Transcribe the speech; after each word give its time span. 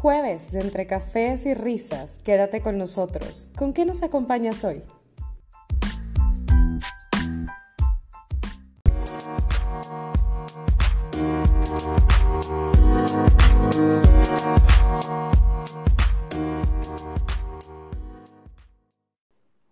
Jueves 0.00 0.52
de 0.52 0.60
entre 0.60 0.86
cafés 0.86 1.44
y 1.44 1.54
risas, 1.54 2.20
quédate 2.20 2.62
con 2.62 2.78
nosotros. 2.78 3.50
¿Con 3.56 3.74
qué 3.74 3.84
nos 3.84 4.04
acompañas 4.04 4.62
hoy? 4.62 4.84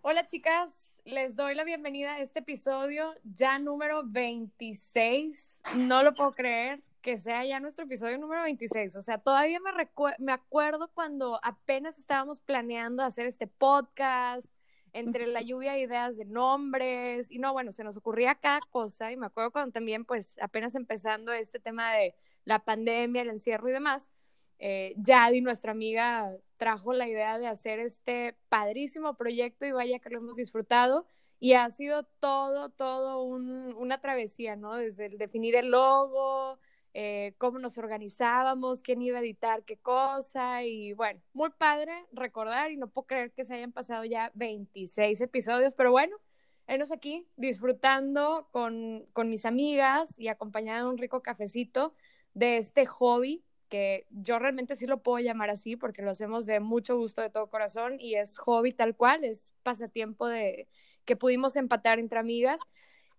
Hola 0.01 0.27
chicas, 0.27 1.01
les 1.05 1.37
doy 1.37 1.55
la 1.55 1.63
bienvenida 1.63 2.15
a 2.15 2.21
este 2.21 2.41
episodio 2.41 3.15
ya 3.23 3.61
número 3.61 4.03
26. 4.05 5.63
No 5.77 6.03
lo 6.03 6.17
puedo 6.17 6.33
creer 6.33 6.83
que 7.07 7.17
sea 7.17 7.45
ya 7.45 7.61
nuestro 7.61 7.85
episodio 7.85 8.19
número 8.19 8.43
26. 8.43 8.97
O 8.97 9.01
sea, 9.01 9.19
todavía 9.19 9.61
me, 9.61 9.71
me 10.19 10.33
acuerdo 10.33 10.91
cuando 10.93 11.39
apenas 11.45 12.01
estábamos 12.01 12.41
planeando 12.41 13.05
hacer 13.05 13.27
este 13.27 13.47
podcast, 13.47 14.49
entre 14.93 15.29
la 15.29 15.41
lluvia 15.41 15.75
de 15.75 15.83
ideas 15.83 16.17
de 16.17 16.25
nombres, 16.25 17.31
y 17.31 17.39
no, 17.39 17.53
bueno, 17.53 17.71
se 17.71 17.85
nos 17.85 17.97
ocurría 17.97 18.35
cada 18.35 18.59
cosa, 18.71 19.13
y 19.13 19.17
me 19.17 19.27
acuerdo 19.27 19.53
cuando 19.53 19.71
también, 19.71 20.05
pues, 20.05 20.37
apenas 20.41 20.75
empezando 20.75 21.33
este 21.33 21.61
tema 21.61 21.93
de 21.93 22.17
la 22.45 22.65
pandemia, 22.65 23.23
el 23.23 23.31
encierro 23.31 23.69
y 23.69 23.73
demás, 23.73 24.11
eh, 24.59 24.95
Yadi, 24.97 25.43
nuestra 25.43 25.71
amiga, 25.71 26.37
trajo 26.57 26.93
la 26.93 27.09
idea 27.09 27.39
de 27.39 27.47
hacer 27.47 27.79
este 27.79 28.35
padrísimo 28.49 29.15
proyecto 29.17 29.65
y 29.65 29.71
vaya 29.71 30.01
que 30.01 30.11
lo 30.11 30.19
hemos 30.19 30.35
disfrutado. 30.35 31.07
Y 31.39 31.53
ha 31.53 31.71
sido 31.71 32.03
todo, 32.19 32.71
todo 32.71 33.23
una 33.23 34.01
travesía, 34.01 34.57
¿no? 34.57 34.75
Desde 34.75 35.07
el 35.07 35.19
definir 35.19 35.55
el 35.55 35.71
logo, 35.71 36.59
eh, 36.99 37.35
cómo 37.37 37.59
nos 37.59 37.77
organizábamos, 37.77 38.81
quién 38.81 39.03
iba 39.03 39.19
a 39.19 39.21
editar 39.21 39.65
qué 39.65 39.77
cosa 39.77 40.65
y 40.65 40.95
bueno, 40.95 41.21
muy 41.35 41.51
padre 41.51 41.93
recordar 42.11 42.71
y 42.71 42.79
no 42.79 42.89
puedo 42.89 43.07
creer 43.07 43.33
que 43.33 43.45
se 43.45 43.53
hayan 43.53 43.71
pasado 43.71 44.07
ya 44.07 44.33
26 44.33 45.21
episodios, 45.21 45.75
pero 45.75 45.91
bueno, 45.91 46.17
enos 46.67 46.91
aquí 46.91 47.29
disfrutando 47.37 48.49
con, 48.51 49.05
con 49.13 49.29
mis 49.29 49.45
amigas 49.45 50.19
y 50.19 50.29
acompañada 50.29 50.85
de 50.85 50.89
un 50.89 50.97
rico 50.97 51.23
cafecito 51.23 51.95
de 52.33 52.57
este 52.57 52.87
hobby 52.87 53.45
que 53.69 54.07
yo 54.09 54.39
realmente 54.39 54.75
sí 54.75 54.87
lo 54.87 55.03
puedo 55.03 55.19
llamar 55.19 55.51
así 55.51 55.77
porque 55.77 56.01
lo 56.01 56.13
hacemos 56.13 56.47
de 56.47 56.61
mucho 56.61 56.97
gusto 56.97 57.21
de 57.21 57.29
todo 57.29 57.51
corazón 57.51 57.97
y 58.01 58.15
es 58.15 58.39
hobby 58.39 58.73
tal 58.73 58.97
cual, 58.97 59.23
es 59.23 59.53
pasatiempo 59.63 60.29
de 60.29 60.67
que 61.05 61.15
pudimos 61.15 61.57
empatar 61.57 61.99
entre 61.99 62.19
amigas 62.19 62.63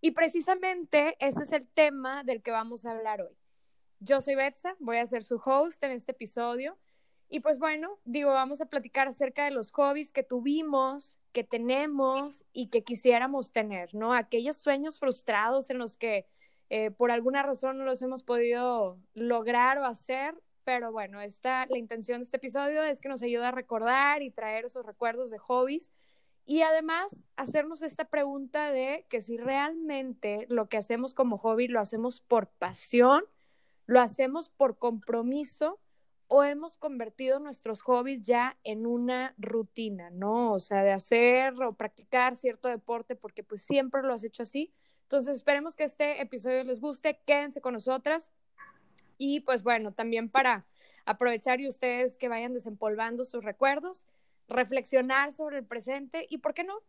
y 0.01 0.11
precisamente 0.11 1.15
ese 1.19 1.43
es 1.43 1.51
el 1.51 1.67
tema 1.67 2.23
del 2.23 2.41
que 2.41 2.49
vamos 2.49 2.83
a 2.83 2.93
hablar 2.93 3.21
hoy. 3.21 3.37
Yo 3.99 4.21
soy 4.21 4.35
Betsa, 4.35 4.75
voy 4.79 4.97
a 4.97 5.05
ser 5.05 5.23
su 5.23 5.41
host 5.43 5.83
en 5.83 5.91
este 5.91 6.11
episodio. 6.11 6.77
Y 7.29 7.39
pues 7.41 7.59
bueno, 7.59 7.99
digo, 8.05 8.31
vamos 8.31 8.61
a 8.61 8.67
platicar 8.67 9.07
acerca 9.07 9.45
de 9.45 9.51
los 9.51 9.71
hobbies 9.71 10.13
que 10.13 10.23
tuvimos, 10.23 11.17
que 11.33 11.43
tenemos 11.43 12.45
y 12.53 12.69
que 12.69 12.83
quisiéramos 12.83 13.51
tener, 13.51 13.93
¿no? 13.93 14.13
Aquellos 14.13 14.57
sueños 14.57 14.99
frustrados 14.99 15.69
en 15.69 15.77
los 15.77 15.97
que 15.97 16.25
eh, 16.69 16.91
por 16.91 17.11
alguna 17.11 17.43
razón 17.43 17.77
no 17.77 17.85
los 17.85 18.01
hemos 18.01 18.23
podido 18.23 18.97
lograr 19.13 19.77
o 19.79 19.85
hacer, 19.85 20.35
pero 20.63 20.91
bueno, 20.91 21.21
esta, 21.21 21.65
la 21.65 21.77
intención 21.77 22.19
de 22.19 22.23
este 22.23 22.37
episodio 22.37 22.83
es 22.83 22.99
que 22.99 23.09
nos 23.09 23.23
ayude 23.23 23.45
a 23.45 23.51
recordar 23.51 24.21
y 24.21 24.31
traer 24.31 24.65
esos 24.65 24.85
recuerdos 24.85 25.29
de 25.29 25.37
hobbies 25.37 25.91
y 26.45 26.61
además 26.61 27.25
hacernos 27.35 27.81
esta 27.81 28.05
pregunta 28.05 28.71
de 28.71 29.05
que 29.09 29.21
si 29.21 29.37
realmente 29.37 30.45
lo 30.49 30.69
que 30.69 30.77
hacemos 30.77 31.13
como 31.13 31.37
hobby 31.37 31.67
lo 31.67 31.79
hacemos 31.79 32.21
por 32.21 32.47
pasión 32.47 33.23
¿Lo 33.87 34.01
hacemos 34.01 34.49
por 34.49 34.77
compromiso 34.77 35.79
o 36.27 36.43
hemos 36.43 36.77
convertido 36.77 37.39
nuestros 37.39 37.81
hobbies 37.81 38.23
ya 38.23 38.57
en 38.63 38.85
una 38.85 39.33
rutina, 39.37 40.09
¿no? 40.09 40.53
O 40.53 40.59
sea, 40.59 40.83
de 40.83 40.91
hacer 40.91 41.53
o 41.63 41.73
practicar 41.73 42.35
cierto 42.35 42.67
deporte 42.67 43.15
porque 43.15 43.43
pues 43.43 43.61
siempre 43.61 44.03
lo 44.03 44.13
has 44.13 44.25
hecho 44.25 44.43
así. 44.43 44.73
Entonces, 45.03 45.37
esperemos 45.37 45.75
que 45.75 45.85
este 45.85 46.21
episodio 46.21 46.65
les 46.65 46.81
guste, 46.81 47.21
quédense 47.25 47.61
con 47.61 47.73
nosotras 47.73 48.29
y 49.17 49.39
pues 49.39 49.63
bueno, 49.63 49.93
también 49.93 50.29
para 50.29 50.65
aprovechar 51.05 51.61
y 51.61 51.67
ustedes 51.67 52.17
que 52.17 52.27
vayan 52.27 52.53
desempolvando 52.53 53.23
sus 53.23 53.41
recuerdos, 53.43 54.05
reflexionar 54.49 55.31
sobre 55.31 55.59
el 55.59 55.65
presente 55.65 56.27
y, 56.29 56.39
¿por 56.39 56.53
qué 56.53 56.65
no? 56.65 56.81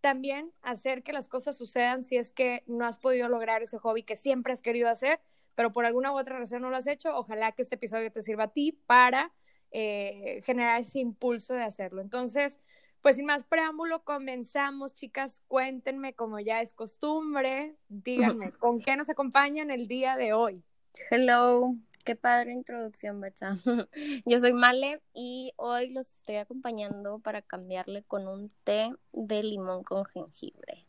También 0.00 0.52
hacer 0.62 1.04
que 1.04 1.12
las 1.12 1.28
cosas 1.28 1.56
sucedan 1.56 2.02
si 2.02 2.16
es 2.16 2.32
que 2.32 2.64
no 2.66 2.86
has 2.86 2.98
podido 2.98 3.28
lograr 3.28 3.62
ese 3.62 3.78
hobby 3.78 4.02
que 4.02 4.16
siempre 4.16 4.52
has 4.52 4.62
querido 4.62 4.88
hacer 4.88 5.20
pero 5.54 5.72
por 5.72 5.84
alguna 5.84 6.12
u 6.12 6.18
otra 6.18 6.38
razón 6.38 6.62
no 6.62 6.70
lo 6.70 6.76
has 6.76 6.86
hecho, 6.86 7.14
ojalá 7.16 7.52
que 7.52 7.62
este 7.62 7.74
episodio 7.74 8.10
te 8.10 8.22
sirva 8.22 8.44
a 8.44 8.52
ti 8.52 8.72
para 8.86 9.32
eh, 9.72 10.40
generar 10.44 10.80
ese 10.80 10.98
impulso 10.98 11.54
de 11.54 11.62
hacerlo. 11.62 12.00
Entonces, 12.00 12.60
pues 13.00 13.16
sin 13.16 13.26
más 13.26 13.44
preámbulo, 13.44 14.04
comenzamos, 14.04 14.94
chicas, 14.94 15.42
cuéntenme 15.48 16.14
como 16.14 16.38
ya 16.40 16.60
es 16.60 16.74
costumbre, 16.74 17.76
díganme, 17.88 18.52
¿con 18.58 18.80
qué 18.80 18.96
nos 18.96 19.08
acompañan 19.08 19.70
el 19.70 19.88
día 19.88 20.16
de 20.16 20.32
hoy? 20.32 20.62
Hello, 21.10 21.76
qué 22.04 22.16
padre 22.16 22.52
introducción, 22.52 23.20
Betsa. 23.20 23.58
Yo 24.26 24.38
soy 24.38 24.52
Male 24.52 25.00
y 25.14 25.52
hoy 25.56 25.90
los 25.90 26.08
estoy 26.14 26.36
acompañando 26.36 27.20
para 27.20 27.42
cambiarle 27.42 28.02
con 28.02 28.28
un 28.28 28.50
té 28.64 28.92
de 29.12 29.42
limón 29.42 29.82
con 29.82 30.04
jengibre. 30.06 30.84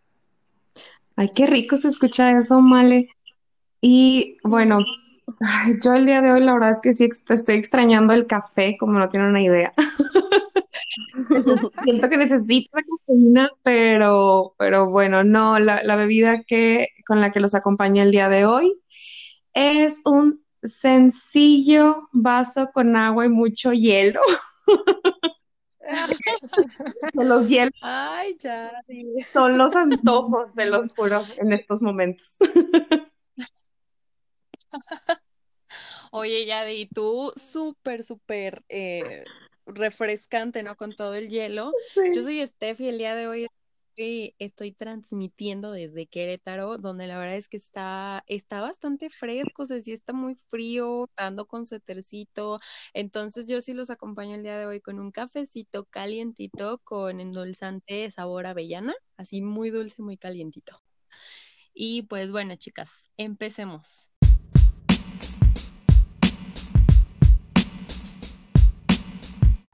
Ay, 1.16 1.29
qué 1.35 1.45
rico 1.45 1.78
se 1.78 1.89
escucha 1.89 2.31
eso, 2.31 2.59
Male. 2.61 3.09
Y 3.81 4.38
bueno, 4.44 4.80
yo 5.84 5.94
el 5.96 6.06
día 6.06 6.22
de 6.22 6.31
hoy 6.31 6.42
la 6.42 6.53
verdad 6.53 6.72
es 6.72 6.81
que 6.81 6.94
sí 6.94 7.09
estoy 7.30 7.56
extrañando 7.56 8.14
el 8.14 8.28
café, 8.28 8.75
como 8.80 9.00
no 9.00 9.09
tienen 9.09 9.30
una 9.30 9.42
idea. 9.42 9.74
Siento 11.84 12.09
que 12.09 12.18
necesito 12.18 12.78
esa 12.78 12.88
cafeína, 12.88 13.50
pero, 13.64 14.56
pero 14.58 14.90
bueno, 14.90 15.24
no, 15.24 15.59
la, 15.59 15.84
la 15.84 15.96
bebida 15.96 16.44
que, 16.44 16.90
con 17.06 17.22
la 17.22 17.31
que 17.31 17.40
los 17.40 17.56
acompaña 17.56 18.03
el 18.03 18.12
día 18.12 18.30
de 18.30 18.46
hoy 18.46 18.80
es 19.53 20.02
un 20.06 20.44
sencillo 20.64 22.09
vaso 22.12 22.70
con 22.74 22.96
agua 22.96 23.25
y 23.25 23.30
mucho 23.30 23.74
hielo. 23.74 24.22
los 27.14 27.50
hielos. 27.50 27.78
Ay, 27.81 28.36
ya. 28.40 28.72
Son 29.31 29.58
los 29.58 29.75
antojos, 29.75 30.56
de 30.56 30.68
los 30.68 30.90
puros 30.90 31.38
en 31.40 31.52
estos 31.52 31.81
momentos. 31.81 32.38
Oye, 36.12 36.46
Yadi, 36.46 36.88
tú 36.88 37.32
súper, 37.36 38.04
súper 38.04 38.64
eh, 38.70 39.24
refrescante, 39.66 40.64
¿no? 40.64 40.76
Con 40.76 40.94
todo 40.96 41.16
el 41.16 41.30
hielo. 41.30 41.72
Yo 42.14 42.24
soy 42.24 42.46
Steph 42.46 42.82
y 42.82 42.90
el 42.90 42.98
día 42.98 43.16
de 43.16 43.28
hoy 43.28 43.48
estoy, 44.40 44.72
transmitiendo 44.72 45.72
desde 45.72 46.08
Querétaro, 46.08 46.78
donde 46.78 47.08
la 47.08 47.18
verdad 47.18 47.36
es 47.36 47.50
que 47.50 47.58
está, 47.58 48.24
está 48.28 48.62
bastante 48.62 49.09
fresco, 49.09 49.64
o 49.64 49.66
sea, 49.66 49.80
sí 49.80 49.92
está 49.92 50.14
muy 50.14 50.36
frío, 50.36 51.09
ando 51.18 51.46
con 51.46 51.66
suétercito. 51.66 52.59
Entonces 52.94 53.48
yo 53.48 53.62
sí 53.62 53.74
los 53.74 53.90
acompaño 53.90 54.36
el 54.36 54.44
día 54.44 54.58
de 54.58 54.66
hoy 54.66 54.82
con 54.82 55.00
un 55.00 55.12
cafecito 55.12 55.86
calientito 55.86 56.80
con 56.84 57.20
endulzante 57.20 58.09
sabor 58.12 58.46
avellana, 58.48 58.94
así 59.18 59.42
muy 59.42 59.70
dulce, 59.70 60.02
muy 60.02 60.18
calientito. 60.18 60.82
Y 61.74 62.03
pues 62.03 62.32
bueno, 62.32 62.56
chicas, 62.56 63.09
empecemos. 63.18 64.10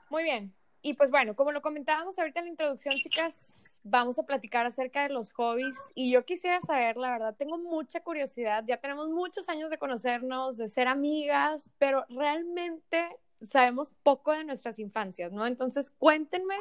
Muy 0.10 0.24
bien. 0.24 0.54
Y 0.82 0.94
pues 0.94 1.12
bueno, 1.12 1.36
como 1.36 1.52
lo 1.52 1.62
comentábamos 1.62 2.18
ahorita 2.18 2.40
en 2.40 2.46
la 2.46 2.52
introducción, 2.52 2.96
chicas, 3.00 3.82
vamos 3.84 4.20
a 4.20 4.24
platicar 4.24 4.66
acerca 4.66 5.04
de 5.04 5.10
los 5.10 5.34
hobbies. 5.34 5.76
Y 5.96 6.12
yo 6.12 6.24
quisiera 6.26 6.62
saber, 6.62 6.98
la 6.98 7.12
verdad, 7.12 7.36
tengo 7.36 7.58
mucha 7.58 8.02
curiosidad. 8.02 8.64
Ya 8.68 8.78
tenemos 8.78 9.10
muchos 9.10 9.50
años 9.50 9.70
de 9.70 9.78
conocernos, 9.78 10.58
de 10.58 10.68
ser 10.70 10.88
amigas, 10.88 11.74
pero 11.78 12.06
realmente 12.10 13.18
sabemos 13.42 13.94
poco 14.04 14.32
de 14.32 14.44
nuestras 14.44 14.80
infancias, 14.80 15.32
¿no? 15.32 15.46
Entonces, 15.46 15.92
cuéntenme 15.92 16.56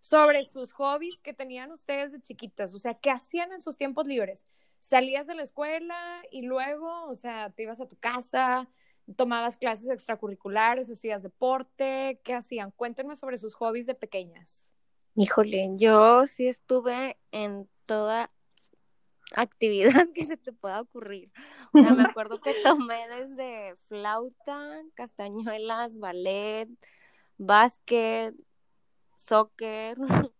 sobre 0.00 0.44
sus 0.44 0.72
hobbies 0.72 1.20
que 1.20 1.34
tenían 1.34 1.70
ustedes 1.72 2.12
de 2.12 2.20
chiquitas, 2.20 2.74
o 2.74 2.78
sea, 2.78 2.94
¿qué 2.94 3.10
hacían 3.10 3.52
en 3.52 3.60
sus 3.60 3.76
tiempos 3.76 4.06
libres? 4.06 4.46
¿Salías 4.78 5.26
de 5.26 5.34
la 5.34 5.42
escuela 5.42 6.22
y 6.30 6.42
luego, 6.42 7.04
o 7.04 7.14
sea, 7.14 7.50
te 7.50 7.64
ibas 7.64 7.80
a 7.80 7.88
tu 7.88 7.96
casa? 7.98 8.68
Tomabas 9.16 9.56
clases 9.56 9.90
extracurriculares, 9.90 10.90
hacías 10.90 11.22
deporte, 11.22 12.20
¿qué 12.24 12.34
hacían? 12.34 12.70
Cuéntenme 12.70 13.16
sobre 13.16 13.38
sus 13.38 13.54
hobbies 13.54 13.86
de 13.86 13.94
pequeñas. 13.94 14.72
Híjole, 15.14 15.70
yo 15.76 16.26
sí 16.26 16.46
estuve 16.46 17.18
en 17.32 17.68
toda 17.86 18.30
actividad 19.34 19.92
que 20.14 20.24
se 20.24 20.36
te 20.36 20.52
pueda 20.52 20.80
ocurrir. 20.80 21.32
O 21.72 21.82
sea, 21.82 21.94
me 21.94 22.04
acuerdo 22.04 22.40
que 22.40 22.54
tomé 22.62 23.08
desde 23.08 23.74
flauta, 23.86 24.82
castañuelas, 24.94 25.98
ballet, 25.98 26.68
básquet, 27.38 28.34
soccer. 29.16 29.96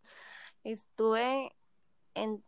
Estuve 0.64 1.54
en 2.14 2.44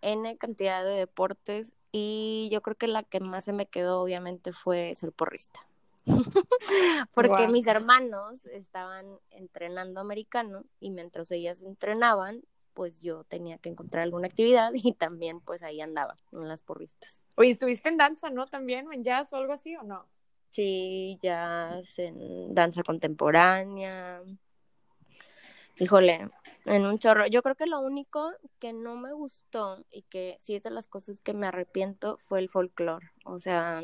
N 0.00 0.36
cantidad 0.38 0.84
de 0.84 0.90
deportes 0.90 1.72
y 1.92 2.48
yo 2.52 2.60
creo 2.62 2.76
que 2.76 2.88
la 2.88 3.02
que 3.02 3.20
más 3.20 3.44
se 3.44 3.52
me 3.52 3.66
quedó 3.66 4.02
obviamente 4.02 4.52
fue 4.52 4.94
ser 4.94 5.12
porrista. 5.12 5.60
porque 7.14 7.48
mis 7.48 7.66
hermanos 7.66 8.46
estaban 8.46 9.06
entrenando 9.30 10.00
americano 10.00 10.64
y 10.80 10.90
mientras 10.90 11.30
ellas 11.30 11.62
entrenaban, 11.62 12.42
pues 12.74 13.00
yo 13.00 13.24
tenía 13.24 13.58
que 13.58 13.68
encontrar 13.68 14.04
alguna 14.04 14.28
actividad 14.28 14.70
y 14.74 14.92
también 14.92 15.40
pues 15.40 15.62
ahí 15.62 15.80
andaba 15.80 16.16
en 16.32 16.48
las 16.48 16.62
porristas. 16.62 17.24
Oye, 17.34 17.50
¿estuviste 17.50 17.88
en 17.88 17.96
danza, 17.96 18.30
no? 18.30 18.46
¿También? 18.46 18.86
¿O 18.88 18.92
en 18.92 19.04
jazz 19.04 19.32
o 19.32 19.36
algo 19.36 19.52
así 19.52 19.76
o 19.76 19.82
no? 19.82 20.04
Sí, 20.50 21.18
jazz, 21.22 21.98
en 21.98 22.54
danza 22.54 22.82
contemporánea. 22.82 24.22
Híjole, 25.76 26.30
en 26.68 26.86
un 26.86 26.98
chorro. 26.98 27.26
Yo 27.26 27.42
creo 27.42 27.54
que 27.54 27.66
lo 27.66 27.80
único 27.80 28.32
que 28.58 28.72
no 28.72 28.96
me 28.96 29.12
gustó 29.12 29.84
y 29.90 30.02
que 30.02 30.36
sí 30.38 30.54
es 30.54 30.62
de 30.62 30.70
las 30.70 30.86
cosas 30.86 31.20
que 31.20 31.34
me 31.34 31.46
arrepiento 31.46 32.18
fue 32.18 32.40
el 32.40 32.48
folclore. 32.48 33.10
O 33.24 33.40
sea, 33.40 33.82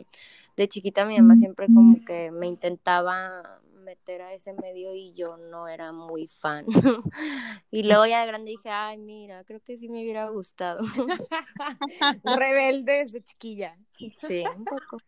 de 0.57 0.69
chiquita 0.69 1.05
mi 1.05 1.19
mamá 1.19 1.35
siempre 1.35 1.67
como 1.67 1.97
que 2.05 2.31
me 2.31 2.47
intentaba 2.47 3.61
meter 3.85 4.23
a 4.23 4.33
ese 4.33 4.55
medio 4.55 4.95
y 4.95 5.13
yo 5.13 5.37
no 5.37 5.69
era 5.69 5.93
muy 5.93 6.27
fan. 6.27 6.65
y 7.71 7.83
luego 7.83 8.07
ya 8.07 8.21
de 8.21 8.27
grande 8.27 8.51
dije, 8.51 8.71
ay, 8.71 8.99
mira, 8.99 9.45
creo 9.45 9.61
que 9.61 9.77
sí 9.77 9.89
me 9.89 10.03
hubiera 10.03 10.29
gustado. 10.29 10.85
Rebelde 12.25 12.93
desde 12.99 13.23
chiquilla. 13.23 13.75
Sí, 14.17 14.43
un 14.57 14.65
poco. 14.65 14.99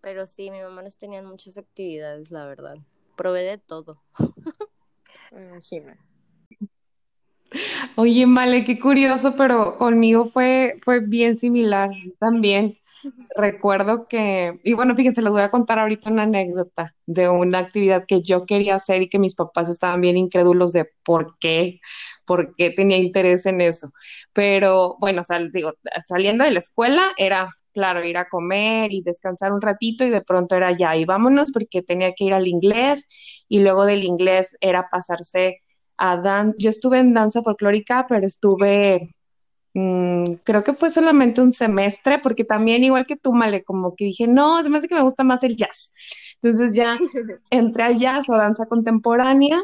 Pero 0.00 0.26
sí, 0.26 0.50
mi 0.50 0.60
mamá 0.60 0.82
nos 0.82 0.96
tenían 0.96 1.26
muchas 1.26 1.58
actividades, 1.58 2.30
la 2.30 2.46
verdad. 2.46 2.76
Probé 3.16 3.42
de 3.42 3.58
todo. 3.58 4.00
Me 5.32 5.42
imagino. 5.46 5.94
Oye, 7.96 8.24
vale, 8.26 8.64
qué 8.64 8.78
curioso, 8.78 9.34
pero 9.36 9.76
conmigo 9.78 10.24
fue, 10.26 10.78
fue 10.84 11.00
bien 11.00 11.36
similar 11.36 11.90
también. 12.18 12.78
Recuerdo 13.36 14.06
que, 14.08 14.60
y 14.64 14.74
bueno, 14.74 14.94
fíjense, 14.96 15.22
les 15.22 15.32
voy 15.32 15.42
a 15.42 15.50
contar 15.50 15.78
ahorita 15.78 16.10
una 16.10 16.24
anécdota 16.24 16.94
de 17.06 17.28
una 17.28 17.58
actividad 17.58 18.04
que 18.06 18.22
yo 18.22 18.46
quería 18.46 18.76
hacer 18.76 19.02
y 19.02 19.08
que 19.08 19.18
mis 19.18 19.34
papás 19.34 19.68
estaban 19.68 20.00
bien 20.00 20.16
incrédulos 20.16 20.72
de 20.72 20.88
por 21.04 21.36
qué, 21.40 21.80
por 22.26 22.54
qué 22.56 22.70
tenía 22.70 22.98
interés 22.98 23.46
en 23.46 23.60
eso. 23.60 23.90
Pero 24.32 24.96
bueno, 25.00 25.24
sal- 25.24 25.50
digo, 25.52 25.72
saliendo 26.06 26.44
de 26.44 26.52
la 26.52 26.58
escuela 26.60 27.02
era, 27.16 27.48
claro, 27.72 28.04
ir 28.04 28.16
a 28.18 28.26
comer 28.28 28.92
y 28.92 29.02
descansar 29.02 29.52
un 29.52 29.60
ratito 29.62 30.04
y 30.04 30.10
de 30.10 30.22
pronto 30.22 30.54
era 30.56 30.72
ya, 30.72 30.96
y 30.96 31.04
vámonos 31.04 31.52
porque 31.52 31.82
tenía 31.82 32.12
que 32.12 32.24
ir 32.24 32.34
al 32.34 32.46
inglés 32.48 33.06
y 33.48 33.60
luego 33.60 33.84
del 33.86 34.04
inglés 34.04 34.56
era 34.60 34.88
pasarse 34.90 35.60
a 35.96 36.16
dan, 36.16 36.54
yo 36.58 36.70
estuve 36.70 36.98
en 36.98 37.14
danza 37.14 37.42
folclórica, 37.42 38.06
pero 38.08 38.26
estuve 38.26 39.14
Mm, 39.74 40.24
creo 40.44 40.62
que 40.62 40.72
fue 40.72 40.90
solamente 40.90 41.40
un 41.42 41.52
semestre, 41.52 42.20
porque 42.20 42.44
también, 42.44 42.84
igual 42.84 43.06
que 43.06 43.16
tú, 43.16 43.32
Male, 43.32 43.62
como 43.64 43.94
que 43.96 44.04
dije, 44.04 44.28
no, 44.28 44.62
se 44.62 44.70
me 44.70 44.78
hace 44.78 44.88
que 44.88 44.94
me 44.94 45.02
gusta 45.02 45.24
más 45.24 45.42
el 45.42 45.56
jazz. 45.56 45.92
Entonces 46.40 46.74
ya 46.76 46.96
entré 47.50 47.82
a 47.82 47.90
jazz 47.92 48.28
o 48.28 48.36
danza 48.36 48.66
contemporánea, 48.66 49.60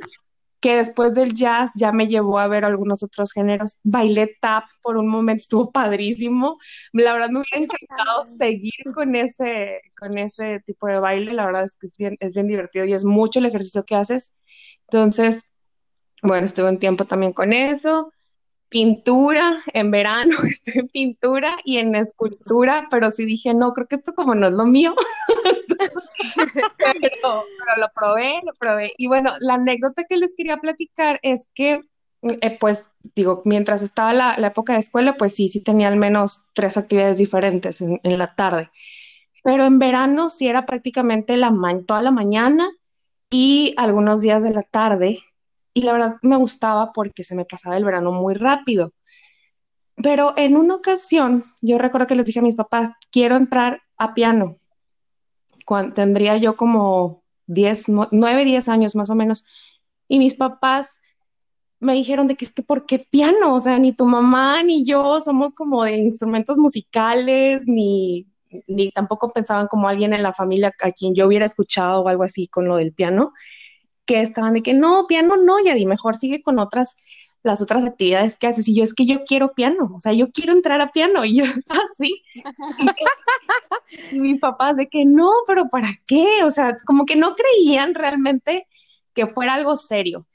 que 0.60 0.76
después 0.76 1.14
del 1.14 1.34
jazz 1.34 1.72
ya 1.76 1.92
me 1.92 2.08
llevó 2.08 2.38
a 2.38 2.48
ver 2.48 2.64
algunos 2.64 3.02
otros 3.02 3.32
géneros. 3.32 3.80
Bailé 3.84 4.36
tap 4.40 4.64
por 4.82 4.96
un 4.98 5.08
momento, 5.08 5.40
estuvo 5.40 5.72
padrísimo. 5.72 6.58
La 6.92 7.12
verdad 7.14 7.30
me 7.30 7.40
hubiera 7.40 7.64
encantado 7.66 8.24
seguir 8.24 8.72
con 8.94 9.14
ese, 9.16 9.80
con 9.98 10.18
ese 10.18 10.60
tipo 10.66 10.86
de 10.88 11.00
baile. 11.00 11.34
La 11.34 11.46
verdad 11.46 11.64
es 11.64 11.76
que 11.78 11.86
es 11.86 11.94
bien, 11.96 12.16
es 12.20 12.34
bien 12.34 12.48
divertido 12.48 12.84
y 12.84 12.92
es 12.94 13.04
mucho 13.04 13.38
el 13.38 13.46
ejercicio 13.46 13.84
que 13.84 13.96
haces. 13.96 14.36
Entonces, 14.88 15.49
bueno, 16.22 16.44
estuve 16.46 16.68
un 16.70 16.78
tiempo 16.78 17.04
también 17.06 17.32
con 17.32 17.52
eso 17.52 18.12
pintura 18.70 19.62
en 19.74 19.90
verano, 19.92 20.36
estoy 20.50 20.74
en 20.80 20.88
pintura 20.88 21.56
y 21.64 21.78
en 21.78 21.94
escultura, 21.94 22.88
pero 22.90 23.10
sí 23.12 23.24
dije, 23.24 23.54
no, 23.54 23.72
creo 23.72 23.86
que 23.88 23.96
esto 23.96 24.14
como 24.14 24.34
no 24.34 24.48
es 24.48 24.54
lo 24.54 24.66
mío, 24.66 24.94
pero, 26.78 27.46
lo 27.78 27.86
probé, 27.94 28.40
lo 28.44 28.54
probé. 28.54 28.92
Y 28.98 29.06
bueno, 29.08 29.32
la 29.40 29.54
anécdota 29.54 30.04
que 30.08 30.16
les 30.16 30.34
quería 30.34 30.56
platicar 30.58 31.18
es 31.22 31.48
que, 31.54 31.82
eh, 32.22 32.56
pues, 32.58 32.90
digo, 33.14 33.42
mientras 33.44 33.82
estaba 33.82 34.12
la, 34.12 34.36
la 34.38 34.48
época 34.48 34.74
de 34.74 34.80
escuela, 34.80 35.16
pues 35.16 35.34
sí, 35.34 35.48
sí 35.48 35.62
tenía 35.62 35.88
al 35.88 35.96
menos 35.96 36.50
tres 36.54 36.76
actividades 36.76 37.18
diferentes 37.18 37.80
en, 37.80 38.00
en 38.02 38.18
la 38.18 38.26
tarde, 38.28 38.70
pero 39.44 39.64
en 39.64 39.78
verano 39.78 40.30
sí 40.30 40.48
era 40.48 40.66
prácticamente 40.66 41.36
la 41.36 41.50
ma- 41.50 41.80
toda 41.86 42.02
la 42.02 42.10
mañana 42.12 42.68
y 43.30 43.74
algunos 43.78 44.22
días 44.22 44.42
de 44.42 44.52
la 44.52 44.62
tarde. 44.64 45.20
Y 45.74 45.82
la 45.82 45.92
verdad 45.92 46.16
me 46.22 46.36
gustaba 46.36 46.92
porque 46.92 47.24
se 47.24 47.34
me 47.34 47.44
pasaba 47.44 47.76
el 47.76 47.84
verano 47.84 48.12
muy 48.12 48.34
rápido. 48.34 48.92
Pero 50.02 50.34
en 50.36 50.56
una 50.56 50.76
ocasión, 50.76 51.44
yo 51.60 51.78
recuerdo 51.78 52.06
que 52.06 52.14
les 52.14 52.24
dije 52.24 52.40
a 52.40 52.42
mis 52.42 52.56
papás, 52.56 52.90
quiero 53.12 53.36
entrar 53.36 53.82
a 53.96 54.14
piano. 54.14 54.56
Cuando 55.66 55.94
tendría 55.94 56.36
yo 56.38 56.56
como 56.56 57.22
10, 57.46 57.86
9, 58.10 58.44
10 58.44 58.68
años 58.68 58.96
más 58.96 59.10
o 59.10 59.14
menos. 59.14 59.44
Y 60.08 60.18
mis 60.18 60.34
papás 60.34 61.00
me 61.80 61.94
dijeron 61.94 62.26
de 62.26 62.36
que 62.36 62.44
es 62.44 62.52
que, 62.52 62.62
¿por 62.62 62.86
qué 62.86 62.98
piano? 62.98 63.54
O 63.54 63.60
sea, 63.60 63.78
ni 63.78 63.92
tu 63.92 64.06
mamá 64.06 64.62
ni 64.62 64.84
yo 64.84 65.20
somos 65.20 65.54
como 65.54 65.84
de 65.84 65.96
instrumentos 65.96 66.58
musicales, 66.58 67.62
ni, 67.66 68.26
ni 68.66 68.90
tampoco 68.90 69.32
pensaban 69.32 69.66
como 69.66 69.88
alguien 69.88 70.12
en 70.12 70.22
la 70.22 70.32
familia 70.32 70.74
a 70.82 70.92
quien 70.92 71.14
yo 71.14 71.26
hubiera 71.26 71.46
escuchado 71.46 72.02
o 72.02 72.08
algo 72.08 72.22
así 72.22 72.48
con 72.48 72.68
lo 72.68 72.76
del 72.76 72.92
piano 72.92 73.32
que 74.10 74.22
estaban 74.22 74.54
de 74.54 74.62
que 74.62 74.74
no, 74.74 75.06
piano 75.06 75.36
no, 75.36 75.60
Yadi, 75.60 75.86
mejor 75.86 76.16
sigue 76.16 76.42
con 76.42 76.58
otras, 76.58 76.96
las 77.44 77.62
otras 77.62 77.84
actividades 77.84 78.36
que 78.36 78.48
haces. 78.48 78.66
Y 78.66 78.74
yo 78.74 78.82
es 78.82 78.92
que 78.92 79.06
yo 79.06 79.22
quiero 79.24 79.54
piano, 79.54 79.92
o 79.94 80.00
sea, 80.00 80.12
yo 80.12 80.32
quiero 80.32 80.52
entrar 80.52 80.80
a 80.80 80.90
piano. 80.90 81.24
Y 81.24 81.36
yo, 81.36 81.44
así. 81.92 82.20
y 84.10 84.18
mis 84.18 84.40
papás 84.40 84.76
de 84.76 84.88
que 84.88 85.04
no, 85.04 85.30
pero 85.46 85.68
¿para 85.68 85.90
qué? 86.08 86.26
O 86.42 86.50
sea, 86.50 86.76
como 86.84 87.06
que 87.06 87.14
no 87.14 87.36
creían 87.36 87.94
realmente 87.94 88.66
que 89.14 89.28
fuera 89.28 89.54
algo 89.54 89.76
serio. 89.76 90.26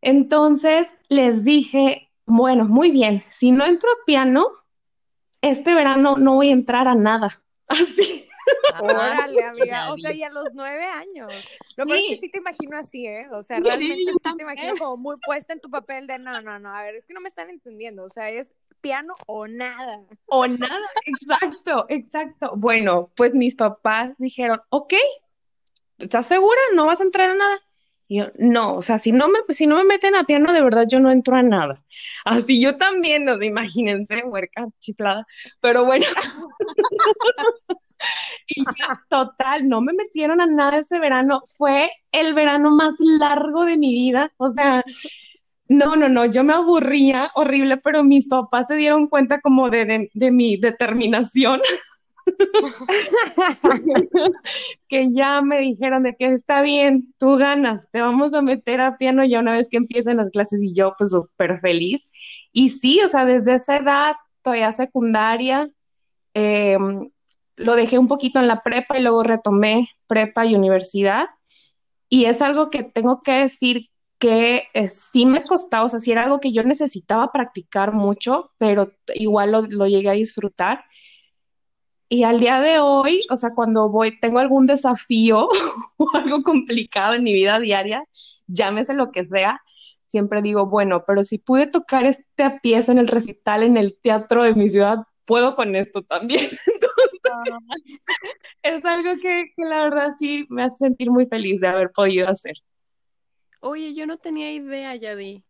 Entonces 0.00 0.88
les 1.08 1.44
dije, 1.44 2.10
bueno, 2.26 2.64
muy 2.64 2.90
bien, 2.90 3.22
si 3.28 3.52
no 3.52 3.64
entro 3.64 3.88
a 3.90 4.04
piano, 4.04 4.48
este 5.40 5.72
verano 5.72 6.16
no 6.16 6.34
voy 6.34 6.48
a 6.48 6.54
entrar 6.54 6.88
a 6.88 6.96
nada. 6.96 7.40
Así. 7.68 8.26
Órale, 8.80 9.44
amiga. 9.44 9.92
O 9.92 9.96
sea, 9.96 10.12
y 10.12 10.22
a 10.22 10.30
los 10.30 10.54
nueve 10.54 10.84
años. 10.84 11.32
Lo 11.76 11.86
peor 11.86 11.98
es 11.98 12.04
que 12.08 12.14
Sí. 12.14 12.20
sí 12.22 12.28
te 12.30 12.38
imagino 12.38 12.78
así, 12.78 13.06
¿eh? 13.06 13.28
O 13.32 13.42
sea, 13.42 13.58
Sí, 13.58 13.62
realmente 13.64 14.12
sí 14.12 14.36
te 14.36 14.42
imagino 14.42 14.76
como 14.78 14.96
muy 14.96 15.16
puesta 15.24 15.52
en 15.52 15.60
tu 15.60 15.70
papel 15.70 16.06
de 16.06 16.18
no, 16.18 16.42
no, 16.42 16.58
no. 16.58 16.74
A 16.74 16.82
ver, 16.82 16.94
es 16.96 17.06
que 17.06 17.14
no 17.14 17.20
me 17.20 17.28
están 17.28 17.50
entendiendo. 17.50 18.04
O 18.04 18.08
sea, 18.08 18.30
es 18.30 18.54
piano 18.80 19.14
o 19.26 19.46
nada. 19.46 20.00
O 20.26 20.46
nada, 20.46 20.88
exacto, 21.06 21.86
exacto. 21.88 22.52
Bueno, 22.56 23.10
pues 23.16 23.32
mis 23.34 23.54
papás 23.54 24.12
dijeron, 24.18 24.60
ok, 24.68 24.94
¿estás 25.98 26.26
segura? 26.26 26.60
¿No 26.74 26.86
vas 26.86 27.00
a 27.00 27.04
entrar 27.04 27.30
a 27.30 27.34
nada? 27.34 27.60
Y 28.06 28.18
yo, 28.18 28.26
no, 28.36 28.76
o 28.76 28.82
sea, 28.82 28.98
si 28.98 29.12
no 29.12 29.28
me, 29.28 29.38
si 29.54 29.66
no 29.66 29.76
me 29.76 29.84
meten 29.84 30.14
a 30.14 30.24
piano, 30.24 30.52
de 30.52 30.60
verdad 30.60 30.84
yo 30.86 31.00
no 31.00 31.10
entro 31.10 31.36
a 31.36 31.42
nada. 31.42 31.82
Así 32.26 32.60
yo 32.60 32.76
también, 32.76 33.24
no, 33.24 33.42
imagínense, 33.42 34.22
huerca 34.24 34.66
chiflada. 34.78 35.26
Pero 35.60 35.86
bueno, 35.86 36.04
y 38.46 38.64
ya, 38.64 39.02
total, 39.08 39.68
no 39.68 39.80
me 39.80 39.92
metieron 39.92 40.40
a 40.40 40.46
nada 40.46 40.78
ese 40.78 40.98
verano. 40.98 41.42
Fue 41.56 41.90
el 42.12 42.34
verano 42.34 42.70
más 42.70 42.94
largo 42.98 43.64
de 43.64 43.76
mi 43.76 43.92
vida. 43.92 44.32
O 44.36 44.50
sea, 44.50 44.82
no, 45.68 45.96
no, 45.96 46.08
no, 46.08 46.26
yo 46.26 46.44
me 46.44 46.52
aburría 46.52 47.30
horrible, 47.34 47.78
pero 47.78 48.04
mis 48.04 48.28
papás 48.28 48.68
se 48.68 48.76
dieron 48.76 49.08
cuenta 49.08 49.40
como 49.40 49.70
de, 49.70 50.10
de, 50.12 50.30
mi 50.30 50.56
determinación. 50.56 51.60
que 54.88 55.12
ya 55.14 55.42
me 55.42 55.60
dijeron 55.60 56.04
de 56.04 56.14
que 56.16 56.26
está 56.26 56.62
bien, 56.62 57.14
tú 57.18 57.36
ganas, 57.36 57.88
te 57.92 58.00
vamos 58.00 58.32
a 58.34 58.42
meter 58.42 58.80
a 58.80 58.96
piano 58.96 59.24
ya 59.24 59.40
una 59.40 59.52
vez 59.52 59.68
que 59.68 59.76
empiecen 59.76 60.16
las 60.16 60.30
clases 60.30 60.62
y 60.62 60.74
yo 60.74 60.94
pues 60.98 61.10
súper 61.10 61.60
feliz. 61.60 62.08
Y 62.52 62.70
sí, 62.70 63.00
o 63.02 63.08
sea, 63.08 63.24
desde 63.24 63.54
esa 63.54 63.76
edad, 63.76 64.14
todavía 64.42 64.72
secundaria, 64.72 65.70
eh, 66.34 66.78
lo 67.56 67.76
dejé 67.76 67.98
un 67.98 68.08
poquito 68.08 68.38
en 68.40 68.48
la 68.48 68.62
prepa 68.62 68.98
y 68.98 69.02
luego 69.02 69.22
retomé 69.22 69.88
prepa 70.06 70.46
y 70.46 70.54
universidad. 70.54 71.26
Y 72.08 72.26
es 72.26 72.42
algo 72.42 72.70
que 72.70 72.82
tengo 72.82 73.22
que 73.22 73.32
decir 73.32 73.90
que 74.18 74.68
eh, 74.74 74.88
sí 74.88 75.26
me 75.26 75.44
costaba, 75.44 75.84
o 75.84 75.88
sea, 75.88 75.98
sí 76.00 76.12
era 76.12 76.24
algo 76.24 76.40
que 76.40 76.52
yo 76.52 76.62
necesitaba 76.62 77.32
practicar 77.32 77.92
mucho, 77.92 78.50
pero 78.58 78.92
igual 79.14 79.52
lo, 79.52 79.62
lo 79.62 79.86
llegué 79.86 80.08
a 80.08 80.12
disfrutar. 80.12 80.84
Y 82.08 82.24
al 82.24 82.38
día 82.40 82.60
de 82.60 82.78
hoy, 82.78 83.24
o 83.30 83.36
sea, 83.36 83.50
cuando 83.54 83.88
voy, 83.88 84.18
tengo 84.20 84.38
algún 84.38 84.66
desafío 84.66 85.48
o 85.96 86.08
algo 86.14 86.42
complicado 86.42 87.14
en 87.14 87.24
mi 87.24 87.32
vida 87.32 87.58
diaria, 87.58 88.04
llámese 88.46 88.94
lo 88.94 89.10
que 89.10 89.24
sea, 89.26 89.60
siempre 90.06 90.42
digo, 90.42 90.66
bueno, 90.66 91.04
pero 91.06 91.24
si 91.24 91.38
pude 91.38 91.66
tocar 91.66 92.06
esta 92.06 92.60
pieza 92.60 92.92
en 92.92 92.98
el 92.98 93.08
recital 93.08 93.62
en 93.62 93.76
el 93.76 93.98
teatro 94.00 94.44
de 94.44 94.54
mi 94.54 94.68
ciudad, 94.68 94.98
puedo 95.24 95.56
con 95.56 95.74
esto 95.74 96.02
también. 96.02 96.50
Es 98.62 98.84
algo 98.84 99.14
que, 99.20 99.52
que 99.56 99.64
la 99.64 99.82
verdad 99.82 100.14
sí 100.16 100.46
me 100.48 100.64
hace 100.64 100.78
sentir 100.78 101.10
muy 101.10 101.26
feliz 101.26 101.60
de 101.60 101.68
haber 101.68 101.90
podido 101.92 102.28
hacer. 102.28 102.54
Oye, 103.60 103.94
yo 103.94 104.06
no 104.06 104.18
tenía 104.18 104.52
idea, 104.52 104.94
Yadi. 104.94 105.44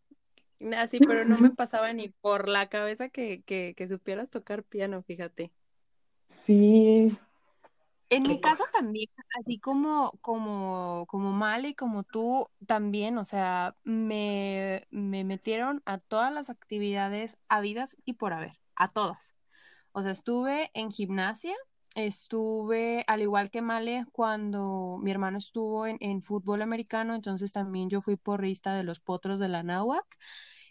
Así, 0.77 0.99
pero 1.01 1.25
no 1.25 1.39
me 1.39 1.51
pasaba 1.51 1.93
ni 1.93 2.09
por 2.09 2.49
la 2.49 2.69
cabeza 2.69 3.09
que, 3.09 3.43
que, 3.43 3.75
que 3.77 3.89
supieras 3.89 4.31
tocar 4.31 4.63
piano, 4.63 5.03
fíjate. 5.03 5.53
Sí. 6.27 7.17
En 8.11 8.23
mi 8.23 8.41
caso 8.41 8.65
también, 8.73 9.09
así 9.41 9.59
como, 9.59 10.13
como, 10.21 11.05
como 11.09 11.33
Male 11.33 11.71
y 11.71 11.75
como 11.75 12.05
tú 12.05 12.49
también, 12.67 13.19
o 13.19 13.25
sea, 13.25 13.77
me, 13.83 14.87
me 14.91 15.25
metieron 15.25 15.83
a 15.85 15.99
todas 15.99 16.33
las 16.33 16.51
actividades 16.51 17.43
habidas 17.49 17.97
y 18.05 18.15
por 18.15 18.33
haber, 18.33 18.61
a 18.77 18.89
todas. 18.89 19.35
O 19.93 20.03
sea, 20.03 20.13
estuve 20.13 20.71
en 20.75 20.93
gimnasia, 20.93 21.57
estuve, 21.95 23.05
al 23.07 23.23
igual 23.23 23.51
que 23.51 23.63
Male, 23.63 24.07
cuando 24.13 24.99
mi 25.03 25.11
hermano 25.11 25.39
estuvo 25.39 25.87
en, 25.87 25.97
en 26.01 26.23
fútbol 26.23 26.63
americano, 26.63 27.15
entonces 27.15 27.53
también 27.53 27.89
yo 27.91 28.01
fui 28.01 28.17
porrista 28.17 28.75
de 28.75 28.85
los 28.85 29.01
potros 29.01 29.39
de 29.39 29.49
la 29.49 29.63
náhuac. 29.63 30.07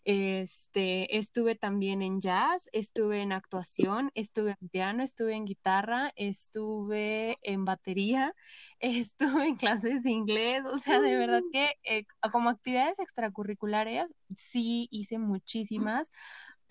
Este, 0.05 1.17
estuve 1.17 1.55
también 1.55 2.01
en 2.01 2.19
jazz, 2.19 2.69
estuve 2.73 3.21
en 3.21 3.31
actuación, 3.31 4.11
estuve 4.15 4.57
en 4.59 4.69
piano, 4.69 5.01
estuve 5.01 5.33
en 5.33 5.45
guitarra, 5.45 6.11
estuve 6.17 7.37
en 7.41 7.63
batería, 7.63 8.35
estuve 8.79 9.47
en 9.47 9.55
clases 9.55 10.03
de 10.03 10.11
inglés, 10.11 10.63
o 10.65 10.77
sea, 10.77 10.99
de 10.99 11.15
verdad 11.15 11.41
mm. 11.41 11.51
que 11.51 11.75
eh, 11.83 12.05
como 12.33 12.49
actividades 12.49 12.99
extracurriculares 12.99 14.13
sí 14.35 14.89
hice 14.91 15.19
muchísimas. 15.19 16.09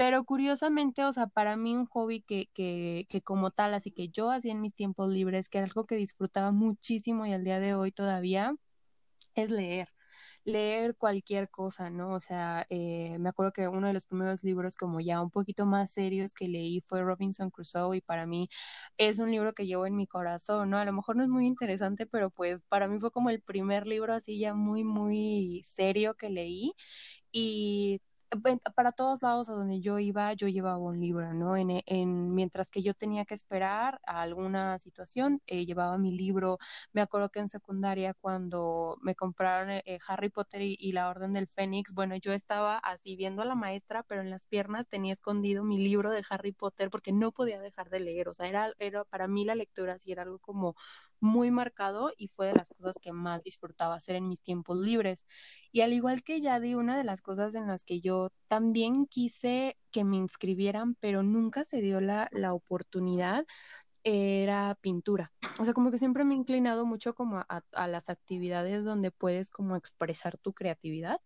Pero 0.02 0.25
curiosamente, 0.25 1.04
o 1.04 1.12
sea, 1.12 1.28
para 1.28 1.56
mí 1.56 1.76
un 1.76 1.87
hobby 1.87 2.23
que, 2.23 2.49
que, 2.54 3.06
que 3.09 3.23
como 3.23 3.52
tal, 3.52 3.73
así 3.73 3.92
que 3.92 4.09
yo 4.09 4.32
hacía 4.32 4.50
en 4.52 4.61
mis 4.61 4.75
tiempos 4.75 5.09
libres, 5.12 5.49
que 5.49 5.59
era 5.59 5.66
algo 5.68 5.87
que 5.87 5.94
disfrutaba 5.94 6.50
muchísimo 6.50 7.25
y 7.25 7.32
al 7.32 7.44
día 7.44 7.61
de 7.61 7.75
hoy 7.76 7.92
todavía, 7.92 8.56
es 9.35 9.50
leer 9.50 9.88
leer 10.44 10.97
cualquier 10.97 11.50
cosa, 11.50 11.90
¿no? 11.90 12.14
O 12.14 12.21
sea, 12.21 12.66
eh, 12.71 13.18
me 13.21 13.30
acuerdo 13.30 13.52
que 13.52 13.68
uno 13.68 13.88
de 13.88 13.94
los 13.94 14.06
primeros 14.06 14.44
libros 14.44 14.76
como 14.76 15.00
ya 15.00 15.23
un 15.23 15.30
poquito 15.30 15.66
más 15.66 15.92
serios 15.92 16.35
que 16.35 16.49
leí 16.49 16.80
fue 16.80 17.02
Robinson 17.02 17.50
Crusoe 17.50 17.99
y 17.99 18.00
para 18.02 18.26
mí 18.26 18.49
es 18.99 19.18
un 19.21 19.30
libro 19.30 19.52
que 19.54 19.66
llevo 19.66 19.87
en 19.87 19.97
mi 19.97 20.06
corazón, 20.09 20.71
¿no? 20.71 20.78
A 20.78 20.85
lo 20.87 20.92
mejor 20.94 21.16
no 21.16 21.25
es 21.25 21.30
muy 21.30 21.47
interesante, 21.47 22.06
pero 22.06 22.30
pues 22.30 22.62
para 22.68 22.88
mí 22.88 22.99
fue 23.00 23.11
como 23.12 23.30
el 23.30 23.42
primer 23.42 23.87
libro 23.87 24.14
así 24.14 24.38
ya 24.40 24.54
muy, 24.54 24.85
muy 24.85 25.62
serio 25.64 26.14
que 26.16 26.30
leí 26.30 26.75
y 27.32 28.00
para 28.75 28.93
todos 28.93 29.23
lados 29.23 29.49
a 29.49 29.53
donde 29.53 29.81
yo 29.81 29.99
iba, 29.99 30.33
yo 30.35 30.49
llevaba 30.49 30.79
un 30.79 31.01
libro, 31.01 31.35
¿no? 31.35 31.57
En, 31.57 31.83
en 31.87 32.35
mientras 32.35 32.71
que 32.71 32.83
yo 32.83 32.95
tenía 32.95 33.25
que 33.25 33.35
esperar 33.35 34.01
a 34.07 34.23
alguna 34.23 34.79
situación, 34.79 35.41
eh, 35.47 35.67
llevaba 35.67 35.99
mi 35.99 36.12
libro. 36.17 36.59
Me 36.93 37.01
acuerdo 37.03 37.29
que 37.31 37.41
en 37.41 37.49
secundaria 37.49 38.15
cuando 38.15 38.97
me 39.03 39.15
compraron 39.15 39.71
eh, 39.71 39.83
eh, 39.87 39.99
Harry 40.09 40.29
Potter 40.31 40.62
y, 40.62 40.93
la 40.93 41.09
Orden 41.09 41.33
del 41.33 41.47
Fénix, 41.49 41.93
bueno, 41.95 42.17
yo 42.17 42.33
estaba 42.33 42.79
así 42.79 43.17
viendo 43.17 43.43
a 43.43 43.45
la 43.45 43.55
maestra, 43.55 44.03
pero 44.03 44.21
en 44.21 44.31
las 44.31 44.47
piernas 44.47 44.89
tenía 44.89 45.12
escondido 45.12 45.65
mi 45.65 45.79
libro 45.79 46.11
de 46.11 46.23
Harry 46.31 46.53
Potter 46.53 46.91
porque 46.91 47.12
no 47.12 47.33
podía 47.33 47.61
dejar 47.61 47.89
de 47.91 48.01
leer, 48.01 48.29
o 48.29 48.35
sea, 48.35 48.47
era, 48.47 48.73
era 48.79 49.05
para 49.05 49.29
mí 49.29 49.45
la 49.45 49.55
lectura 49.55 49.99
sí 49.99 50.12
era 50.12 50.23
algo 50.23 50.39
como 50.39 50.75
muy 51.21 51.51
marcado 51.51 52.12
y 52.17 52.29
fue 52.29 52.49
de 52.49 52.55
las 52.55 52.69
cosas 52.69 52.97
que 53.01 53.12
más 53.12 53.45
disfrutaba 53.45 53.95
hacer 53.95 54.17
en 54.17 54.29
mis 54.29 54.43
tiempos 54.43 54.77
libres. 54.79 55.25
Y 55.73 55.81
al 55.81 55.93
igual 55.93 56.23
que 56.23 56.41
Yadi, 56.41 56.75
una 56.75 56.99
de 56.99 57.05
las 57.05 57.23
cosas 57.23 57.55
en 57.55 57.67
las 57.67 57.85
que 57.85 58.00
yo 58.00 58.31
también 58.49 59.07
quise 59.07 59.76
que 59.91 60.05
me 60.05 60.17
inscribieran, 60.17 60.95
pero 60.97 61.23
nunca 61.23 61.64
se 61.64 61.81
dio 61.81 62.00
la, 62.00 62.29
la 62.33 62.52
oportunidad, 62.55 63.47
era 64.04 64.76
pintura. 64.80 65.32
O 65.59 65.64
sea, 65.64 65.75
como 65.75 65.90
que 65.90 65.99
siempre 65.99 66.25
me 66.25 66.35
he 66.35 66.37
inclinado 66.37 66.87
mucho 66.87 67.14
como 67.14 67.38
a, 67.38 67.62
a, 67.75 67.87
las 67.87 68.09
actividades 68.09 68.85
donde 68.85 69.11
puedes 69.11 69.50
como 69.50 69.76
expresar 69.76 70.38
tu 70.38 70.52
creatividad. 70.52 71.18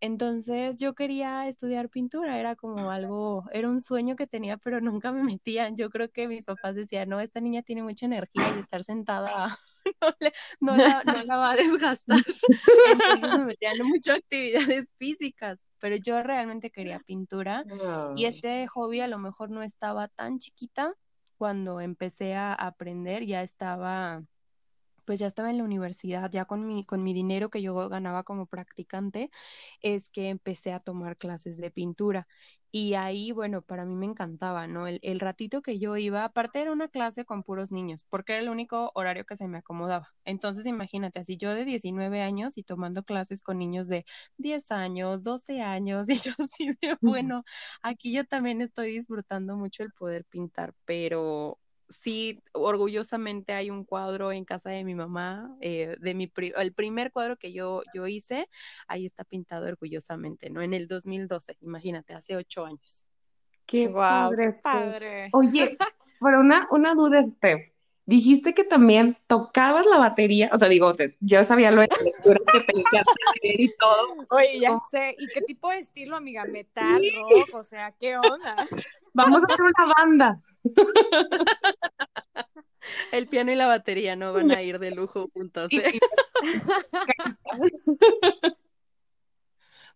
Entonces 0.00 0.76
yo 0.78 0.94
quería 0.94 1.46
estudiar 1.46 1.90
pintura, 1.90 2.38
era 2.38 2.56
como 2.56 2.90
algo, 2.90 3.44
era 3.52 3.68
un 3.68 3.82
sueño 3.82 4.16
que 4.16 4.26
tenía, 4.26 4.56
pero 4.56 4.80
nunca 5.00 5.12
me 5.12 5.22
metían. 5.22 5.76
Yo 5.76 5.90
creo 5.90 6.10
que 6.10 6.26
mis 6.26 6.46
papás 6.46 6.74
decían, 6.74 7.08
no, 7.08 7.20
esta 7.20 7.40
niña 7.40 7.62
tiene 7.62 7.82
mucha 7.82 8.06
energía 8.06 8.54
y 8.56 8.60
estar 8.60 8.82
sentada 8.82 9.46
no, 10.60 10.76
la, 10.76 11.02
no 11.04 11.22
la, 11.22 11.36
va 11.36 11.50
a 11.52 11.56
desgastar. 11.56 12.18
Entonces 12.92 13.38
me 13.38 13.44
metían 13.44 13.76
en 13.78 13.86
muchas 13.86 14.18
actividades 14.18 14.92
físicas, 14.98 15.66
pero 15.78 15.96
yo 15.96 16.22
realmente 16.22 16.70
quería 16.70 16.98
pintura 17.00 17.64
y 18.16 18.24
este 18.24 18.66
hobby 18.68 19.00
a 19.00 19.08
lo 19.08 19.18
mejor 19.18 19.50
no 19.50 19.62
estaba 19.62 20.08
tan 20.08 20.38
chiquita 20.38 20.94
cuando 21.40 21.80
empecé 21.80 22.34
a 22.36 22.52
aprender, 22.54 23.24
ya 23.26 23.42
estaba 23.42 24.24
pues 25.10 25.18
ya 25.18 25.26
estaba 25.26 25.50
en 25.50 25.58
la 25.58 25.64
universidad, 25.64 26.30
ya 26.30 26.44
con 26.44 26.64
mi, 26.68 26.84
con 26.84 27.02
mi 27.02 27.12
dinero 27.14 27.50
que 27.50 27.62
yo 27.62 27.74
ganaba 27.88 28.22
como 28.22 28.46
practicante, 28.46 29.28
es 29.82 30.08
que 30.08 30.28
empecé 30.28 30.72
a 30.72 30.78
tomar 30.78 31.16
clases 31.16 31.56
de 31.58 31.72
pintura. 31.72 32.28
Y 32.70 32.94
ahí, 32.94 33.32
bueno, 33.32 33.62
para 33.62 33.84
mí 33.84 33.96
me 33.96 34.06
encantaba, 34.06 34.68
¿no? 34.68 34.86
El, 34.86 35.00
el 35.02 35.18
ratito 35.18 35.62
que 35.62 35.80
yo 35.80 35.96
iba, 35.96 36.24
aparte 36.24 36.60
era 36.60 36.70
una 36.72 36.86
clase 36.86 37.24
con 37.24 37.42
puros 37.42 37.72
niños, 37.72 38.04
porque 38.08 38.34
era 38.34 38.42
el 38.42 38.48
único 38.48 38.92
horario 38.94 39.24
que 39.24 39.34
se 39.34 39.48
me 39.48 39.58
acomodaba. 39.58 40.10
Entonces, 40.24 40.64
imagínate, 40.66 41.18
así 41.18 41.36
yo 41.36 41.52
de 41.56 41.64
19 41.64 42.22
años 42.22 42.56
y 42.56 42.62
tomando 42.62 43.02
clases 43.02 43.42
con 43.42 43.58
niños 43.58 43.88
de 43.88 44.04
10 44.36 44.70
años, 44.70 45.24
12 45.24 45.60
años, 45.62 46.08
y 46.10 46.16
yo 46.18 46.30
así 46.38 46.68
de, 46.80 46.96
bueno, 47.02 47.42
aquí 47.82 48.12
yo 48.14 48.24
también 48.24 48.60
estoy 48.60 48.92
disfrutando 48.92 49.56
mucho 49.56 49.82
el 49.82 49.90
poder 49.92 50.24
pintar, 50.26 50.72
pero 50.84 51.58
sí, 51.90 52.42
orgullosamente 52.52 53.52
hay 53.52 53.68
un 53.68 53.84
cuadro 53.84 54.32
en 54.32 54.44
casa 54.44 54.70
de 54.70 54.84
mi 54.84 54.94
mamá, 54.94 55.54
eh, 55.60 55.96
de 56.00 56.14
mi 56.14 56.32
el 56.56 56.72
primer 56.72 57.12
cuadro 57.12 57.36
que 57.36 57.52
yo, 57.52 57.82
yo 57.92 58.06
hice, 58.06 58.48
ahí 58.86 59.04
está 59.04 59.24
pintado 59.24 59.66
orgullosamente, 59.66 60.48
¿no? 60.48 60.62
En 60.62 60.72
el 60.72 60.86
2012, 60.86 61.56
imagínate, 61.60 62.14
hace 62.14 62.36
ocho 62.36 62.64
años. 62.64 63.04
Qué 63.66 63.88
padre. 64.62 65.28
Oye, 65.32 65.76
pero 66.20 66.40
una, 66.40 66.66
una 66.70 66.94
duda, 66.94 67.22
Steph. 67.22 67.72
Dijiste 68.10 68.54
que 68.54 68.64
también 68.64 69.16
tocabas 69.28 69.86
la 69.86 69.96
batería, 69.96 70.50
o 70.52 70.58
sea, 70.58 70.68
digo, 70.68 70.90
yo 71.20 71.44
sabía 71.44 71.70
lo 71.70 71.82
de 71.82 71.88
lectura 72.02 72.40
que 72.52 72.60
tenías 72.62 72.88
que 72.90 72.98
hacer 72.98 73.60
y 73.60 73.72
todo. 73.78 74.26
Oye, 74.30 74.58
ya 74.58 74.76
sé, 74.90 75.14
¿y 75.16 75.28
qué 75.28 75.42
tipo 75.42 75.70
de 75.70 75.78
estilo, 75.78 76.16
amiga? 76.16 76.44
Metal, 76.46 77.00
rock, 77.00 77.54
o 77.54 77.62
sea, 77.62 77.92
¿qué 78.00 78.16
onda? 78.16 78.66
Vamos 79.14 79.44
a 79.44 79.46
hacer 79.46 79.62
una 79.62 79.94
banda. 79.96 80.42
El 83.12 83.28
piano 83.28 83.52
y 83.52 83.54
la 83.54 83.68
batería 83.68 84.16
no 84.16 84.32
van 84.32 84.50
a 84.50 84.60
ir 84.60 84.80
de 84.80 84.90
lujo 84.90 85.28
juntos. 85.32 85.70
¿eh? 85.70 86.00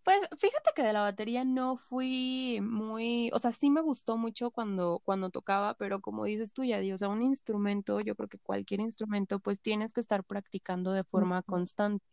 Pues 0.05 0.19
fíjate 0.39 0.71
que 0.77 0.83
de 0.83 0.93
la 0.93 1.03
batería 1.03 1.45
no 1.45 1.77
fui 1.77 2.61
muy, 2.63 3.31
o 3.33 3.39
sea, 3.39 3.53
sí 3.53 3.71
me 3.71 3.81
gustó 3.81 4.19
mucho 4.19 4.51
cuando, 4.51 5.01
cuando 5.03 5.31
tocaba, 5.31 5.75
pero 5.75 6.01
como 6.01 6.27
dices 6.27 6.53
tú, 6.53 6.63
ya, 6.63 6.79
o 6.93 6.99
sea, 6.99 7.09
un 7.09 7.23
instrumento, 7.23 8.01
yo 8.01 8.15
creo 8.15 8.29
que 8.29 8.39
cualquier 8.39 8.81
instrumento, 8.81 9.41
pues 9.41 9.63
tienes 9.63 9.95
que 9.95 10.01
estar 10.03 10.23
practicando 10.23 10.93
de 10.93 11.05
forma 11.05 11.43
constante. 11.43 12.05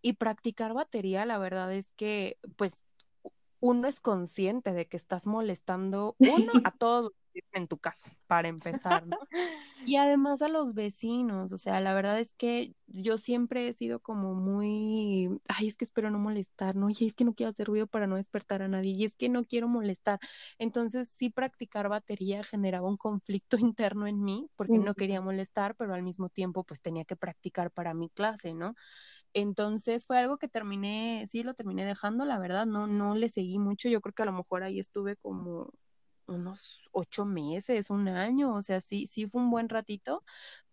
Y 0.00 0.14
practicar 0.14 0.72
batería, 0.72 1.26
la 1.26 1.36
verdad 1.36 1.72
es 1.74 1.92
que, 1.92 2.38
pues, 2.56 2.84
uno 3.60 3.88
es 3.88 4.00
consciente 4.00 4.72
de 4.72 4.86
que 4.86 4.96
estás 4.96 5.26
molestando, 5.26 6.16
uno, 6.18 6.52
a 6.64 6.70
todos 6.78 7.12
en 7.52 7.68
tu 7.68 7.78
casa, 7.78 8.16
para 8.26 8.48
empezar, 8.48 9.06
¿no? 9.06 9.16
Y 9.86 9.96
además 9.96 10.40
a 10.40 10.48
los 10.48 10.72
vecinos, 10.74 11.52
o 11.52 11.58
sea, 11.58 11.80
la 11.80 11.92
verdad 11.92 12.18
es 12.18 12.32
que 12.32 12.74
yo 12.86 13.18
siempre 13.18 13.68
he 13.68 13.72
sido 13.74 14.00
como 14.00 14.34
muy, 14.34 15.28
ay, 15.48 15.66
es 15.66 15.76
que 15.76 15.84
espero 15.84 16.10
no 16.10 16.18
molestar, 16.18 16.74
¿no? 16.74 16.88
Y 16.90 16.96
es 17.04 17.14
que 17.14 17.24
no 17.24 17.34
quiero 17.34 17.50
hacer 17.50 17.66
ruido 17.66 17.86
para 17.86 18.06
no 18.06 18.16
despertar 18.16 18.62
a 18.62 18.68
nadie, 18.68 18.92
y 18.92 19.04
es 19.04 19.14
que 19.14 19.28
no 19.28 19.44
quiero 19.44 19.68
molestar. 19.68 20.18
Entonces, 20.58 21.10
sí 21.10 21.28
practicar 21.28 21.88
batería 21.90 22.42
generaba 22.44 22.88
un 22.88 22.96
conflicto 22.96 23.58
interno 23.74 24.06
en 24.06 24.22
mí, 24.22 24.48
porque 24.56 24.78
no 24.78 24.94
quería 24.94 25.20
molestar, 25.20 25.76
pero 25.76 25.94
al 25.94 26.02
mismo 26.02 26.30
tiempo, 26.30 26.64
pues 26.64 26.80
tenía 26.80 27.04
que 27.04 27.16
practicar 27.16 27.70
para 27.70 27.94
mi 27.94 28.08
clase, 28.08 28.54
¿no? 28.54 28.74
Entonces 29.34 30.06
fue 30.06 30.18
algo 30.18 30.38
que 30.38 30.48
terminé, 30.48 31.24
sí 31.26 31.42
lo 31.42 31.54
terminé 31.54 31.84
dejando, 31.84 32.24
la 32.24 32.38
verdad, 32.38 32.66
no, 32.66 32.86
no 32.86 33.14
le 33.16 33.28
seguí 33.28 33.58
mucho, 33.58 33.88
yo 33.88 34.00
creo 34.00 34.14
que 34.14 34.22
a 34.22 34.26
lo 34.26 34.32
mejor 34.32 34.62
ahí 34.62 34.78
estuve 34.78 35.16
como 35.16 35.72
unos 36.26 36.88
ocho 36.92 37.24
meses, 37.24 37.90
un 37.90 38.08
año, 38.08 38.54
o 38.54 38.62
sea, 38.62 38.80
sí, 38.80 39.06
sí 39.06 39.26
fue 39.26 39.42
un 39.42 39.50
buen 39.50 39.68
ratito, 39.68 40.22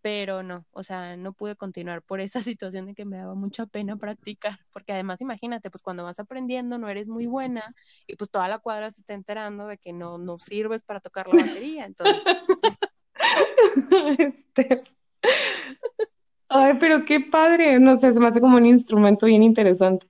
pero 0.02 0.44
no, 0.44 0.66
o 0.72 0.84
sea, 0.84 1.18
no 1.18 1.34
pude 1.34 1.56
continuar 1.56 2.02
por 2.02 2.22
esa 2.22 2.40
situación 2.56 2.88
de 2.88 2.96
que 2.96 3.06
me 3.06 3.18
daba 3.18 3.36
mucha 3.36 3.66
pena 3.66 3.96
practicar, 3.98 4.60
porque 4.72 4.94
además 4.94 5.22
imagínate, 5.22 5.70
pues 5.70 5.84
cuando 5.84 6.04
vas 6.04 6.20
aprendiendo 6.20 6.78
no 6.78 6.90
eres 6.90 7.08
muy 7.08 7.26
buena 7.26 7.76
y 8.08 8.16
pues 8.16 8.30
toda 8.30 8.48
la 8.48 8.60
cuadra 8.60 8.92
se 8.92 9.02
está 9.02 9.14
enterando 9.14 9.68
de 9.68 9.78
que 9.78 9.94
no, 9.94 10.18
no 10.18 10.38
sirves 10.38 10.84
para 10.84 11.00
tocar 11.00 11.28
la 11.28 11.44
batería, 11.44 11.86
entonces. 11.86 12.24
este... 14.18 14.82
Ay, 16.54 16.74
pero 16.82 17.06
qué 17.06 17.22
padre, 17.22 17.80
no 17.80 17.98
sé, 17.98 18.14
se 18.14 18.20
me 18.20 18.28
hace 18.28 18.42
como 18.42 18.58
un 18.58 18.66
instrumento 18.66 19.26
bien 19.26 19.42
interesante. 19.42 20.08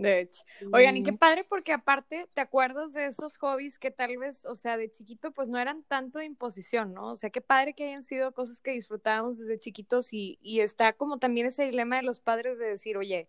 De 0.00 0.20
hecho. 0.20 0.42
Oigan, 0.72 0.96
y 0.96 1.02
qué 1.02 1.12
padre 1.12 1.44
porque 1.44 1.72
aparte 1.72 2.26
te 2.32 2.40
acuerdas 2.40 2.94
de 2.94 3.04
esos 3.06 3.36
hobbies 3.36 3.78
que 3.78 3.90
tal 3.90 4.16
vez, 4.16 4.46
o 4.46 4.54
sea, 4.54 4.78
de 4.78 4.90
chiquito 4.90 5.30
pues 5.32 5.48
no 5.48 5.58
eran 5.58 5.82
tanto 5.82 6.18
de 6.18 6.24
imposición, 6.24 6.94
¿no? 6.94 7.10
O 7.10 7.16
sea, 7.16 7.28
qué 7.28 7.42
padre 7.42 7.74
que 7.74 7.84
hayan 7.84 8.02
sido 8.02 8.32
cosas 8.32 8.62
que 8.62 8.70
disfrutábamos 8.70 9.38
desde 9.38 9.58
chiquitos 9.58 10.12
y, 10.12 10.38
y 10.40 10.60
está 10.60 10.94
como 10.94 11.18
también 11.18 11.46
ese 11.46 11.64
dilema 11.64 11.96
de 11.96 12.02
los 12.02 12.18
padres 12.18 12.58
de 12.58 12.66
decir, 12.66 12.96
oye, 12.96 13.28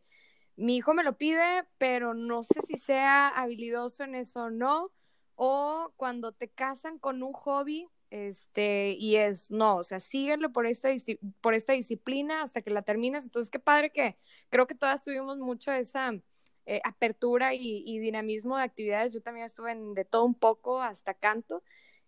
mi 0.56 0.78
hijo 0.78 0.94
me 0.94 1.04
lo 1.04 1.18
pide, 1.18 1.66
pero 1.78 2.14
no 2.14 2.44
sé 2.44 2.62
si 2.66 2.78
sea 2.78 3.28
habilidoso 3.28 4.04
en 4.04 4.16
eso 4.16 4.44
o 4.44 4.50
no, 4.50 4.92
o 5.36 5.92
cuando 5.98 6.32
te 6.32 6.48
casan 6.48 7.00
con 7.00 7.22
un 7.22 7.34
hobby, 7.34 7.90
este, 8.12 8.96
y 8.98 9.16
es, 9.18 9.52
no, 9.52 9.78
o 9.78 9.84
sea, 9.84 10.00
síguelo 10.00 10.52
por 10.52 10.68
esta, 10.68 10.90
por 11.42 11.54
esta 11.54 11.74
disciplina 11.74 12.42
hasta 12.42 12.62
que 12.62 12.70
la 12.70 12.82
terminas. 12.82 13.24
Entonces, 13.24 13.50
qué 13.50 13.60
padre 13.60 13.92
que 13.92 14.18
creo 14.50 14.68
que 14.68 14.76
todas 14.76 15.04
tuvimos 15.04 15.38
mucho 15.38 15.72
esa 15.72 16.12
eh, 16.76 16.82
apertura 16.86 17.54
y, 17.54 17.84
y, 17.86 18.00
dinamismo 18.00 18.58
de 18.58 18.64
actividades. 18.64 19.14
Yo 19.14 19.22
también 19.22 19.46
estuve 19.46 19.72
en 19.74 19.94
de 19.94 20.06
todo 20.06 20.24
un 20.26 20.36
poco 20.36 20.82
hasta 20.82 21.14
canto. 21.14 21.64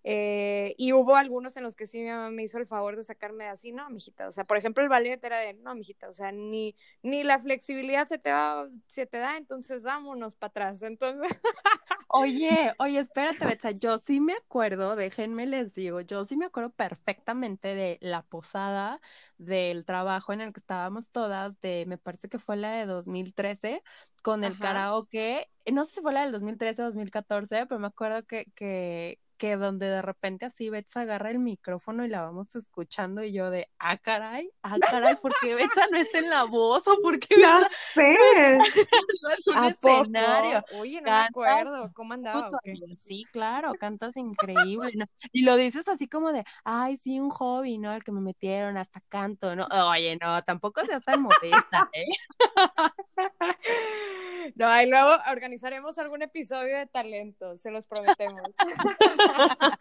Eh, 0.05 0.75
y 0.77 0.91
hubo 0.91 1.15
algunos 1.15 1.55
en 1.55 1.63
los 1.63 1.75
que 1.75 1.88
sí 1.88 2.00
mi 2.00 2.10
mamá 2.10 2.29
me 2.29 2.43
hizo 2.43 2.57
el 2.57 2.67
favor 2.67 2.98
de 2.98 3.03
sacarme 3.03 3.45
de 3.45 3.51
así, 3.51 3.72
no, 3.72 3.89
mijita. 3.89 4.27
O 4.27 4.31
sea, 4.31 4.43
por 4.43 4.57
ejemplo, 4.57 4.83
el 4.83 4.89
ballet 4.89 5.24
era 5.24 5.39
de, 5.39 5.53
no, 5.53 5.75
mijita, 5.75 6.10
o 6.10 6.13
sea, 6.13 6.31
ni, 6.31 6.75
ni 7.01 7.24
la 7.24 7.39
flexibilidad 7.39 8.05
se 8.07 8.17
te, 8.17 8.31
va, 8.31 8.67
se 8.88 9.05
te 9.05 9.17
da, 9.17 9.38
entonces 9.38 9.83
vámonos 9.83 10.36
para 10.36 10.50
atrás. 10.50 10.81
Entonces. 10.81 11.31
Oye, 12.15 12.72
oye, 12.77 13.00
espérate, 13.00 13.43
Betsa, 13.43 13.72
yo 13.72 13.98
sí 13.98 14.22
me 14.22 14.33
acuerdo, 14.33 14.95
déjenme 14.95 15.48
les 15.48 15.74
digo, 15.74 16.00
yo 16.01 16.25
sí 16.25 16.38
me 16.38 16.45
acuerdo 16.45 16.69
perfectamente 16.69 17.74
de 17.74 17.98
la 18.01 18.22
posada 18.22 19.01
del 19.39 19.83
trabajo 19.83 20.31
en 20.31 20.41
el 20.41 20.53
que 20.53 20.60
estábamos 20.60 21.10
todas, 21.10 21.60
de, 21.60 21.86
me 21.88 21.98
parece 21.98 22.29
que 22.29 22.38
fue 22.38 22.55
la 22.55 22.72
de 22.74 22.86
2013, 22.86 23.81
con 24.22 24.43
el 24.43 24.60
karaoke. 24.60 25.50
No 25.72 25.86
sé 25.86 25.95
si 25.95 26.01
fue 26.01 26.13
la 26.13 26.22
del 26.22 26.31
2013 26.31 26.83
o 26.83 26.86
2014, 26.86 27.65
pero 27.65 27.79
me 27.79 27.88
acuerdo 27.88 28.24
que, 28.27 28.45
que, 28.53 29.19
que 29.43 29.57
donde 29.57 29.89
de 29.89 30.01
repente 30.01 30.45
así 30.45 30.69
Betsa 30.69 31.01
agarra 31.01 31.29
el 31.29 31.38
micrófono 31.38 32.05
y 32.05 32.07
la 32.07 32.21
vamos 32.21 32.55
escuchando 32.55 33.25
y 33.25 33.33
yo 33.33 33.50
de, 33.50 33.67
ah, 33.77 33.97
caray, 33.97 34.50
ah, 34.62 34.77
caray, 34.79 35.17
¿por 35.17 35.33
qué 35.41 35.53
Betsa 35.53 35.81
no 35.91 35.97
está 35.97 36.19
en 36.19 36.29
la 36.29 36.45
voz 36.45 36.88
o 36.88 36.95
por 37.01 37.19
qué 37.19 37.35
Betsa 37.35 37.69
sé. 37.73 38.15
no 38.55 38.63
es 38.63 39.47
un 39.47 39.65
escenario? 39.65 40.63
Oye, 40.79 41.01
no 41.01 41.12
me 41.12 41.17
acuerdo, 41.17 41.91
¿cómo 41.93 42.13
andaba? 42.13 42.47
Sí, 42.95 43.25
claro, 43.33 43.73
cantas 43.73 44.15
increíble, 44.15 44.93
¿no? 44.95 45.07
Y 45.33 45.43
lo 45.43 45.57
dices 45.57 45.89
así 45.89 46.07
como 46.07 46.31
de, 46.31 46.45
ay, 46.63 46.95
sí, 46.95 47.19
un 47.19 47.29
hobby, 47.29 47.79
¿no? 47.79 47.91
El 47.93 48.05
que 48.05 48.13
me 48.13 48.21
metieron, 48.21 48.77
hasta 48.77 49.01
canto, 49.09 49.57
¿no? 49.57 49.67
Oye, 49.89 50.17
no, 50.21 50.41
tampoco 50.43 50.85
seas 50.85 51.03
tan 51.03 51.21
modesta, 51.21 51.89
¿eh? 51.91 52.05
No, 54.55 54.81
y 54.81 54.88
luego 54.88 55.12
organizaremos 55.31 55.97
algún 55.97 56.21
episodio 56.21 56.77
de 56.77 56.85
talento, 56.88 57.57
se 57.57 57.71
los 57.71 57.85
prometemos. 57.88 58.41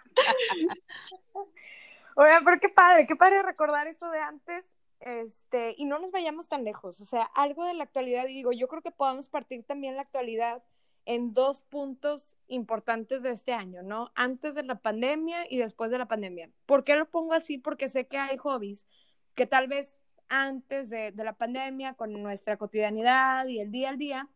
Oigan, 2.15 2.45
pero 2.45 2.61
qué 2.61 2.69
padre, 2.69 3.07
qué 3.07 3.17
padre 3.17 3.43
recordar 3.43 3.87
eso 3.87 4.11
de 4.11 4.21
antes, 4.21 4.75
este, 5.01 5.75
y 5.79 5.87
no 5.87 5.99
nos 5.99 6.13
vayamos 6.13 6.49
tan 6.49 6.65
lejos, 6.65 7.01
o 7.01 7.05
sea, 7.05 7.23
algo 7.23 7.65
de 7.65 7.75
la 7.75 7.85
actualidad, 7.85 8.27
y 8.29 8.35
digo, 8.35 8.53
yo 8.53 8.69
creo 8.69 8.83
que 8.83 8.91
podemos 8.91 9.29
partir 9.29 9.65
también 9.65 9.97
la 9.97 10.03
actualidad 10.03 10.63
en 11.05 11.35
dos 11.35 11.63
puntos 11.63 12.37
importantes 12.47 13.23
de 13.23 13.31
este 13.31 13.53
año, 13.53 13.83
¿no? 13.83 14.13
Antes 14.15 14.55
de 14.55 14.63
la 14.63 14.77
pandemia 14.77 15.47
y 15.51 15.57
después 15.57 15.91
de 15.91 15.99
la 15.99 16.07
pandemia. 16.07 16.51
¿Por 16.67 16.85
qué 16.85 16.95
lo 16.95 17.11
pongo 17.11 17.33
así? 17.33 17.59
Porque 17.59 17.89
sé 17.89 18.07
que 18.07 18.19
hay 18.19 18.37
hobbies 18.37 18.87
que 19.35 19.47
tal 19.47 19.67
vez 19.67 19.97
antes 20.29 20.91
de 20.91 21.13
la 21.17 21.33
pandemia, 21.33 21.95
con 21.95 22.13
nuestra 22.23 22.57
cotidianidad 22.57 23.47
y 23.49 23.59
el 23.59 23.71
día 23.73 23.91
al 23.91 23.99
día, 23.99 24.29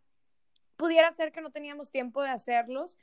pudiera 0.77 1.11
ser 1.11 1.33
que 1.33 1.41
no 1.41 1.51
teníamos 1.51 1.91
tiempo 1.91 2.23
de 2.23 2.31
hacerlos 2.31 2.99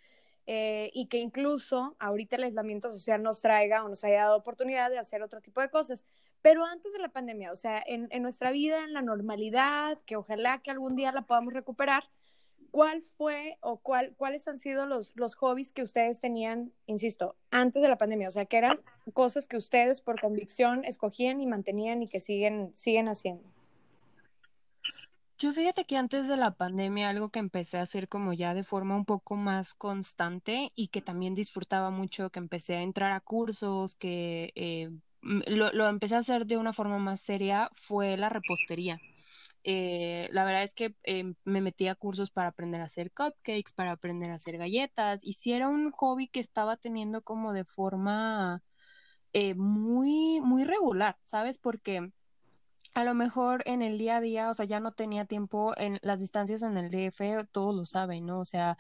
eh, 0.46 0.90
y 0.94 1.08
que 1.08 1.18
incluso 1.18 1.96
ahorita 2.00 2.36
el 2.36 2.44
aislamiento 2.44 2.92
social 2.92 3.24
nos 3.24 3.42
traiga 3.42 3.84
o 3.84 3.90
nos 3.90 4.04
haya 4.04 4.24
dado 4.24 4.38
oportunidad 4.38 4.90
de 4.90 5.00
hacer 5.00 5.22
otro 5.24 5.42
tipo 5.42 5.62
de 5.62 5.70
cosas. 5.70 6.06
Pero 6.42 6.66
antes 6.66 6.92
de 6.92 7.00
la 7.00 7.10
pandemia, 7.10 7.52
o 7.52 7.56
sea, 7.56 7.82
en, 7.86 8.08
en 8.12 8.22
nuestra 8.22 8.52
vida, 8.52 8.84
en 8.84 8.94
la 8.94 9.02
normalidad, 9.02 10.00
que 10.06 10.18
ojalá 10.18 10.60
que 10.62 10.72
algún 10.72 10.96
día 10.96 11.14
la 11.14 11.22
podamos 11.22 11.54
recuperar, 11.54 12.04
¿cuál 12.74 13.04
fue 13.04 13.58
o 13.62 13.78
cuál, 13.78 14.16
cuáles 14.18 14.48
han 14.48 14.58
sido 14.58 14.86
los, 14.86 15.16
los 15.16 15.36
hobbies 15.36 15.72
que 15.72 15.84
ustedes 15.84 16.20
tenían, 16.20 16.74
insisto, 16.88 17.36
antes 17.52 17.82
de 17.82 17.88
la 17.88 18.00
pandemia? 18.00 18.28
O 18.28 18.32
sea, 18.32 18.46
que 18.46 18.58
eran 18.58 18.76
cosas 19.14 19.48
que 19.48 19.58
ustedes 19.58 20.02
por 20.02 20.20
convicción 20.20 20.84
escogían 20.84 21.40
y 21.40 21.46
mantenían 21.46 22.02
y 22.02 22.08
que 22.10 22.20
siguen, 22.20 22.72
siguen 22.76 23.08
haciendo. 23.08 23.53
Yo 25.44 25.52
fíjate 25.52 25.84
que 25.84 25.98
antes 25.98 26.30
de 26.30 26.38
la 26.38 26.56
pandemia 26.56 27.10
algo 27.10 27.28
que 27.28 27.40
empecé 27.40 27.78
a 27.78 27.82
hacer 27.82 28.08
como 28.08 28.32
ya 28.32 28.54
de 28.54 28.64
forma 28.64 28.96
un 28.96 29.04
poco 29.04 29.36
más 29.36 29.74
constante 29.74 30.72
y 30.74 30.88
que 30.88 31.02
también 31.02 31.36
disfrutaba 31.36 31.90
mucho, 31.90 32.30
que 32.30 32.40
empecé 32.40 32.78
a 32.78 32.82
entrar 32.82 33.12
a 33.12 33.20
cursos, 33.20 33.96
que 33.96 34.54
eh, 34.56 34.90
lo, 35.22 35.90
empecé 35.90 36.16
a 36.16 36.20
hacer 36.20 36.46
de 36.46 36.56
una 36.56 36.72
forma 36.72 36.98
más 36.98 37.20
seria, 37.20 37.70
fue 37.74 38.16
la 38.16 38.30
repostería. 38.30 38.98
Eh, 39.66 40.30
la 40.32 40.46
verdad 40.46 40.64
es 40.64 40.74
que 40.74 40.96
eh, 41.04 41.34
me 41.44 41.60
metí 41.60 41.90
a 41.90 41.96
cursos 41.96 42.32
para 42.32 42.48
aprender 42.48 42.80
a 42.80 42.86
hacer 42.86 43.12
cupcakes, 43.12 43.74
para 43.76 43.92
aprender 43.92 44.32
a 44.32 44.36
hacer 44.36 44.58
galletas, 44.58 45.26
y 45.26 45.34
si 45.34 45.52
era 45.52 45.68
un 45.68 45.92
hobby 45.92 46.30
que 46.30 46.40
estaba 46.40 46.78
teniendo 46.78 47.22
como 47.22 47.52
de 47.52 47.66
forma 47.66 48.64
muy, 49.58 50.40
muy 50.40 50.64
regular, 50.64 51.18
¿sabes? 51.22 51.58
Porque 51.60 52.14
a 52.96 53.04
lo 53.04 53.14
mejor 53.14 53.64
en 53.66 53.82
el 53.82 53.98
día 53.98 54.18
a 54.18 54.22
día, 54.22 54.50
o 54.50 54.54
sea, 54.54 54.66
ya 54.66 54.80
no 54.80 54.92
tenía 54.92 55.26
tiempo 55.26 55.74
en 55.78 56.00
las 56.02 56.20
distancias 56.20 56.62
en 56.62 56.78
el 56.78 56.90
DF, 56.90 57.48
todos 57.52 57.76
lo 57.76 57.86
saben, 57.86 58.26
¿no? 58.26 58.40
O 58.40 58.46
sea, 58.46 58.78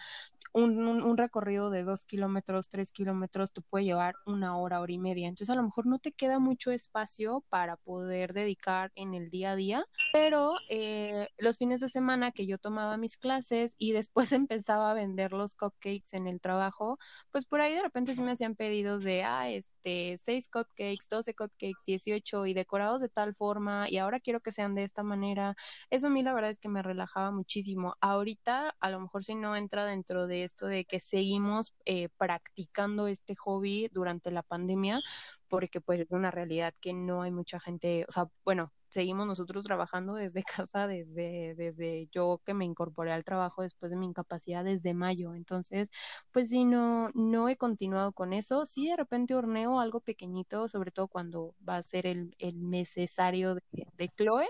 un, 0.54 1.18
recorrido 1.18 1.70
de 1.70 1.84
dos 1.84 2.06
kilómetros, 2.06 2.70
tres 2.70 2.92
kilómetros, 2.92 3.54
te 3.54 3.62
puede 3.62 3.86
llevar 3.86 4.16
una 4.26 4.58
hora, 4.58 4.82
hora 4.82 4.92
y 4.92 5.00
media. 5.00 5.28
Entonces, 5.28 5.50
a 5.50 5.56
lo 5.56 5.64
mejor 5.64 5.88
no 5.88 6.00
te 6.00 6.12
queda 6.12 6.40
mucho 6.40 6.72
espacio 6.72 7.44
para 7.50 7.76
poder 7.78 8.34
dedicar 8.34 8.92
en 8.96 9.14
el 9.16 9.30
día 9.30 9.52
a 9.52 9.56
día, 9.56 9.86
pero 10.12 10.54
eh, 10.70 11.28
los 11.38 11.58
fines 11.58 11.80
de 11.80 11.90
semana 11.90 12.32
que 12.32 12.46
yo 12.46 12.58
tomaba 12.60 12.98
mis 12.98 13.18
clases 13.18 13.76
y 13.78 13.94
después 13.94 14.32
empezaba 14.48 14.92
a 14.92 14.94
vender 14.94 15.34
los 15.34 15.56
cupcakes 15.56 16.14
en 16.14 16.28
el 16.28 16.40
trabajo, 16.40 16.98
pues 17.32 17.46
por 17.46 17.62
ahí 17.62 17.74
de 17.74 17.82
repente 17.82 18.16
sí 18.16 18.22
me 18.22 18.32
hacían 18.32 18.56
pedidos 18.56 19.04
de, 19.04 19.24
ah, 19.24 19.50
este, 19.50 20.18
seis 20.18 20.50
cupcakes, 20.50 21.08
doce 21.10 21.34
cupcakes, 21.34 21.84
dieciocho 21.86 22.46
y 22.46 22.54
decorados 22.54 23.02
de 23.02 23.10
tal 23.10 23.34
forma 23.34 23.86
y 23.90 23.98
ahora 24.04 24.20
quiero 24.20 24.42
que 24.42 24.52
sean 24.52 24.76
de 24.76 24.84
esta 24.84 25.04
manera. 25.04 25.56
Eso 25.90 26.08
a 26.08 26.10
mí 26.10 26.24
la 26.24 26.34
verdad 26.34 26.52
es 26.52 26.60
que 26.60 26.70
me 26.70 26.84
relajaba 26.84 27.32
muchísimo. 27.32 27.96
Ahorita, 28.02 28.76
a 28.80 28.90
lo 28.90 29.00
mejor 29.00 29.24
si 29.24 29.36
no 29.36 29.56
entra 29.56 29.86
dentro 29.86 30.28
de 30.28 30.44
esto 30.44 30.68
de 30.68 30.86
que 30.86 31.00
seguimos 31.00 31.74
eh, 31.86 32.10
practicando 32.18 33.08
este 33.08 33.36
hobby 33.36 33.90
durante 33.92 34.32
la 34.32 34.44
pandemia, 34.44 35.00
porque 35.48 35.82
pues 35.82 36.02
es 36.02 36.12
una 36.12 36.32
realidad 36.32 36.74
que 36.82 36.94
no 36.94 37.22
hay 37.22 37.32
mucha 37.32 37.60
gente, 37.60 38.06
o 38.08 38.12
sea, 38.12 38.26
bueno, 38.46 38.68
seguimos 38.94 39.28
nosotros 39.28 39.64
trabajando 39.66 40.14
desde 40.16 40.44
casa, 40.68 40.88
desde, 40.88 41.56
desde 41.56 42.08
yo 42.12 42.42
que 42.46 42.54
me 42.54 42.66
incorporé 42.66 43.12
al 43.14 43.24
trabajo 43.24 43.62
después 43.64 43.92
de 43.92 43.98
mi 43.98 44.06
incapacidad 44.08 44.64
desde 44.64 44.94
mayo, 44.94 45.34
entonces, 45.36 45.90
pues 46.32 46.50
sí, 46.50 46.66
no, 46.66 47.10
no 47.16 47.50
he 47.50 47.58
continuado 47.58 48.14
con 48.14 48.34
eso, 48.34 48.66
sí 48.66 48.90
de 48.90 48.98
repente 48.98 49.36
horneo 49.36 49.80
algo 49.80 50.00
pequeñito, 50.02 50.68
sobre 50.68 50.92
todo 50.92 51.08
cuando 51.08 51.56
va 51.68 51.78
a 51.78 51.84
ser 51.84 52.06
el, 52.08 52.36
el 52.40 52.70
necesario 52.70 53.56
de, 53.56 53.62
de 53.98 54.08
Chloe, 54.10 54.48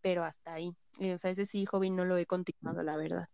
pero 0.00 0.24
hasta 0.24 0.54
ahí, 0.54 0.70
eh, 1.00 1.14
o 1.14 1.18
sea, 1.18 1.30
ese 1.30 1.46
sí, 1.46 1.66
hobby 1.66 1.90
no 1.90 2.04
lo 2.04 2.16
he 2.16 2.26
continuado, 2.26 2.82
la 2.82 2.96
verdad. 2.96 3.26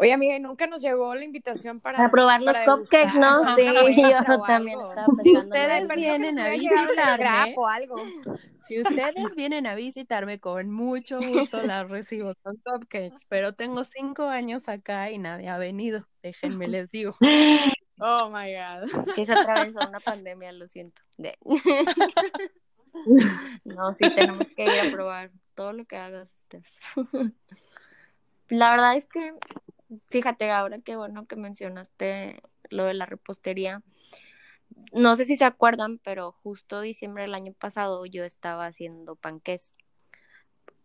Oye, 0.00 0.12
amiga, 0.12 0.38
nunca 0.38 0.68
nos 0.68 0.80
llegó 0.80 1.12
la 1.16 1.24
invitación 1.24 1.80
para, 1.80 2.08
probar 2.08 2.40
los 2.40 2.56
cupcakes, 2.58 3.18
¿no? 3.18 3.38
Sí, 3.56 3.66
yo 3.66 4.42
también 4.46 4.78
Si 5.20 5.36
ustedes 5.36 5.88
vienen 5.92 6.38
a 6.38 6.50
visitarme, 6.50 7.56
si 8.60 8.80
ustedes 8.80 9.34
vienen 9.34 9.66
a 9.66 9.74
visitarme, 9.74 10.38
con 10.38 10.70
mucho 10.70 11.18
gusto 11.20 11.62
las 11.62 11.90
recibo 11.90 12.32
con 12.42 12.56
cupcakes, 12.58 13.26
pero 13.28 13.54
tengo 13.54 13.82
cinco 13.82 14.28
años 14.28 14.68
acá 14.68 15.10
y 15.10 15.18
nadie 15.18 15.48
ha 15.48 15.58
venido, 15.58 16.06
déjenme 16.22 16.68
les 16.68 16.92
digo. 16.92 17.16
Oh, 18.00 18.30
my 18.30 18.54
God. 18.54 19.08
Es 19.16 19.28
otra 19.28 19.64
vez 19.64 19.74
una 19.74 19.98
pandemia, 19.98 20.52
lo 20.52 20.68
siento. 20.68 21.02
No, 23.64 23.94
sí, 23.94 24.12
tenemos 24.14 24.46
que 24.56 24.64
ir 24.64 24.80
a 24.88 24.90
probar 24.90 25.30
todo 25.54 25.72
lo 25.72 25.84
que 25.84 25.96
hagas, 25.96 26.28
La 28.48 28.70
verdad 28.70 28.96
es 28.96 29.04
que 29.04 29.34
Fíjate, 30.08 30.50
ahora 30.50 30.78
qué 30.80 30.96
bueno 30.96 31.26
que 31.26 31.36
mencionaste 31.36 32.42
lo 32.70 32.84
de 32.84 32.94
la 32.94 33.06
repostería. 33.06 33.82
No 34.92 35.16
sé 35.16 35.24
si 35.24 35.36
se 35.36 35.44
acuerdan, 35.44 35.98
pero 35.98 36.32
justo 36.32 36.80
diciembre 36.80 37.22
del 37.22 37.34
año 37.34 37.52
pasado 37.52 38.04
yo 38.06 38.24
estaba 38.24 38.66
haciendo 38.66 39.16
panqués. 39.16 39.72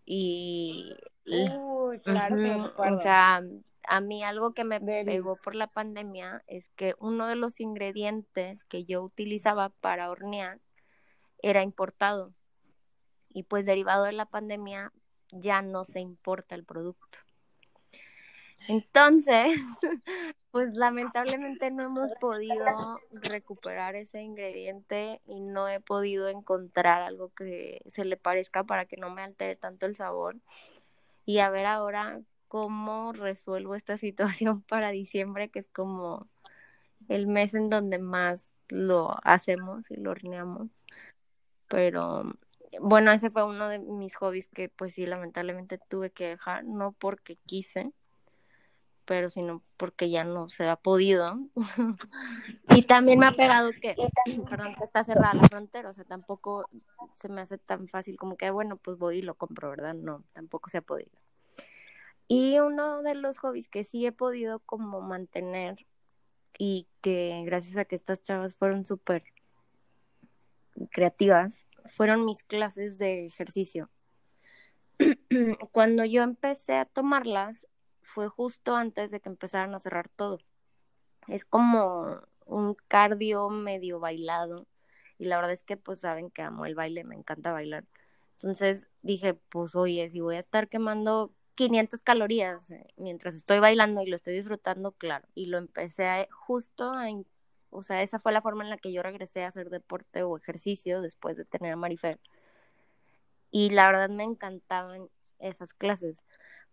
Y. 0.06 0.96
Uy, 1.26 2.00
claro 2.00 2.36
que 2.36 2.82
O 2.82 3.00
sea, 3.00 3.42
a 3.88 4.02
mí 4.02 4.24
algo 4.24 4.54
que 4.54 4.64
me 4.64 4.80
pegó 4.80 5.36
por 5.44 5.56
la 5.56 5.68
pandemia 5.68 6.44
es 6.48 6.70
que 6.76 6.96
uno 7.00 7.28
de 7.28 7.36
los 7.36 7.60
ingredientes 7.60 8.64
que 8.66 8.86
yo 8.86 9.04
utilizaba 9.04 9.70
para 9.70 10.10
hornear 10.10 10.60
era 11.42 11.62
importado. 11.62 12.34
Y 13.30 13.44
pues 13.44 13.66
derivado 13.66 14.06
de 14.06 14.14
la 14.14 14.26
pandemia 14.26 14.92
ya 15.32 15.62
no 15.62 15.84
se 15.84 16.00
importa 16.00 16.56
el 16.56 16.64
producto. 16.64 17.18
Entonces, 18.68 19.58
pues 20.52 20.74
lamentablemente 20.74 21.72
no 21.72 21.84
hemos 21.84 22.12
podido 22.20 23.00
recuperar 23.12 23.96
ese 23.96 24.22
ingrediente 24.22 25.22
y 25.26 25.40
no 25.40 25.68
he 25.68 25.80
podido 25.80 26.30
encontrar 26.30 27.02
algo 27.02 27.30
que 27.30 27.82
se 27.88 28.06
le 28.06 28.18
parezca 28.18 28.64
para 28.64 28.86
que 28.86 28.98
no 28.98 29.10
me 29.10 29.24
altere 29.24 29.56
tanto 29.56 29.86
el 29.86 29.96
sabor. 29.96 30.38
Y 31.26 31.40
a 31.40 31.50
ver 31.50 31.66
ahora 31.66 32.22
cómo 32.48 33.14
resuelvo 33.14 33.76
esta 33.76 33.98
situación 33.98 34.62
para 34.62 34.92
diciembre, 34.92 35.50
que 35.50 35.60
es 35.60 35.68
como 35.68 36.28
el 37.10 37.28
mes 37.28 37.54
en 37.54 37.70
donde 37.70 37.98
más 37.98 38.54
lo 38.70 39.16
hacemos 39.24 39.90
y 39.90 39.96
lo 39.96 40.12
horneamos. 40.12 40.70
Pero 41.68 42.24
bueno, 42.80 43.12
ese 43.12 43.30
fue 43.30 43.44
uno 43.44 43.70
de 43.70 43.80
mis 43.80 44.16
hobbies 44.16 44.48
que 44.48 44.70
pues 44.70 44.94
sí, 44.94 45.06
lamentablemente 45.06 45.80
tuve 45.90 46.12
que 46.12 46.28
dejar, 46.28 46.64
no 46.64 46.92
porque 46.92 47.38
quise, 47.46 47.92
pero 49.06 49.30
sino 49.30 49.62
porque 49.78 50.10
ya 50.10 50.24
no 50.24 50.50
se 50.50 50.68
ha 50.68 50.76
podido. 50.76 51.38
y 52.70 52.84
también 52.84 53.20
me 53.20 53.26
ha 53.26 53.32
pegado 53.32 53.72
que, 53.82 53.96
perdón, 54.50 54.76
que 54.76 54.84
está 54.84 55.04
cerrada 55.04 55.34
la 55.34 55.48
frontera, 55.48 55.90
o 55.90 55.94
sea, 55.94 56.06
tampoco 56.06 56.70
se 57.16 57.30
me 57.30 57.42
hace 57.42 57.58
tan 57.58 57.88
fácil 57.88 58.18
como 58.18 58.38
que, 58.38 58.50
bueno, 58.50 58.78
pues 58.78 58.98
voy 58.98 59.20
y 59.20 59.22
lo 59.22 59.36
compro, 59.36 59.70
¿verdad? 59.70 59.94
No, 59.94 60.24
tampoco 60.34 60.70
se 60.70 60.78
ha 60.78 60.82
podido. 60.82 61.12
Y 62.28 62.60
uno 62.60 63.04
de 63.04 63.16
los 63.16 63.38
hobbies 63.40 63.68
que 63.68 63.84
sí 63.84 64.06
he 64.06 64.12
podido 64.12 64.60
como 64.60 65.02
mantener 65.02 65.86
y 66.58 66.88
que 67.02 67.44
gracias 67.46 67.78
a 67.78 67.86
que 67.86 67.96
estas 67.96 68.24
chavas 68.24 68.56
fueron 68.56 68.86
súper 68.86 69.24
creativas, 70.92 71.68
fueron 71.90 72.26
mis 72.26 72.44
clases 72.44 72.98
de 72.98 73.26
ejercicio. 73.26 73.90
Cuando 75.72 76.06
yo 76.06 76.24
empecé 76.24 76.76
a 76.76 76.86
tomarlas, 76.86 77.68
fue 78.04 78.28
justo 78.28 78.76
antes 78.76 79.12
de 79.12 79.20
que 79.20 79.30
empezaran 79.30 79.74
a 79.76 79.80
cerrar 79.80 80.10
todo. 80.10 80.40
Es 81.28 81.46
como 81.46 82.22
un 82.46 82.76
cardio 82.88 83.50
medio 83.50 84.00
bailado 84.00 84.68
y 85.18 85.26
la 85.26 85.38
verdad 85.38 85.54
es 85.54 85.64
que 85.64 85.78
pues 85.78 86.02
saben 86.02 86.30
que 86.30 86.42
amo 86.42 86.66
el 86.66 86.76
baile, 86.76 87.04
me 87.04 87.16
encanta 87.16 87.52
bailar. 87.52 87.86
Entonces 88.34 88.90
dije, 89.02 89.36
pues 89.36 89.76
oye, 89.76 90.10
si 90.10 90.20
voy 90.20 90.36
a 90.36 90.40
estar 90.40 90.68
quemando 90.68 91.32
500 91.56 92.02
calorías 92.02 92.72
eh, 92.72 92.88
mientras 92.98 93.36
estoy 93.36 93.60
bailando 93.60 94.02
y 94.02 94.08
lo 94.08 94.16
estoy 94.16 94.34
disfrutando, 94.36 94.92
claro. 94.92 95.28
Y 95.36 95.48
lo 95.48 95.58
empecé 95.58 96.28
justo 96.32 96.92
a, 96.92 97.08
o 97.70 97.84
sea, 97.84 98.02
esa 98.02 98.20
fue 98.20 98.34
la 98.34 98.42
forma 98.42 98.64
en 98.64 98.70
la 98.70 98.78
que 98.78 98.92
yo 98.92 99.02
regresé 99.04 99.44
a 99.44 99.48
hacer 99.48 99.70
deporte 99.70 100.24
o 100.24 100.38
ejercicio 100.38 101.02
después 101.02 101.38
de 101.38 101.46
tener 101.46 101.74
a 101.74 101.78
Marifer. 101.78 102.20
Y 103.52 103.70
la 103.70 103.88
verdad 103.88 104.10
me 104.10 104.24
encantaban 104.24 105.10
esas 105.40 105.74
clases. 105.74 106.24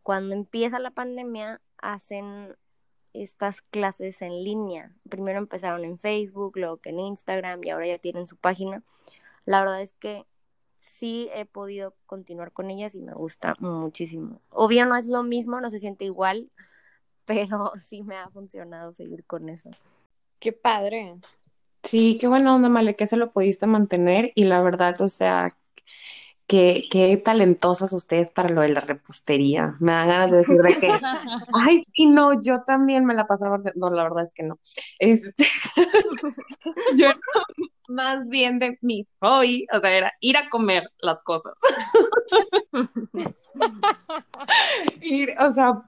Cuando 0.02 0.34
empieza 0.34 0.78
la 0.78 0.90
pandemia, 0.90 1.60
hacen 1.78 2.56
estas 3.12 3.62
clases 3.62 4.22
en 4.22 4.44
línea. 4.44 4.92
Primero 5.08 5.38
empezaron 5.38 5.84
en 5.84 5.98
Facebook, 5.98 6.56
luego 6.56 6.76
que 6.78 6.90
en 6.90 7.00
Instagram 7.00 7.62
y 7.64 7.70
ahora 7.70 7.86
ya 7.86 7.98
tienen 7.98 8.26
su 8.26 8.36
página. 8.36 8.82
La 9.44 9.60
verdad 9.60 9.82
es 9.82 9.92
que 9.92 10.24
sí 10.78 11.28
he 11.34 11.44
podido 11.44 11.94
continuar 12.06 12.52
con 12.52 12.70
ellas 12.70 12.94
y 12.94 13.00
me 13.00 13.12
gusta 13.12 13.54
muchísimo. 13.60 14.40
Obvio 14.50 14.86
no 14.86 14.96
es 14.96 15.06
lo 15.06 15.22
mismo, 15.22 15.60
no 15.60 15.70
se 15.70 15.78
siente 15.78 16.04
igual, 16.04 16.50
pero 17.24 17.72
sí 17.88 18.02
me 18.02 18.16
ha 18.16 18.28
funcionado 18.30 18.92
seguir 18.92 19.24
con 19.24 19.48
eso. 19.48 19.70
Qué 20.38 20.52
padre. 20.52 21.16
Sí, 21.82 22.18
qué 22.18 22.28
buena 22.28 22.54
onda, 22.54 22.68
Male, 22.68 22.96
que 22.96 23.06
se 23.06 23.16
lo 23.16 23.30
pudiste 23.30 23.66
mantener 23.66 24.32
y 24.34 24.44
la 24.44 24.60
verdad, 24.62 25.00
o 25.00 25.08
sea, 25.08 25.56
qué, 26.50 26.88
qué 26.90 27.16
talentosas 27.16 27.92
ustedes 27.92 28.32
para 28.32 28.48
lo 28.48 28.62
de 28.62 28.70
la 28.70 28.80
repostería. 28.80 29.76
Me 29.78 29.92
dan 29.92 30.08
ganas 30.08 30.30
de 30.32 30.36
decir 30.38 30.56
de 30.56 30.78
que, 30.80 30.90
ay, 31.54 31.84
sí, 31.94 32.06
no, 32.06 32.42
yo 32.42 32.64
también 32.66 33.04
me 33.04 33.14
la 33.14 33.28
pasaba, 33.28 33.58
no, 33.76 33.90
la 33.90 34.02
verdad 34.02 34.24
es 34.24 34.32
que 34.32 34.42
no. 34.42 34.58
Este, 34.98 35.46
yo 36.96 37.06
más 37.88 38.28
bien 38.30 38.58
de 38.58 38.76
mi 38.82 39.06
hobby, 39.20 39.64
o 39.72 39.78
sea, 39.78 39.96
era 39.96 40.12
ir 40.20 40.36
a 40.36 40.48
comer 40.48 40.90
las 41.00 41.22
cosas. 41.22 41.54
ir, 45.02 45.30
o 45.38 45.52
sea, 45.52 45.78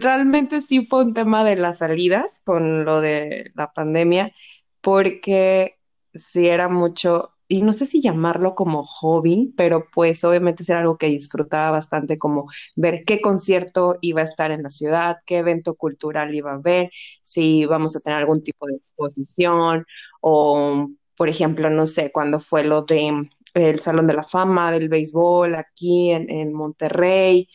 realmente 0.00 0.60
sí 0.60 0.86
fue 0.86 1.04
un 1.04 1.14
tema 1.14 1.44
de 1.44 1.54
las 1.54 1.78
salidas 1.78 2.40
con 2.44 2.84
lo 2.84 3.00
de 3.00 3.52
la 3.54 3.72
pandemia, 3.72 4.32
porque 4.80 5.78
sí 6.14 6.48
era 6.48 6.68
mucho 6.68 7.36
y 7.50 7.62
no 7.62 7.72
sé 7.72 7.84
si 7.86 8.00
llamarlo 8.00 8.54
como 8.54 8.82
hobby, 8.84 9.52
pero 9.56 9.86
pues 9.92 10.22
obviamente 10.24 10.62
era 10.68 10.80
algo 10.80 10.96
que 10.98 11.08
disfrutaba 11.08 11.72
bastante, 11.72 12.16
como 12.18 12.46
ver 12.76 13.02
qué 13.04 13.20
concierto 13.20 13.96
iba 14.02 14.20
a 14.22 14.24
estar 14.24 14.52
en 14.52 14.62
la 14.62 14.70
ciudad, 14.70 15.16
qué 15.26 15.38
evento 15.38 15.74
cultural 15.74 16.34
iba 16.34 16.52
a 16.52 16.54
haber, 16.54 16.90
si 17.22 17.58
íbamos 17.60 17.96
a 17.96 18.00
tener 18.00 18.20
algún 18.20 18.42
tipo 18.44 18.66
de 18.68 18.76
exposición 18.76 19.84
o, 20.20 20.90
por 21.16 21.28
ejemplo, 21.28 21.70
no 21.70 21.86
sé, 21.86 22.10
cuando 22.12 22.40
fue 22.40 22.64
lo 22.64 22.82
de 22.82 23.28
el 23.54 23.80
Salón 23.80 24.06
de 24.06 24.14
la 24.14 24.22
Fama 24.22 24.70
del 24.72 24.88
béisbol 24.88 25.56
aquí 25.56 26.10
en, 26.12 26.30
en 26.30 26.52
Monterrey, 26.54 27.48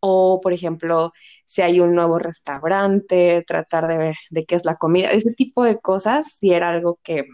o 0.00 0.40
por 0.42 0.52
ejemplo, 0.52 1.12
si 1.46 1.62
hay 1.62 1.80
un 1.80 1.94
nuevo 1.94 2.18
restaurante, 2.18 3.44
tratar 3.46 3.86
de 3.88 3.98
ver 3.98 4.16
de 4.30 4.44
qué 4.46 4.56
es 4.56 4.64
la 4.64 4.76
comida, 4.76 5.08
ese 5.10 5.32
tipo 5.34 5.64
de 5.64 5.78
cosas, 5.80 6.34
si 6.38 6.52
era 6.52 6.70
algo 6.70 6.98
que 7.02 7.24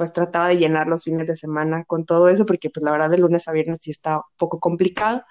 pues 0.00 0.14
trataba 0.14 0.48
de 0.48 0.56
llenar 0.56 0.86
los 0.86 1.04
fines 1.04 1.26
de 1.26 1.36
semana 1.36 1.84
con 1.84 2.06
todo 2.06 2.30
eso, 2.30 2.46
porque 2.46 2.70
pues 2.70 2.82
la 2.82 2.90
verdad 2.90 3.10
de 3.10 3.18
lunes 3.18 3.46
a 3.48 3.52
viernes 3.52 3.80
sí 3.82 3.90
está 3.90 4.16
un 4.16 4.22
poco 4.38 4.58
complicado 4.58 5.24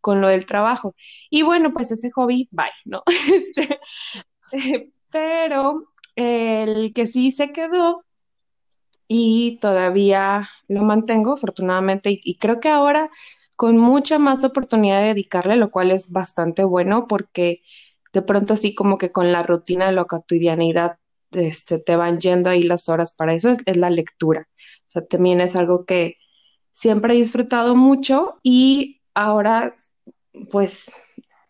con 0.00 0.20
lo 0.20 0.28
del 0.28 0.46
trabajo. 0.46 0.94
Y 1.28 1.42
bueno, 1.42 1.72
pues 1.72 1.90
ese 1.90 2.08
hobby, 2.12 2.48
bye, 2.52 2.70
¿no? 2.84 3.02
Este, 4.52 4.92
pero 5.10 5.88
el 6.14 6.92
que 6.94 7.08
sí 7.08 7.32
se 7.32 7.50
quedó 7.50 8.04
y 9.08 9.58
todavía 9.60 10.48
lo 10.68 10.84
mantengo, 10.84 11.32
afortunadamente, 11.32 12.20
y, 12.22 12.38
creo 12.38 12.60
que 12.60 12.68
ahora 12.68 13.10
con 13.56 13.76
mucha 13.76 14.20
más 14.20 14.44
oportunidad 14.44 15.00
de 15.00 15.08
dedicarle, 15.08 15.56
lo 15.56 15.72
cual 15.72 15.90
es 15.90 16.12
bastante 16.12 16.62
bueno 16.62 17.08
porque 17.08 17.62
de 18.12 18.22
pronto 18.22 18.54
así 18.54 18.72
como 18.72 18.98
que 18.98 19.10
con 19.10 19.32
la 19.32 19.42
rutina 19.42 19.90
la 19.90 20.04
cotidianidad 20.04 20.98
este, 21.32 21.78
te 21.78 21.96
van 21.96 22.20
yendo 22.20 22.50
ahí 22.50 22.62
las 22.62 22.88
horas 22.88 23.14
para 23.16 23.34
eso, 23.34 23.50
es, 23.50 23.76
la 23.76 23.90
lectura. 23.90 24.48
O 24.50 24.84
sea, 24.88 25.06
también 25.06 25.40
es 25.40 25.56
algo 25.56 25.84
que 25.84 26.16
siempre 26.72 27.14
he 27.14 27.16
disfrutado 27.16 27.76
mucho 27.76 28.38
y 28.42 29.00
ahora 29.14 29.76
pues 30.50 30.92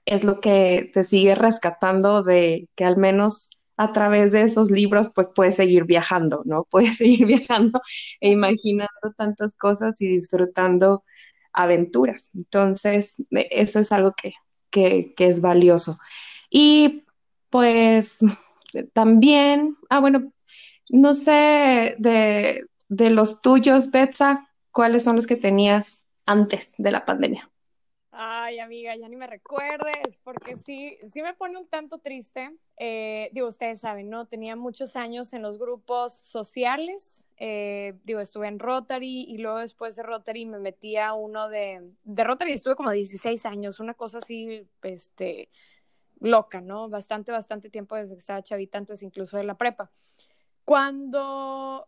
es 0.07 0.25
lo 0.25 0.40
que 0.40 0.90
te 0.92 1.05
sigue 1.05 1.35
rescatando 1.35 2.23
de 2.23 2.68
que 2.75 2.85
al 2.85 2.97
menos 2.97 3.62
a 3.77 3.92
través 3.92 4.33
de 4.33 4.42
esos 4.42 4.71
libros 4.71 5.11
pues 5.14 5.29
puedes 5.35 5.57
seguir 5.57 5.85
viajando, 5.85 6.42
¿no? 6.45 6.64
Puedes 6.71 6.99
seguir 6.99 7.27
viajando 7.27 7.81
e 8.21 8.31
imaginando 8.31 9.12
tantas 9.16 9.55
cosas 9.55 10.01
y 10.01 10.07
disfrutando 10.09 11.05
aventuras. 11.53 12.31
Entonces, 12.35 13.25
e, 13.31 13.49
eso 13.51 13.81
es 13.81 13.92
algo 13.92 14.12
que, 14.12 14.33
que, 14.71 15.14
que 15.16 15.27
es 15.27 15.40
valioso. 15.40 15.99
Y 16.51 17.05
pues 17.51 18.21
también, 18.92 19.76
ah, 19.90 20.00
bueno, 20.00 20.32
no 20.88 21.14
sé 21.14 21.96
de, 21.98 22.66
de 22.88 23.11
los 23.11 23.42
tuyos, 23.42 23.90
Betsa, 23.90 24.46
¿cuáles 24.70 25.04
son 25.04 25.16
los 25.16 25.26
que 25.26 25.37
tenías 25.37 26.06
antes 26.26 26.74
de 26.78 26.92
la 26.92 27.04
pandemia? 27.04 27.52
Ay, 28.14 28.58
amiga, 28.58 28.94
ya 28.94 29.08
ni 29.08 29.16
me 29.16 29.26
recuerdes, 29.26 30.20
porque 30.22 30.54
sí, 30.54 30.98
sí 31.02 31.22
me 31.22 31.32
pone 31.32 31.58
un 31.58 31.66
tanto 31.66 31.98
triste. 31.98 32.54
Eh, 32.76 33.30
digo, 33.32 33.48
ustedes 33.48 33.80
saben, 33.80 34.11
¿no? 34.11 34.26
Tenía 34.26 34.54
muchos 34.54 34.96
años 34.96 35.32
en 35.32 35.40
los 35.40 35.58
grupos 35.58 36.12
sociales. 36.12 37.24
Eh, 37.38 37.94
digo, 38.04 38.20
estuve 38.20 38.48
en 38.48 38.58
Rotary 38.58 39.24
y 39.26 39.38
luego 39.38 39.58
después 39.58 39.96
de 39.96 40.02
Rotary 40.02 40.44
me 40.44 40.58
metí 40.58 40.98
a 40.98 41.14
uno 41.14 41.48
de... 41.48 41.90
De 42.04 42.22
Rotary 42.22 42.52
estuve 42.52 42.74
como 42.74 42.90
16 42.90 43.46
años, 43.46 43.80
una 43.80 43.94
cosa 43.94 44.18
así, 44.18 44.68
este, 44.82 45.48
loca, 46.22 46.61
¿no? 46.61 46.88
Bastante, 46.88 47.32
bastante 47.32 47.70
tiempo 47.70 47.96
desde 47.96 48.14
que 48.14 48.20
estaba 48.20 48.42
chavita, 48.42 48.78
antes 48.78 49.02
incluso 49.02 49.37
de 49.37 49.44
la 49.44 49.56
prepa. 49.56 49.90
Cuando, 50.64 51.87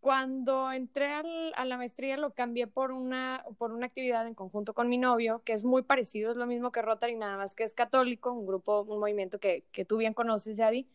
cuando 0.00 0.72
entré 0.72 1.12
a 1.54 1.64
la 1.64 1.76
maestría 1.76 2.16
lo 2.16 2.32
cambié 2.32 2.66
por 2.66 2.92
una, 2.92 3.44
por 3.58 3.72
una 3.72 3.86
actividad 3.86 4.26
en 4.26 4.34
conjunto 4.34 4.74
con 4.74 4.88
mi 4.88 4.98
novio, 4.98 5.42
que 5.44 5.52
es 5.52 5.64
muy 5.64 5.82
parecido, 5.82 6.30
es 6.30 6.36
lo 6.36 6.46
mismo 6.46 6.72
que 6.72 6.82
Rotary, 6.82 7.16
nada 7.16 7.36
más 7.36 7.54
que 7.54 7.64
es 7.64 7.74
católico, 7.74 8.32
un 8.32 8.46
grupo, 8.46 8.82
un 8.82 9.00
movimiento 9.00 9.38
que, 9.38 9.64
que 9.72 9.84
tú 9.84 9.98
bien 9.98 10.14
conoces, 10.14 10.56
Yadi. 10.56 10.88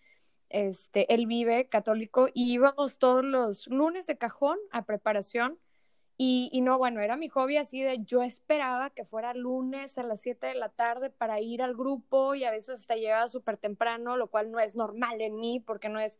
Este, 0.49 1.11
él 1.11 1.25
vive 1.25 1.67
católico 1.67 2.27
y 2.31 2.53
íbamos 2.53 2.99
todos 2.99 3.23
los 3.23 3.65
lunes 3.67 4.05
de 4.05 4.17
cajón 4.17 4.59
a 4.71 4.85
preparación 4.85 5.57
y, 6.15 6.61
no, 6.61 6.77
bueno, 6.77 7.01
era 7.01 7.17
mi 7.17 7.27
hobby 7.27 7.57
así 7.57 7.81
de 7.81 7.97
yo 8.05 8.21
esperaba 8.21 8.91
que 8.91 9.03
fuera 9.03 9.33
lunes 9.33 9.97
a 9.97 10.03
las 10.03 10.21
7 10.21 10.45
de 10.45 10.53
la 10.53 10.69
tarde 10.69 11.09
para 11.09 11.41
ir 11.41 11.63
al 11.63 11.75
grupo 11.75 12.35
y 12.35 12.43
a 12.43 12.51
veces 12.51 12.81
hasta 12.81 12.95
llegaba 12.95 13.27
súper 13.27 13.57
temprano, 13.57 14.15
lo 14.15 14.27
cual 14.27 14.51
no 14.51 14.59
es 14.59 14.75
normal 14.75 15.21
en 15.21 15.35
mí 15.35 15.59
porque 15.59 15.89
no 15.89 15.99
es, 15.99 16.19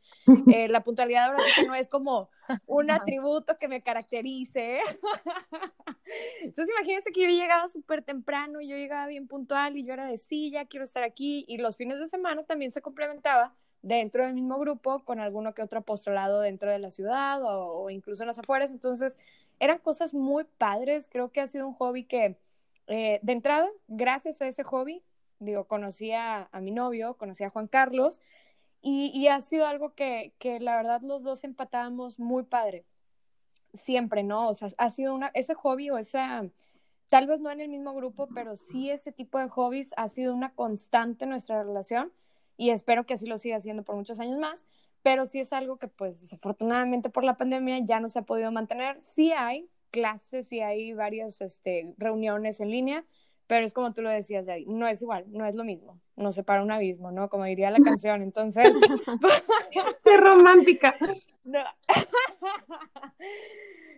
eh, 0.52 0.68
la 0.68 0.84
puntualidad 0.84 1.26
ahora 1.26 1.40
sí 1.40 1.62
que 1.62 1.68
no 1.68 1.76
es 1.76 1.90
como 1.90 2.30
un 2.66 2.90
atributo 2.90 3.58
que 3.60 3.68
me 3.68 3.84
caracterice. 3.84 4.80
Entonces 6.42 6.76
imagínense 6.76 7.12
que 7.12 7.22
yo 7.22 7.30
llegaba 7.30 7.68
súper 7.68 8.04
temprano 8.04 8.62
y 8.62 8.68
yo 8.68 8.76
llegaba 8.76 9.08
bien 9.08 9.28
puntual 9.28 9.78
y 9.78 9.86
yo 9.86 9.94
era 9.94 10.08
de 10.08 10.18
sí, 10.18 10.50
ya 10.50 10.66
quiero 10.66 10.86
estar 10.86 11.04
aquí 11.04 11.46
y 11.48 11.58
los 11.58 11.78
fines 11.78 12.00
de 12.00 12.08
semana 12.08 12.44
también 12.44 12.72
se 12.72 12.82
complementaba 12.82 13.56
dentro 13.84 14.24
del 14.24 14.34
mismo 14.34 14.58
grupo 14.58 15.04
con 15.04 15.20
alguno 15.20 15.54
que 15.54 15.62
otro 15.62 15.80
apostolado 15.80 16.40
dentro 16.40 16.72
de 16.72 16.80
la 16.80 16.90
ciudad 16.90 17.42
o, 17.44 17.90
incluso 17.90 18.24
en 18.24 18.28
las 18.28 18.40
afueras. 18.40 18.72
Entonces, 18.72 19.20
eran 19.60 19.78
cosas 19.78 20.14
muy 20.14 20.46
padres, 20.46 21.08
creo 21.12 21.32
que 21.32 21.42
ha 21.42 21.48
sido 21.48 21.68
un 21.68 21.74
hobby 21.76 22.06
que, 22.06 22.38
eh, 22.88 23.20
de 23.22 23.34
entrada, 23.34 23.70
gracias 23.88 24.42
a 24.42 24.48
ese 24.48 24.64
hobby, 24.64 25.04
digo, 25.40 25.66
conocí 25.66 26.14
a, 26.14 26.50
mi 26.62 26.72
novio, 26.72 27.16
conocí 27.16 27.44
a 27.44 27.50
Juan 27.50 27.68
Carlos, 27.68 28.22
y, 28.86 29.28
ha 29.28 29.40
sido 29.40 29.66
algo 29.66 29.94
que, 29.94 30.34
que 30.40 30.60
la 30.60 30.76
verdad 30.76 31.02
los 31.02 31.24
dos 31.24 31.46
empatábamos 31.46 32.20
muy 32.20 32.44
padre. 32.44 32.84
Siempre, 33.74 34.24
¿no? 34.24 34.50
O 34.50 34.54
sea, 34.54 34.70
ha 34.78 34.90
sido 34.90 35.16
una, 35.16 35.32
ese 35.34 35.54
hobby 35.54 35.90
o 35.90 35.98
esa, 35.98 36.46
tal 37.08 37.28
vez 37.28 37.40
no 37.40 37.50
en 37.50 37.62
el 37.62 37.70
mismo 37.70 37.94
grupo, 37.94 38.28
pero 38.36 38.58
sí 38.58 38.90
ese 38.90 39.14
tipo 39.14 39.40
de 39.40 39.48
hobbies 39.48 39.94
ha 39.96 40.10
sido 40.10 40.34
una 40.34 40.54
constante 40.54 41.24
en 41.24 41.30
nuestra 41.30 41.64
relación 41.64 42.12
y 42.58 42.70
espero 42.70 43.06
que 43.06 43.14
así 43.14 43.26
lo 43.26 43.38
siga 43.38 43.58
haciendo 43.58 43.84
por 43.84 43.96
muchos 43.96 44.20
años 44.20 44.40
más, 44.40 44.66
pero 45.02 45.26
sí 45.26 45.40
es 45.40 45.54
algo 45.54 45.78
que 45.78 45.88
pues 45.88 46.22
desafortunadamente 46.22 47.10
por 47.10 47.24
la 47.24 47.38
pandemia 47.38 47.80
ya 47.80 48.00
no 48.00 48.10
se 48.10 48.20
ha 48.20 48.24
podido 48.24 48.52
mantener. 48.52 49.02
Sí 49.02 49.32
hay 49.32 49.70
clases, 49.92 50.48
sí 50.48 50.60
hay 50.62 50.94
varias 50.94 51.42
este, 51.42 51.94
reuniones 51.98 52.60
en 52.62 52.72
línea, 52.72 53.06
pero 53.48 53.66
es 53.66 53.74
como 53.74 53.94
tú 53.94 54.02
lo 54.02 54.10
decías, 54.10 54.46
Yadi, 54.46 54.66
no 54.66 54.88
es 54.88 55.02
igual, 55.02 55.26
no 55.28 55.46
es 55.46 55.54
lo 55.54 55.64
mismo, 55.64 56.00
no 56.16 56.32
se 56.32 56.44
para 56.44 56.64
un 56.64 56.72
abismo, 56.72 57.12
¿no? 57.12 57.30
Como 57.30 57.44
diría 57.44 57.70
la 57.70 57.80
canción, 57.84 58.22
entonces... 58.22 58.72
¡Qué 60.04 60.18
romántica! 60.18 60.96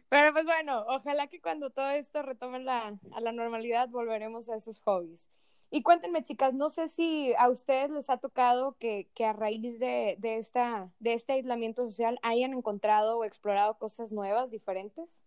Pero 0.10 0.34
pues 0.34 0.46
bueno, 0.46 0.86
ojalá 0.88 1.28
que 1.28 1.42
cuando 1.42 1.70
todo 1.72 1.90
esto 1.90 2.22
retome 2.22 2.60
la, 2.60 2.98
a 3.12 3.22
la 3.22 3.32
normalidad 3.32 3.90
volveremos 3.90 4.50
a 4.50 4.56
esos 4.56 4.80
hobbies. 4.82 5.30
Y 5.72 5.82
cuéntenme, 5.82 6.24
chicas, 6.24 6.54
no 6.54 6.70
sé 6.70 6.88
si 6.88 7.34
a 7.38 7.50
ustedes 7.50 7.90
les 7.90 8.10
ha 8.10 8.18
tocado 8.18 8.78
que, 8.80 9.10
que 9.14 9.26
a 9.26 9.34
raíz 9.34 9.80
de, 9.80 10.16
de, 10.20 10.38
esta, 10.38 10.92
de 11.00 11.14
este 11.14 11.34
aislamiento 11.34 11.86
social 11.86 12.20
hayan 12.22 12.54
encontrado 12.54 13.18
o 13.18 13.26
explorado 13.26 13.78
cosas 13.78 14.12
nuevas, 14.12 14.52
diferentes. 14.52 15.20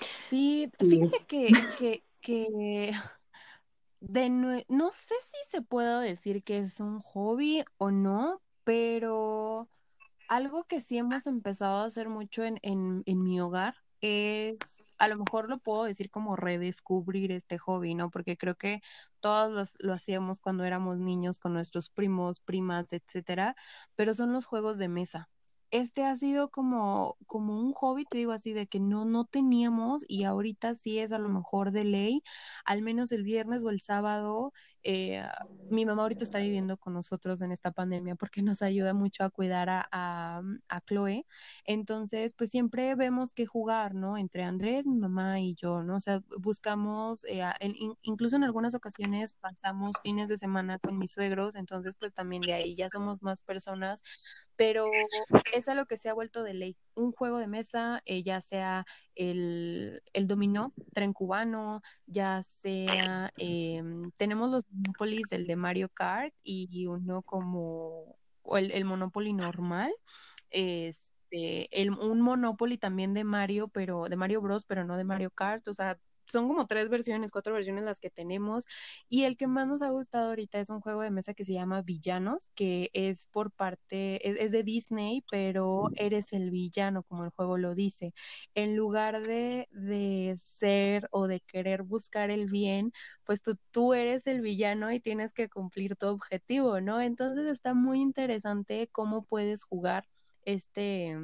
Sí, 0.00 0.70
fíjate 0.78 1.24
que, 1.26 1.48
que, 1.78 2.04
que 2.20 2.92
de 4.00 4.30
no, 4.30 4.92
sé 4.92 5.14
si 5.20 5.36
se 5.42 5.62
puede 5.62 6.08
decir 6.08 6.42
que 6.42 6.58
es 6.58 6.80
un 6.80 7.00
hobby 7.00 7.64
o 7.76 7.90
no, 7.90 8.40
pero 8.64 9.68
algo 10.28 10.64
que 10.64 10.80
sí 10.80 10.96
hemos 10.96 11.26
empezado 11.26 11.80
a 11.80 11.84
hacer 11.84 12.08
mucho 12.08 12.44
en, 12.44 12.58
en, 12.62 13.02
en 13.04 13.22
mi 13.22 13.40
hogar 13.40 13.74
es, 14.00 14.82
a 14.98 15.08
lo 15.08 15.16
mejor 15.18 15.48
lo 15.48 15.58
puedo 15.58 15.84
decir 15.84 16.10
como 16.10 16.36
redescubrir 16.36 17.32
este 17.32 17.58
hobby, 17.58 17.94
¿no? 17.94 18.10
Porque 18.10 18.36
creo 18.36 18.56
que 18.56 18.80
todos 19.20 19.76
lo 19.80 19.92
hacíamos 19.94 20.40
cuando 20.40 20.64
éramos 20.64 20.98
niños 20.98 21.38
con 21.38 21.52
nuestros 21.54 21.90
primos, 21.90 22.40
primas, 22.40 22.92
etcétera, 22.92 23.54
pero 23.96 24.14
son 24.14 24.32
los 24.32 24.46
juegos 24.46 24.78
de 24.78 24.88
mesa 24.88 25.28
este 25.70 26.04
ha 26.04 26.16
sido 26.16 26.50
como, 26.50 27.16
como 27.26 27.58
un 27.60 27.72
hobby, 27.72 28.04
te 28.04 28.18
digo 28.18 28.32
así, 28.32 28.52
de 28.52 28.66
que 28.66 28.80
no, 28.80 29.04
no 29.04 29.24
teníamos 29.24 30.04
y 30.08 30.24
ahorita 30.24 30.74
sí 30.74 30.98
es 30.98 31.12
a 31.12 31.18
lo 31.18 31.28
mejor 31.28 31.70
de 31.70 31.84
ley, 31.84 32.22
al 32.64 32.82
menos 32.82 33.12
el 33.12 33.22
viernes 33.22 33.62
o 33.64 33.70
el 33.70 33.80
sábado. 33.80 34.52
Eh, 34.82 35.22
mi 35.70 35.86
mamá 35.86 36.02
ahorita 36.02 36.24
está 36.24 36.38
viviendo 36.38 36.76
con 36.76 36.94
nosotros 36.94 37.42
en 37.42 37.52
esta 37.52 37.70
pandemia 37.70 38.16
porque 38.16 38.42
nos 38.42 38.60
ayuda 38.60 38.92
mucho 38.92 39.24
a 39.24 39.30
cuidar 39.30 39.68
a, 39.70 39.88
a, 39.92 40.80
Chloe. 40.84 41.26
Entonces, 41.64 42.34
pues 42.36 42.50
siempre 42.50 42.94
vemos 42.96 43.32
que 43.32 43.46
jugar, 43.46 43.94
¿no? 43.94 44.18
Entre 44.18 44.42
Andrés, 44.42 44.86
mi 44.86 44.98
mamá 44.98 45.40
y 45.40 45.54
yo, 45.54 45.82
¿no? 45.84 45.96
O 45.96 46.00
sea, 46.00 46.22
buscamos, 46.38 47.24
eh, 47.28 47.42
incluso 48.02 48.36
en 48.36 48.44
algunas 48.44 48.74
ocasiones 48.74 49.36
pasamos 49.40 49.96
fines 50.02 50.28
de 50.28 50.38
semana 50.38 50.78
con 50.80 50.98
mis 50.98 51.12
suegros, 51.12 51.54
entonces 51.54 51.94
pues 51.98 52.14
también 52.14 52.42
de 52.42 52.54
ahí 52.54 52.74
ya 52.74 52.90
somos 52.90 53.22
más 53.22 53.40
personas, 53.42 54.02
pero 54.56 54.86
es 55.54 55.68
a 55.68 55.74
lo 55.74 55.86
que 55.86 55.96
se 55.96 56.08
ha 56.08 56.14
vuelto 56.14 56.42
de 56.42 56.54
ley. 56.54 56.76
Un 57.00 57.12
juego 57.12 57.38
de 57.38 57.46
mesa, 57.46 58.02
eh, 58.04 58.22
ya 58.22 58.40
sea 58.40 58.84
el, 59.14 60.00
el, 60.12 60.26
dominó, 60.26 60.72
tren 60.92 61.12
cubano, 61.12 61.80
ya 62.06 62.42
sea, 62.42 63.30
em, 63.38 64.10
tenemos 64.12 64.50
los 64.50 64.64
Monopolies, 64.70 65.32
el 65.32 65.46
de 65.46 65.56
Mario 65.56 65.88
Kart 65.88 66.34
y 66.42 66.86
uno 66.86 67.22
como 67.22 68.16
el, 68.56 68.70
el 68.72 68.84
Monopoly 68.84 69.32
normal. 69.32 69.92
Este, 70.50 71.68
el, 71.80 71.90
un 71.90 72.20
Monopoly 72.20 72.78
también 72.78 73.14
de 73.14 73.24
Mario, 73.24 73.68
pero 73.68 74.06
de 74.08 74.16
Mario 74.16 74.40
Bros, 74.40 74.64
pero 74.64 74.84
no 74.84 74.96
de 74.96 75.04
Mario 75.04 75.30
Kart, 75.30 75.66
o 75.68 75.74
sea, 75.74 75.98
son 76.30 76.48
como 76.48 76.66
tres 76.66 76.88
versiones, 76.88 77.30
cuatro 77.30 77.54
versiones 77.54 77.84
las 77.84 78.00
que 78.00 78.10
tenemos. 78.10 78.66
Y 79.08 79.24
el 79.24 79.36
que 79.36 79.46
más 79.46 79.66
nos 79.66 79.82
ha 79.82 79.90
gustado 79.90 80.30
ahorita 80.30 80.60
es 80.60 80.70
un 80.70 80.80
juego 80.80 81.02
de 81.02 81.10
mesa 81.10 81.34
que 81.34 81.44
se 81.44 81.52
llama 81.52 81.82
Villanos, 81.82 82.48
que 82.54 82.90
es 82.92 83.26
por 83.28 83.50
parte, 83.52 84.42
es, 84.42 84.52
de 84.52 84.62
Disney, 84.62 85.24
pero 85.30 85.90
eres 85.96 86.32
el 86.32 86.50
villano, 86.50 87.02
como 87.04 87.24
el 87.24 87.30
juego 87.30 87.58
lo 87.58 87.74
dice. 87.74 88.12
En 88.54 88.76
lugar 88.76 89.20
de, 89.22 89.68
de 89.72 90.34
ser 90.36 91.08
o 91.10 91.26
de 91.26 91.40
querer 91.40 91.82
buscar 91.82 92.30
el 92.30 92.46
bien, 92.46 92.92
pues 93.24 93.42
tú, 93.42 93.56
tú 93.70 93.94
eres 93.94 94.26
el 94.26 94.40
villano 94.40 94.92
y 94.92 95.00
tienes 95.00 95.32
que 95.32 95.48
cumplir 95.48 95.96
tu 95.96 96.06
objetivo, 96.06 96.80
¿no? 96.80 97.00
Entonces 97.00 97.46
está 97.46 97.74
muy 97.74 98.00
interesante 98.00 98.88
cómo 98.92 99.24
puedes 99.24 99.64
jugar 99.64 100.04
este 100.44 101.16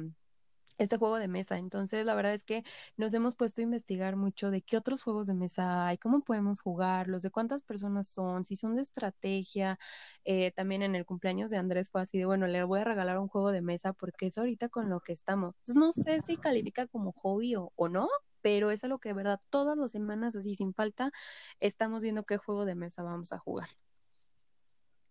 este 0.77 0.97
juego 0.97 1.17
de 1.17 1.27
mesa. 1.27 1.57
Entonces, 1.57 2.05
la 2.05 2.15
verdad 2.15 2.33
es 2.33 2.43
que 2.43 2.63
nos 2.97 3.13
hemos 3.13 3.35
puesto 3.35 3.61
a 3.61 3.63
investigar 3.63 4.15
mucho 4.15 4.51
de 4.51 4.61
qué 4.61 4.77
otros 4.77 5.03
juegos 5.03 5.27
de 5.27 5.33
mesa 5.33 5.87
hay, 5.87 5.97
cómo 5.97 6.21
podemos 6.21 6.61
jugarlos, 6.61 7.21
de 7.23 7.31
cuántas 7.31 7.63
personas 7.63 8.07
son, 8.09 8.45
si 8.45 8.55
son 8.55 8.75
de 8.75 8.81
estrategia. 8.81 9.77
Eh, 10.25 10.51
también 10.51 10.83
en 10.83 10.95
el 10.95 11.05
cumpleaños 11.05 11.49
de 11.51 11.57
Andrés 11.57 11.89
fue 11.91 12.01
así 12.01 12.17
de, 12.17 12.25
bueno, 12.25 12.47
le 12.47 12.63
voy 12.63 12.79
a 12.81 12.83
regalar 12.83 13.19
un 13.19 13.27
juego 13.27 13.51
de 13.51 13.61
mesa 13.61 13.93
porque 13.93 14.27
es 14.27 14.37
ahorita 14.37 14.69
con 14.69 14.89
lo 14.89 14.99
que 15.01 15.13
estamos. 15.13 15.55
Entonces, 15.55 15.75
no 15.75 15.93
sé 15.93 16.21
si 16.21 16.37
califica 16.37 16.87
como 16.87 17.11
hobby 17.13 17.55
o, 17.55 17.71
o 17.75 17.89
no, 17.89 18.07
pero 18.41 18.71
es 18.71 18.83
algo 18.83 18.99
que 18.99 19.09
de 19.09 19.15
verdad 19.15 19.39
todas 19.49 19.77
las 19.77 19.91
semanas, 19.91 20.35
así 20.35 20.55
sin 20.55 20.73
falta, 20.73 21.11
estamos 21.59 22.03
viendo 22.03 22.23
qué 22.23 22.37
juego 22.37 22.65
de 22.65 22.75
mesa 22.75 23.03
vamos 23.03 23.33
a 23.33 23.39
jugar. 23.39 23.69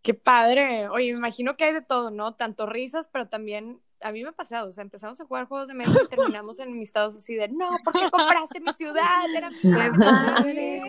Qué 0.03 0.15
padre. 0.15 0.89
Oye, 0.89 1.11
me 1.13 1.19
imagino 1.19 1.57
que 1.57 1.65
hay 1.65 1.75
de 1.75 1.83
todo, 1.83 2.13
¿no? 2.13 2.37
Tanto 2.37 2.67
risas, 2.67 3.09
pero 3.09 3.29
también 3.29 3.83
a 4.07 4.13
mí 4.13 4.23
me 4.23 4.29
ha 4.29 4.33
pasado, 4.33 4.69
o 4.69 4.73
sea, 4.73 4.83
empezamos 4.83 5.21
a 5.21 5.25
jugar 5.25 5.49
juegos 5.49 5.67
de 5.67 5.75
mesa 5.75 6.01
y 6.01 6.07
terminamos 6.07 6.61
enemistados 6.61 7.17
así 7.17 7.35
de, 7.35 7.49
no, 7.49 7.77
¿por 7.83 7.93
qué 7.93 8.09
compraste 8.09 8.61
mi 8.61 8.73
ciudad? 8.73 9.29
Era 9.35 9.51
mi 9.51 9.57
padre. 9.99 10.83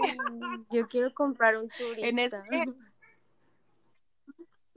Yo 0.70 0.88
quiero 0.88 1.12
comprar 1.16 1.58
un 1.58 1.68
turista. 1.68 2.08
En 2.08 2.20
este, 2.20 2.66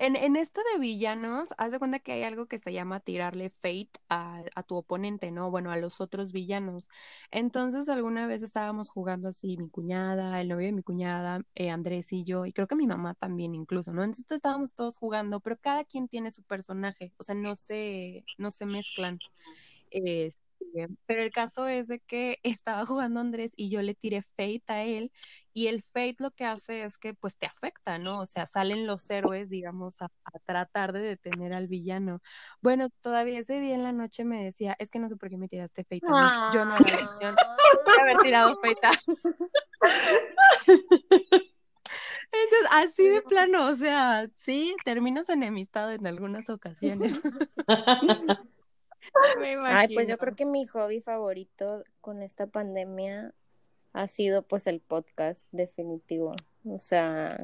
en, 0.01 0.17
en 0.17 0.37
esto 0.37 0.63
de 0.73 0.81
villanos, 0.81 1.51
haz 1.59 1.73
de 1.73 1.79
cuenta 1.79 1.99
que 2.01 2.13
hay 2.13 2.23
algo 2.23 2.47
que 2.47 2.59
se 2.59 2.73
llama 2.73 3.01
tirarle 3.01 3.51
fate 3.51 3.91
a, 4.09 4.43
a, 4.55 4.63
tu 4.63 4.77
oponente, 4.77 5.31
¿no? 5.31 5.51
Bueno, 5.51 5.71
a 5.71 5.77
los 5.77 6.01
otros 6.01 6.33
villanos. 6.33 6.89
Entonces, 7.31 7.89
alguna 7.89 8.27
vez 8.27 8.43
estábamos 8.43 8.91
jugando 8.91 9.29
así, 9.29 9.57
mi 9.59 9.69
cuñada, 9.69 10.41
el 10.41 10.49
novio 10.49 10.67
de 10.67 10.73
mi 10.73 10.83
cuñada, 10.83 11.43
eh, 11.55 11.71
Andrés 11.71 12.13
y 12.13 12.25
yo, 12.25 12.47
y 12.47 12.53
creo 12.53 12.67
que 12.67 12.77
mi 12.77 12.87
mamá 12.87 13.15
también 13.15 13.55
incluso, 13.55 13.93
¿no? 13.93 14.03
Entonces 14.03 14.31
estábamos 14.33 14.75
todos 14.75 14.97
jugando, 14.97 15.41
pero 15.41 15.59
cada 15.59 15.85
quien 15.85 16.09
tiene 16.09 16.31
su 16.31 16.43
personaje, 16.45 17.13
o 17.19 17.23
sea, 17.23 17.35
no 17.35 17.55
se, 17.55 18.25
no 18.39 18.51
se 18.51 18.67
mezclan. 18.67 19.19
Este, 19.91 20.50
pero 21.07 21.23
el 21.23 21.31
caso 21.31 21.67
es 21.67 21.89
de 21.89 22.01
que 22.01 22.39
estaba 22.43 22.87
jugando 22.87 23.21
Andrés 23.21 23.53
y 23.57 23.71
yo 23.71 23.83
le 23.83 23.95
tiré 23.95 24.23
Fate 24.23 24.65
a 24.69 24.85
él 24.85 25.13
y 25.53 25.67
el 25.67 25.83
Fate 25.83 26.17
lo 26.19 26.31
que 26.31 26.45
hace 26.45 26.85
es 26.85 26.97
que 26.99 27.15
pues 27.15 27.37
te 27.37 27.47
afecta, 27.47 27.99
¿no? 27.99 28.21
O 28.21 28.27
sea, 28.27 28.47
salen 28.47 28.87
los 28.87 29.11
héroes, 29.11 29.51
digamos, 29.51 30.01
a, 30.01 30.09
tratar 30.45 30.93
de 30.93 31.01
detener 31.01 31.53
al 31.53 31.67
villano. 31.67 32.23
Bueno, 32.61 32.89
todavía 33.01 33.41
ese 33.41 33.61
día 33.61 33.75
en 33.75 33.83
la 33.83 33.93
noche 33.93 34.25
me 34.25 34.45
decía, 34.45 34.77
es 34.79 34.91
que 34.91 35.01
no 35.01 35.09
sé 35.09 35.17
por 35.17 35.29
qué 35.29 35.37
me 35.37 35.49
tiraste 35.49 35.85
Fate 35.85 36.07
a 36.07 36.13
mí. 36.13 36.55
Yo 36.55 36.65
no 36.65 36.77
era 36.77 36.99
la 36.99 37.11
opción 37.11 37.35
de 37.35 38.01
haber 38.01 38.17
tirado 38.19 38.59
Fate 38.61 38.87
a... 38.87 38.93
Entonces, 42.33 42.69
así 42.71 43.09
de 43.09 43.23
plano, 43.23 43.67
o 43.67 43.75
sea, 43.75 44.29
sí, 44.37 44.77
terminas 44.85 45.29
enemistado 45.29 45.91
en 45.91 46.07
algunas 46.07 46.49
ocasiones. 46.49 47.21
Ay, 49.65 49.95
pues 49.95 50.09
yo 50.09 50.19
creo 50.19 50.35
que 50.35 50.47
mi 50.47 50.67
hobby 50.67 51.01
favorito 51.01 51.85
con 52.01 52.23
esta 52.23 52.47
pandemia 52.47 53.35
ha 53.93 54.07
sido 54.07 54.43
pues 54.43 54.67
el 54.67 54.81
podcast 54.81 55.47
definitivo. 55.53 56.35
O 56.65 56.79
sea, 56.79 57.39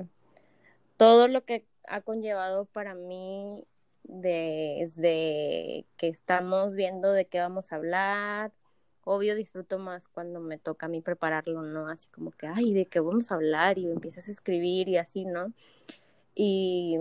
todo 0.97 1.29
lo 1.29 1.45
que 1.45 1.67
ha 1.89 2.01
conllevado 2.01 2.67
para 2.67 2.95
mí 2.95 3.65
desde 4.05 5.85
que 5.97 6.09
estamos 6.09 6.75
viendo 6.75 7.13
de 7.13 7.27
qué 7.27 7.41
vamos 7.41 7.73
a 7.73 7.77
hablar. 7.77 8.53
Obvio 9.05 9.37
disfruto 9.37 9.79
más 9.79 10.09
cuando 10.09 10.41
me 10.41 10.59
toca 10.59 10.87
a 10.87 10.89
mí 10.89 11.01
prepararlo, 11.01 11.63
¿no? 11.63 11.89
Así 11.89 12.09
como 12.09 12.33
que, 12.33 12.47
ay, 12.47 12.73
de 12.73 12.87
qué 12.87 13.01
vamos 13.01 13.31
a 13.31 13.37
hablar 13.37 13.79
y 13.79 13.91
empiezas 13.91 14.29
a 14.29 14.33
escribir 14.33 14.89
y 14.89 14.97
así, 14.97 15.25
¿no? 15.25 15.53
Y 16.35 16.99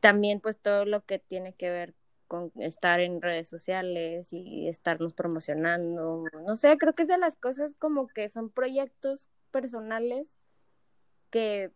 también 0.00 0.40
pues 0.40 0.58
todo 0.58 0.84
lo 0.84 1.04
que 1.04 1.18
tiene 1.18 1.52
que 1.52 1.70
ver 1.70 1.94
con 2.30 2.52
estar 2.60 3.00
en 3.00 3.20
redes 3.20 3.48
sociales 3.48 4.32
y 4.32 4.68
estarnos 4.68 5.14
promocionando. 5.14 6.22
No 6.46 6.54
sé, 6.54 6.78
creo 6.78 6.94
que 6.94 7.02
es 7.02 7.08
de 7.08 7.18
las 7.18 7.34
cosas 7.34 7.74
como 7.74 8.06
que 8.06 8.28
son 8.28 8.50
proyectos 8.50 9.28
personales 9.50 10.38
que 11.30 11.72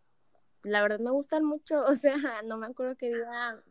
la 0.63 0.81
verdad 0.81 0.99
me 0.99 1.11
gustan 1.11 1.43
mucho. 1.43 1.83
O 1.91 1.95
sea, 1.95 2.15
no 2.45 2.57
me 2.57 2.67
acuerdo 2.67 2.95
que 2.95 3.09
día 3.09 3.61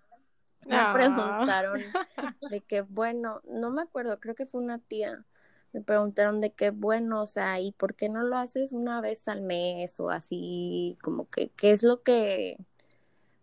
me 0.66 0.76
ah. 0.76 0.92
preguntaron 0.92 1.80
de 2.50 2.60
qué 2.60 2.82
bueno, 2.82 3.40
no 3.44 3.70
me 3.70 3.80
acuerdo, 3.80 4.20
creo 4.20 4.34
que 4.34 4.44
fue 4.44 4.62
una 4.62 4.78
tía. 4.78 5.24
Me 5.72 5.80
preguntaron 5.80 6.42
de 6.42 6.52
qué 6.52 6.68
bueno, 6.68 7.22
o 7.22 7.26
sea, 7.26 7.60
¿y 7.60 7.72
por 7.72 7.94
qué 7.94 8.10
no 8.10 8.24
lo 8.24 8.36
haces 8.36 8.72
una 8.72 9.00
vez 9.00 9.26
al 9.26 9.40
mes 9.40 9.98
o 10.00 10.10
así? 10.10 10.98
Como 11.02 11.30
que, 11.30 11.48
¿qué 11.48 11.70
es 11.70 11.82
lo 11.82 12.02
que, 12.02 12.58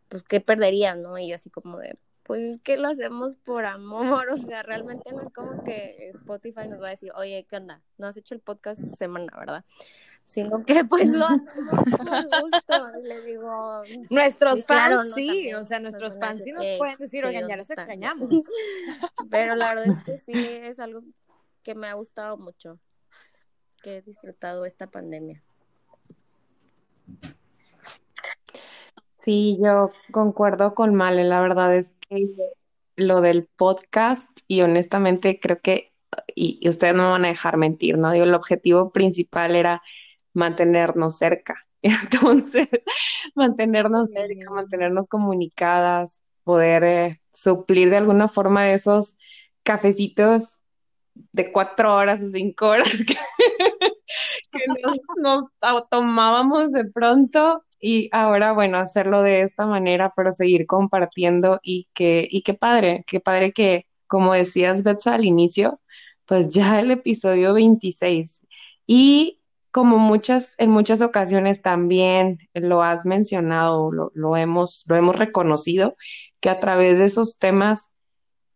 pues, 0.09 0.21
qué 0.21 0.41
perdería, 0.41 0.93
no? 0.93 1.17
Y 1.17 1.29
yo 1.29 1.35
así 1.35 1.49
como 1.49 1.79
de, 1.79 1.97
Pues 2.23 2.41
es 2.43 2.61
que 2.61 2.77
lo 2.77 2.87
hacemos 2.87 3.35
por 3.35 3.65
amor, 3.65 4.29
o 4.29 4.37
sea, 4.37 4.63
realmente 4.63 5.11
no 5.11 5.21
es 5.21 5.33
como 5.33 5.63
que 5.63 6.09
Spotify 6.13 6.67
nos 6.67 6.81
va 6.81 6.87
a 6.87 6.91
decir, 6.91 7.11
oye, 7.15 7.45
¿qué 7.49 7.57
onda? 7.57 7.81
No 7.97 8.07
has 8.07 8.17
hecho 8.17 8.35
el 8.35 8.41
podcast 8.41 8.81
esta 8.81 8.95
semana, 8.95 9.33
¿verdad? 9.37 9.65
Sino 10.23 10.63
que 10.63 10.85
pues 10.85 11.09
lo 11.09 11.25
hacemos 11.25 11.51
por 11.97 12.41
gusto, 12.41 12.89
le 13.03 13.21
digo. 13.25 13.81
Nuestros 14.09 14.63
fans 14.65 15.13
sí, 15.13 15.53
o 15.53 15.63
sea, 15.63 15.79
nuestros 15.79 16.17
fans 16.19 16.43
sí 16.43 16.51
nos 16.51 16.63
pueden 16.77 16.97
decir, 16.97 17.25
oigan, 17.25 17.49
ya 17.49 17.57
les 17.57 17.69
extrañamos. 17.69 18.29
Pero 19.31 19.55
la 19.55 19.73
verdad 19.73 19.87
es 19.87 20.03
que 20.03 20.17
sí, 20.19 20.33
es 20.33 20.79
algo 20.79 21.01
que 21.63 21.75
me 21.75 21.87
ha 21.87 21.93
gustado 21.95 22.37
mucho, 22.37 22.79
que 23.81 23.97
he 23.97 24.01
disfrutado 24.01 24.65
esta 24.65 24.87
pandemia. 24.87 25.43
Sí, 29.21 29.59
yo 29.63 29.91
concuerdo 30.11 30.73
con 30.73 30.95
Male, 30.95 31.23
la 31.23 31.41
verdad 31.41 31.75
es 31.75 31.95
que 32.09 32.27
lo 32.95 33.21
del 33.21 33.47
podcast 33.55 34.39
y 34.47 34.61
honestamente 34.61 35.39
creo 35.39 35.59
que, 35.61 35.93
y, 36.35 36.67
ustedes 36.67 36.95
no 36.95 37.03
me 37.03 37.09
van 37.09 37.25
a 37.25 37.27
dejar 37.27 37.57
mentir, 37.57 37.99
¿no? 37.99 38.11
Digo, 38.11 38.25
el 38.25 38.33
objetivo 38.33 38.91
principal 38.91 39.55
era 39.55 39.83
mantenernos 40.33 41.17
cerca, 41.17 41.55
entonces 41.83 42.67
mantenernos 43.35 44.11
cerca, 44.11 44.49
mantenernos 44.49 45.07
comunicadas, 45.07 46.23
poder 46.43 46.83
eh, 46.83 47.21
suplir 47.31 47.91
de 47.91 47.97
alguna 47.97 48.27
forma 48.27 48.71
esos 48.71 49.19
cafecitos 49.61 50.63
de 51.13 51.51
cuatro 51.51 51.95
horas 51.95 52.23
o 52.23 52.27
cinco 52.27 52.69
horas 52.69 52.89
que, 54.51 54.65
nos, 55.17 55.45
nos 55.61 55.89
tomábamos 55.89 56.71
de 56.71 56.85
pronto 56.85 57.63
y 57.81 58.09
ahora, 58.11 58.53
bueno, 58.53 58.77
hacerlo 58.77 59.23
de 59.23 59.41
esta 59.41 59.65
manera, 59.65 60.13
pero 60.15 60.31
seguir 60.31 60.65
compartiendo 60.67 61.59
y 61.63 61.89
que, 61.93 62.27
y 62.29 62.43
qué 62.43 62.53
padre, 62.53 63.03
qué 63.07 63.19
padre 63.19 63.51
que, 63.51 63.87
como 64.07 64.33
decías, 64.33 64.83
Betsa, 64.83 65.15
al 65.15 65.25
inicio, 65.25 65.81
pues 66.25 66.53
ya 66.53 66.79
el 66.79 66.91
episodio 66.91 67.53
26. 67.53 68.41
Y 68.87 69.41
como 69.71 69.97
muchas, 69.97 70.55
en 70.59 70.69
muchas 70.69 71.01
ocasiones 71.01 71.61
también 71.61 72.39
lo 72.53 72.83
has 72.83 73.05
mencionado, 73.05 73.91
lo, 73.91 74.11
lo, 74.13 74.37
hemos, 74.37 74.85
lo 74.87 74.95
hemos 74.95 75.17
reconocido, 75.17 75.95
que 76.39 76.49
a 76.49 76.59
través 76.59 76.97
de 76.99 77.05
esos 77.05 77.39
temas 77.39 77.95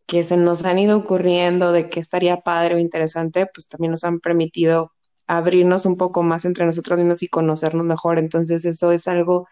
que 0.06 0.24
se 0.24 0.38
nos 0.38 0.66
han 0.66 0.80
ido 0.80 0.98
ocurriendo 0.98 1.72
de 1.72 1.90
que 1.90 2.00
estaría 2.00 2.42
padre 2.42 2.76
o 2.76 2.80
interesante, 2.80 3.48
pues 3.54 3.68
también 3.68 3.92
nos 3.92 4.04
han 4.04 4.20
permitido 4.20 4.92
abrirnos 5.28 5.86
un 5.86 5.98
poco 5.98 6.24
más 6.24 6.46
entre 6.46 6.66
nosotros 6.66 7.00
mismos 7.00 7.24
y 7.24 7.28
conocernos 7.28 7.86
mejor. 7.86 8.20
Entonces 8.20 8.66
eso 8.66 8.92
es 8.92 9.08
algo 9.08 9.48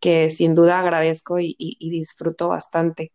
que 0.00 0.30
sin 0.30 0.54
duda 0.54 0.80
agradezco 0.80 1.38
y, 1.40 1.56
disfruto 1.78 2.48
bastante. 2.48 3.12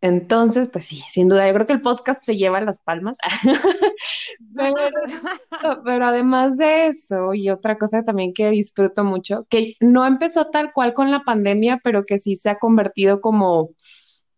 Entonces, 0.00 0.68
pues 0.68 0.86
sí, 0.86 0.96
sin 1.08 1.28
duda, 1.28 1.46
yo 1.46 1.54
creo 1.54 1.66
que 1.66 1.72
el 1.74 1.80
podcast 1.80 2.24
se 2.24 2.36
lleva 2.36 2.60
las 2.60 2.80
palmas. 2.80 3.18
pero, 5.84 6.06
además 6.06 6.56
de 6.56 6.88
eso, 6.88 7.34
y 7.34 7.50
otra 7.50 7.78
cosa 7.78 8.02
también 8.02 8.32
que 8.34 8.50
disfruto 8.50 9.04
mucho, 9.04 9.46
que 9.48 9.76
no 9.80 10.04
empezó 10.04 10.46
tal 10.50 10.72
cual 10.72 10.92
con 10.92 11.12
la 11.12 11.20
pandemia, 11.20 11.80
pero 11.84 12.04
que 12.04 12.18
sí 12.18 12.34
se 12.34 12.50
ha 12.50 12.56
convertido 12.56 13.20
como 13.20 13.70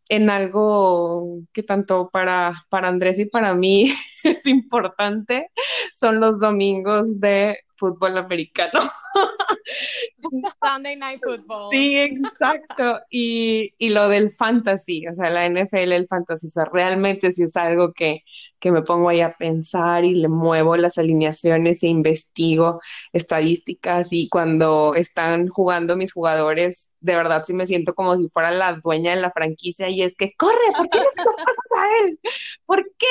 en 0.09 0.31
algo 0.31 1.41
que 1.53 1.63
tanto 1.63 2.11
para, 2.11 2.67
para 2.69 2.89
Andrés 2.89 3.19
y 3.19 3.27
para 3.27 3.55
mí 3.55 3.93
es 4.25 4.47
importante, 4.47 5.51
son 5.95 6.21
los 6.21 6.41
domingos 6.41 7.21
de 7.21 7.59
fútbol 7.77 8.19
americano. 8.19 8.81
Sunday 10.63 10.97
Night 10.97 11.21
Football. 11.23 11.69
Sí, 11.71 11.99
exacto. 11.99 13.01
Y, 13.11 13.71
y, 13.79 13.89
lo 13.91 14.09
del 14.09 14.31
fantasy, 14.31 15.07
o 15.07 15.15
sea, 15.15 15.31
la 15.31 15.47
NFL, 15.47 15.93
el 15.93 16.07
fantasy, 16.09 16.47
o 16.47 16.51
sea, 16.51 16.65
realmente 16.67 17.33
sí 17.33 17.43
es 17.43 17.57
algo 17.57 17.93
que, 17.93 18.25
que 18.65 18.73
me 18.73 18.81
pongo 18.81 19.11
ahí 19.11 19.21
a 19.21 19.37
pensar 19.37 20.07
y 20.07 20.15
le 20.15 20.29
muevo 20.29 20.75
las 20.79 20.97
alineaciones 20.97 21.83
e 21.83 21.89
investigo 21.89 22.81
estadísticas 23.13 24.11
y 24.11 24.31
cuando 24.31 24.95
están 24.95 25.49
jugando 25.49 25.99
mis 25.99 26.15
jugadores, 26.15 26.95
de 27.01 27.15
verdad 27.15 27.43
sí 27.45 27.53
me 27.53 27.67
siento 27.67 27.95
como 27.95 28.17
si 28.17 28.27
fuera 28.31 28.51
la 28.51 28.73
dueña 28.73 29.15
de 29.15 29.21
la 29.21 29.31
franquicia 29.33 29.91
y 29.91 30.01
es 30.01 30.17
que, 30.17 30.33
corre, 30.39 30.57
¿por 30.75 30.89
qué 30.89 30.99
no 30.99 31.05
pasas 31.37 31.73
a 31.79 32.07
él? 32.07 32.19
¿Por 32.65 32.83
qué 32.97 33.07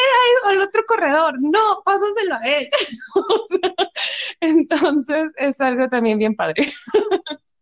al 0.47 0.59
otro 0.59 0.81
corredor? 0.87 1.35
No, 1.39 1.83
pásaselo 1.85 2.33
a 2.33 2.47
él. 2.47 2.69
entonces 4.41 5.29
es 5.37 5.61
algo 5.61 5.87
también 5.87 6.17
bien 6.17 6.35
padre. 6.35 6.65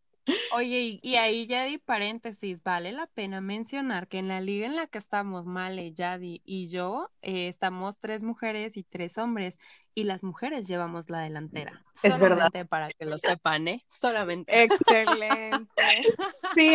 Oye, 0.54 1.00
y, 1.02 1.16
ahí 1.16 1.48
ya 1.48 1.66
di 1.66 1.78
paréntesis, 1.78 2.62
vale 2.64 2.92
la 2.92 3.08
pena 3.08 3.42
mencionar 3.42 4.08
que 4.08 4.20
en 4.20 4.28
la 4.28 4.40
liga 4.40 4.68
en 4.68 4.76
la 4.76 4.88
que 4.88 4.98
estamos, 4.98 5.46
Male, 5.46 5.94
Yadi 5.94 6.42
y 6.46 6.68
yo, 6.70 7.12
eh, 7.22 7.48
estamos 7.48 8.00
tres 8.00 8.24
mujeres 8.24 8.78
y 8.78 8.84
tres 8.84 9.18
hombres, 9.18 9.60
y 9.96 10.04
las 10.04 10.24
mujeres 10.24 10.68
llevamos 10.68 11.10
la 11.10 11.22
delantera. 11.22 11.84
Es 11.94 12.02
Solamente 12.02 12.66
para 12.66 12.90
que 12.92 13.06
lo 13.06 13.18
sepan, 13.20 13.68
¿eh? 13.68 13.84
Solamente. 13.88 14.64
Excelente. 14.64 15.70
sí, 16.56 16.70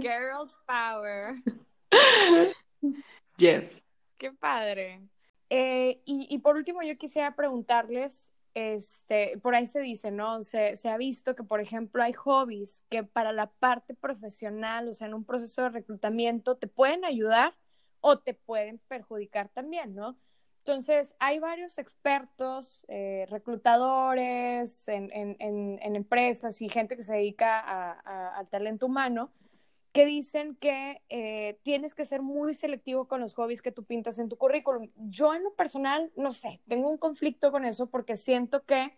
Girls 0.00 0.52
Power. 0.66 1.36
Yes. 3.36 3.82
Qué 4.18 4.32
padre. 4.32 5.00
Eh, 5.50 6.02
y, 6.04 6.26
y 6.28 6.38
por 6.38 6.56
último, 6.56 6.82
yo 6.82 6.96
quisiera 6.98 7.34
preguntarles 7.34 8.32
este, 8.58 9.38
por 9.38 9.54
ahí 9.54 9.66
se 9.66 9.80
dice, 9.80 10.10
¿no? 10.10 10.42
Se, 10.42 10.74
se, 10.74 10.88
ha 10.88 10.96
visto 10.96 11.36
que, 11.36 11.44
por 11.44 11.60
ejemplo, 11.60 12.02
hay 12.02 12.12
hobbies 12.12 12.84
que 12.90 13.04
para 13.04 13.32
la 13.32 13.50
parte 13.50 13.94
profesional, 13.94 14.88
o 14.88 14.94
sea, 14.94 15.06
en 15.06 15.14
un 15.14 15.24
proceso 15.24 15.62
de 15.62 15.68
reclutamiento, 15.70 16.56
te 16.56 16.66
pueden 16.66 17.04
ayudar 17.04 17.54
o 18.00 18.18
te 18.18 18.34
pueden 18.34 18.80
perjudicar 18.88 19.48
también, 19.48 19.94
¿no? 19.94 20.18
Entonces, 20.58 21.14
hay 21.20 21.38
varios 21.38 21.78
expertos, 21.78 22.84
eh, 22.88 23.26
reclutadores 23.30 24.88
en, 24.88 25.08
empresas 25.80 26.60
y 26.60 26.68
gente 26.68 26.96
que 26.96 27.02
se 27.02 27.14
dedica 27.14 27.92
al 28.36 28.48
talento 28.48 28.86
humano 28.86 29.32
que 29.92 30.04
dicen 30.04 30.56
que 30.56 31.02
eh, 31.08 31.58
tienes 31.62 31.94
que 31.94 32.04
ser 32.04 32.22
muy 32.22 32.54
selectivo 32.54 33.08
con 33.08 33.20
los 33.20 33.34
hobbies 33.34 33.62
que 33.62 33.72
tú 33.72 33.84
pintas 33.84 34.18
en 34.18 34.28
tu 34.28 34.36
currículum. 34.36 34.90
Yo 34.96 35.34
en 35.34 35.44
lo 35.44 35.54
personal, 35.54 36.12
no 36.16 36.32
sé, 36.32 36.60
tengo 36.68 36.90
un 36.90 36.98
conflicto 36.98 37.50
con 37.50 37.64
eso 37.64 37.86
porque 37.86 38.16
siento 38.16 38.64
que 38.64 38.94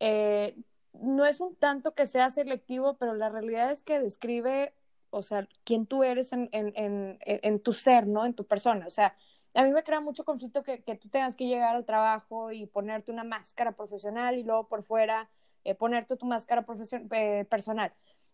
eh, 0.00 0.56
no 0.94 1.26
es 1.26 1.40
un 1.40 1.54
tanto 1.56 1.94
que 1.94 2.06
sea 2.06 2.30
selectivo, 2.30 2.94
pero 2.94 3.14
la 3.14 3.28
realidad 3.28 3.70
es 3.70 3.84
que 3.84 4.00
describe, 4.00 4.74
o 5.10 5.22
sea, 5.22 5.46
quién 5.64 5.86
tú 5.86 6.02
eres 6.04 6.32
en, 6.32 6.48
en, 6.52 7.18
en, 7.24 7.60
tu 7.60 7.72
ser, 7.72 8.06
¿no? 8.06 8.24
En 8.26 8.34
tu 8.34 8.44
persona. 8.46 8.86
O 8.86 8.90
sea, 8.90 9.14
a 9.54 9.64
mí 9.64 9.72
me 9.72 9.82
crea 9.84 10.00
mucho 10.00 10.24
conflicto 10.24 10.62
que, 10.62 10.82
que, 10.82 10.96
tú 10.96 11.08
tengas 11.08 11.36
que 11.36 11.46
llegar 11.46 11.76
al 11.76 11.84
trabajo 11.84 12.50
y 12.52 12.66
ponerte 12.66 13.12
una 13.12 13.24
máscara 13.24 13.72
profesional 13.72 14.38
y 14.38 14.44
luego 14.44 14.68
por 14.68 14.84
fuera 14.84 15.28
eh, 15.64 15.74
ponerte 15.74 16.16
tu 16.16 16.26
máscara 16.26 16.64
personal. 16.64 17.90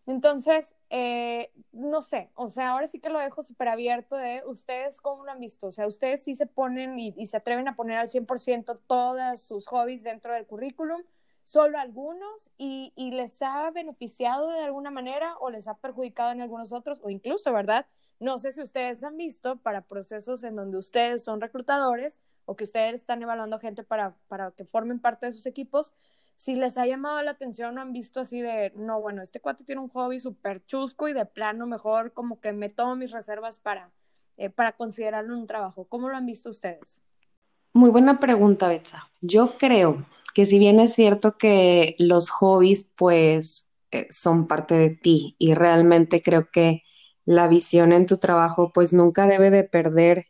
Entonces, 0.07 0.73
eh, 0.89 1.51
no 1.73 2.01
sé, 2.01 2.31
o 2.35 2.49
sea, 2.49 2.69
ahora 2.71 2.87
sí 2.87 2.99
que 3.01 3.09
lo 3.09 3.19
dejo 3.19 3.43
súper 3.43 3.67
abierto 3.67 4.15
de 4.15 4.41
ustedes 4.45 5.01
cómo 5.01 5.25
lo 5.25 5.31
han 5.31 5.41
visto, 5.41 5.67
o 5.67 5.71
sea, 5.73 5.85
ustedes 5.85 6.23
sí 6.23 6.33
se 6.33 6.45
ponen 6.45 6.97
y, 6.97 7.25
se 7.25 7.35
atreven 7.35 7.67
a 7.67 7.75
poner 7.75 7.97
al 7.97 8.07
100% 8.07 8.79
todos 8.87 9.41
sus 9.41 9.67
hobbies 9.67 10.03
dentro 10.03 10.33
del 10.33 10.45
currículum, 10.47 11.03
solo 11.43 11.77
algunos, 11.77 12.49
y, 12.57 12.93
y, 12.95 13.11
les 13.11 13.41
ha 13.41 13.69
beneficiado 13.71 14.49
de 14.49 14.61
alguna 14.61 14.91
manera 14.91 15.35
o 15.39 15.49
les 15.49 15.67
ha 15.67 15.75
perjudicado 15.75 16.31
en 16.31 16.41
algunos 16.41 16.71
otros, 16.71 17.01
o 17.03 17.09
incluso, 17.09 17.51
¿verdad? 17.51 17.85
No 18.19 18.37
sé 18.37 18.53
si 18.53 18.61
ustedes 18.61 19.03
han 19.03 19.17
visto 19.17 19.57
para 19.57 19.81
procesos 19.81 20.43
en 20.45 20.55
donde 20.55 20.77
ustedes 20.77 21.23
son 21.23 21.41
reclutadores 21.41 22.21
o 22.45 22.55
que 22.55 22.63
ustedes 22.63 22.95
están 22.95 23.21
evaluando 23.21 23.59
gente 23.59 23.83
para, 23.83 24.15
para 24.29 24.51
que 24.51 24.63
formen 24.63 24.99
parte 24.99 25.25
de 25.25 25.33
sus 25.33 25.45
equipos, 25.45 25.93
si 26.37 26.55
les 26.55 26.77
ha 26.77 26.85
llamado 26.85 27.21
la 27.23 27.31
atención 27.31 27.77
o 27.77 27.81
han 27.81 27.91
visto 27.91 28.19
así 28.19 28.41
de, 28.41 28.71
no, 28.75 29.01
bueno, 29.01 29.21
este 29.23 29.39
cuate 29.39 29.63
tiene 29.63 29.81
un 29.81 29.89
hobby 29.89 30.19
súper 30.19 30.63
chusco 30.65 31.07
y 31.07 31.13
de 31.13 31.25
plano 31.25 31.65
mejor 31.65 32.13
como 32.13 32.39
que 32.39 32.53
me 32.53 32.69
tomo 32.69 32.95
mis 32.95 33.11
reservas 33.11 33.59
para, 33.59 33.91
eh, 34.37 34.49
para 34.49 34.73
considerarlo 34.73 35.35
un 35.35 35.47
trabajo. 35.47 35.85
¿Cómo 35.85 36.09
lo 36.09 36.15
han 36.15 36.27
visto 36.27 36.51
ustedes? 36.51 37.01
Muy 37.73 37.89
buena 37.89 38.19
pregunta, 38.19 38.67
Betsa. 38.67 39.09
Yo 39.19 39.57
creo 39.57 40.05
que 40.35 40.45
si 40.45 40.59
bien 40.59 40.79
es 40.79 40.93
cierto 40.93 41.37
que 41.37 41.95
los 41.97 42.29
hobbies 42.29 42.93
pues 42.95 43.73
eh, 43.91 44.05
son 44.11 44.47
parte 44.47 44.75
de 44.75 44.91
ti 44.91 45.35
y 45.39 45.55
realmente 45.55 46.21
creo 46.21 46.49
que 46.51 46.83
la 47.25 47.47
visión 47.47 47.93
en 47.93 48.05
tu 48.05 48.19
trabajo 48.19 48.71
pues 48.71 48.93
nunca 48.93 49.25
debe 49.25 49.49
de 49.49 49.63
perder 49.63 50.27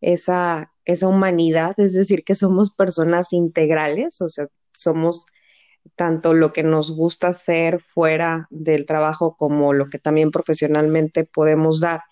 esa, 0.00 0.72
esa 0.84 1.08
humanidad, 1.08 1.74
es 1.78 1.94
decir, 1.94 2.22
que 2.22 2.36
somos 2.36 2.70
personas 2.70 3.32
integrales, 3.32 4.20
o 4.20 4.28
sea, 4.28 4.46
somos 4.72 5.26
tanto 5.96 6.34
lo 6.34 6.52
que 6.52 6.62
nos 6.62 6.92
gusta 6.92 7.28
hacer 7.28 7.80
fuera 7.80 8.46
del 8.50 8.86
trabajo 8.86 9.36
como 9.36 9.72
lo 9.72 9.86
que 9.86 9.98
también 9.98 10.30
profesionalmente 10.30 11.24
podemos 11.24 11.80
dar. 11.80 12.02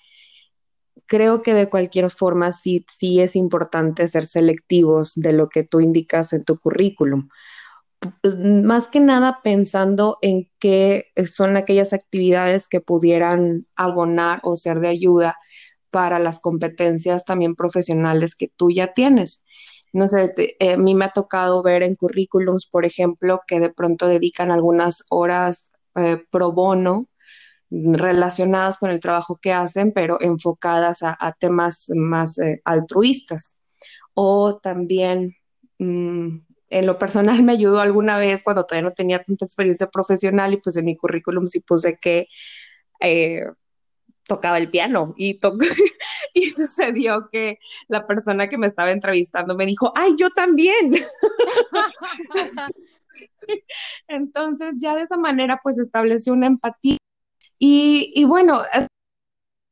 Creo 1.07 1.41
que 1.41 1.55
de 1.55 1.69
cualquier 1.69 2.11
forma 2.11 2.53
sí, 2.53 2.85
sí 2.89 3.21
es 3.21 3.37
importante 3.37 4.09
ser 4.09 4.27
selectivos 4.27 5.15
de 5.15 5.33
lo 5.33 5.49
que 5.49 5.63
tú 5.63 5.81
indicas 5.81 6.33
en 6.33 6.45
tu 6.45 6.59
currículum. 6.59 7.29
Pues, 8.23 8.37
más 8.39 8.89
que 8.89 9.01
nada 9.01 9.41
pensando 9.43 10.19
en 10.21 10.51
qué 10.59 11.07
son 11.27 11.57
aquellas 11.57 11.93
actividades 11.93 12.69
que 12.69 12.81
pudieran 12.81 13.67
abonar 13.77 14.41
o 14.43 14.57
ser 14.57 14.81
de 14.81 14.89
ayuda 14.89 15.37
para 15.91 16.19
las 16.19 16.41
competencias 16.41 17.25
también 17.25 17.55
profesionales 17.55 18.37
que 18.37 18.49
tú 18.55 18.71
ya 18.71 18.93
tienes. 18.93 19.46
No 19.97 20.11
sé, 20.11 20.31
eh, 20.61 20.75
a 20.75 20.77
mí 20.77 20.95
me 20.95 21.07
ha 21.07 21.11
tocado 21.11 21.63
ver 21.63 21.83
en 21.83 21.95
currículums, 21.97 22.67
por 22.67 22.85
ejemplo, 22.85 23.41
que 23.47 23.61
de 23.61 23.71
pronto 23.73 24.07
dedican 24.07 24.51
algunas 24.51 25.07
horas 25.09 25.73
eh, 25.95 26.19
pro 26.31 26.53
bono 26.53 27.09
relacionadas 27.71 28.79
con 28.79 28.91
el 28.91 29.01
trabajo 29.01 29.39
que 29.41 29.55
hacen, 29.55 29.93
pero 29.93 30.21
enfocadas 30.21 31.03
a, 31.03 31.33
temas 31.41 31.91
más 31.95 32.39
eh, 32.39 32.61
altruistas. 32.67 33.63
O 34.15 34.59
también, 34.59 35.35
mm, 35.79 36.41
en 36.71 36.87
lo 36.87 36.99
personal, 36.99 37.43
me 37.43 37.53
ayudó 37.53 37.81
alguna 37.81 38.19
vez 38.19 38.43
cuando 38.43 38.67
todavía 38.67 38.91
no 38.91 38.95
tenía 38.95 39.25
tanta 39.25 39.47
experiencia 39.47 39.89
profesional 39.89 40.53
y 40.53 40.59
pues 40.59 40.77
en 40.77 40.85
mi 40.85 40.97
currículum 40.97 41.47
sí 41.47 41.61
puse 41.61 41.99
que 41.99 42.27
tocaba 44.27 44.59
el 44.59 44.71
piano 44.71 45.15
y, 45.17 45.39
y 46.35 46.51
sucedió 46.51 47.29
que 47.31 47.59
la 47.89 48.07
persona 48.07 48.49
que 48.49 48.59
me 48.59 48.67
estaba 48.67 48.91
entrevistando 48.91 49.55
me 49.55 49.67
dijo, 49.67 49.93
ay, 49.95 50.15
yo 50.19 50.31
también. 50.31 50.95
Entonces 54.09 54.81
ya 54.81 54.95
de 54.95 55.03
esa 55.03 55.17
manera 55.17 55.61
pues 55.63 55.79
estableció 55.79 56.33
una 56.33 56.49
empatía 56.49 56.99
y, 57.59 58.25
bueno, 58.27 58.63
eh, 58.75 58.87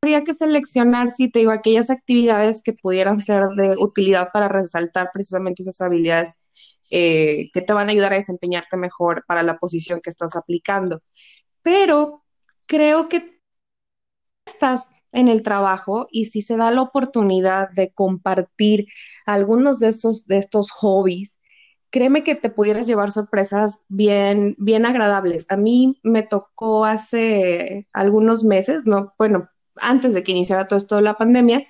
habría 0.02 0.22
que 0.22 0.34
seleccionar, 0.34 1.08
si 1.08 1.30
te 1.30 1.40
digo, 1.40 1.50
aquellas 1.50 1.90
actividades 1.90 2.62
que 2.62 2.72
pudieran 2.72 3.20
ser 3.20 3.48
de 3.56 3.76
utilidad 3.78 4.30
para 4.32 4.48
resaltar 4.48 5.10
precisamente 5.12 5.62
esas 5.62 5.80
habilidades 5.80 6.38
eh, 6.90 7.50
que 7.52 7.62
te 7.62 7.72
van 7.72 7.88
a 7.88 7.92
ayudar 7.92 8.12
a 8.12 8.16
desempeñarte 8.16 8.76
mejor 8.76 9.24
para 9.26 9.42
la 9.42 9.56
posición 9.58 10.00
que 10.02 10.10
estás 10.10 10.36
aplicando. 10.36 11.02
Pero 11.62 12.24
creo 12.66 13.08
que 13.08 13.33
estás 14.44 14.90
en 15.12 15.28
el 15.28 15.42
trabajo 15.42 16.08
y 16.10 16.26
si 16.26 16.42
se 16.42 16.56
da 16.56 16.70
la 16.70 16.82
oportunidad 16.82 17.70
de 17.70 17.92
compartir 17.92 18.86
algunos 19.26 19.78
de, 19.78 19.88
esos, 19.88 20.26
de 20.26 20.38
estos 20.38 20.70
hobbies, 20.70 21.38
créeme 21.90 22.24
que 22.24 22.34
te 22.34 22.50
pudieras 22.50 22.86
llevar 22.86 23.12
sorpresas 23.12 23.84
bien, 23.88 24.56
bien 24.58 24.84
agradables. 24.86 25.46
A 25.50 25.56
mí 25.56 26.00
me 26.02 26.22
tocó 26.22 26.84
hace 26.84 27.86
algunos 27.92 28.42
meses, 28.42 28.82
no, 28.84 29.14
bueno, 29.18 29.48
antes 29.76 30.14
de 30.14 30.22
que 30.22 30.32
iniciara 30.32 30.66
todo 30.66 30.76
esto 30.76 30.96
de 30.96 31.02
la 31.02 31.16
pandemia, 31.16 31.66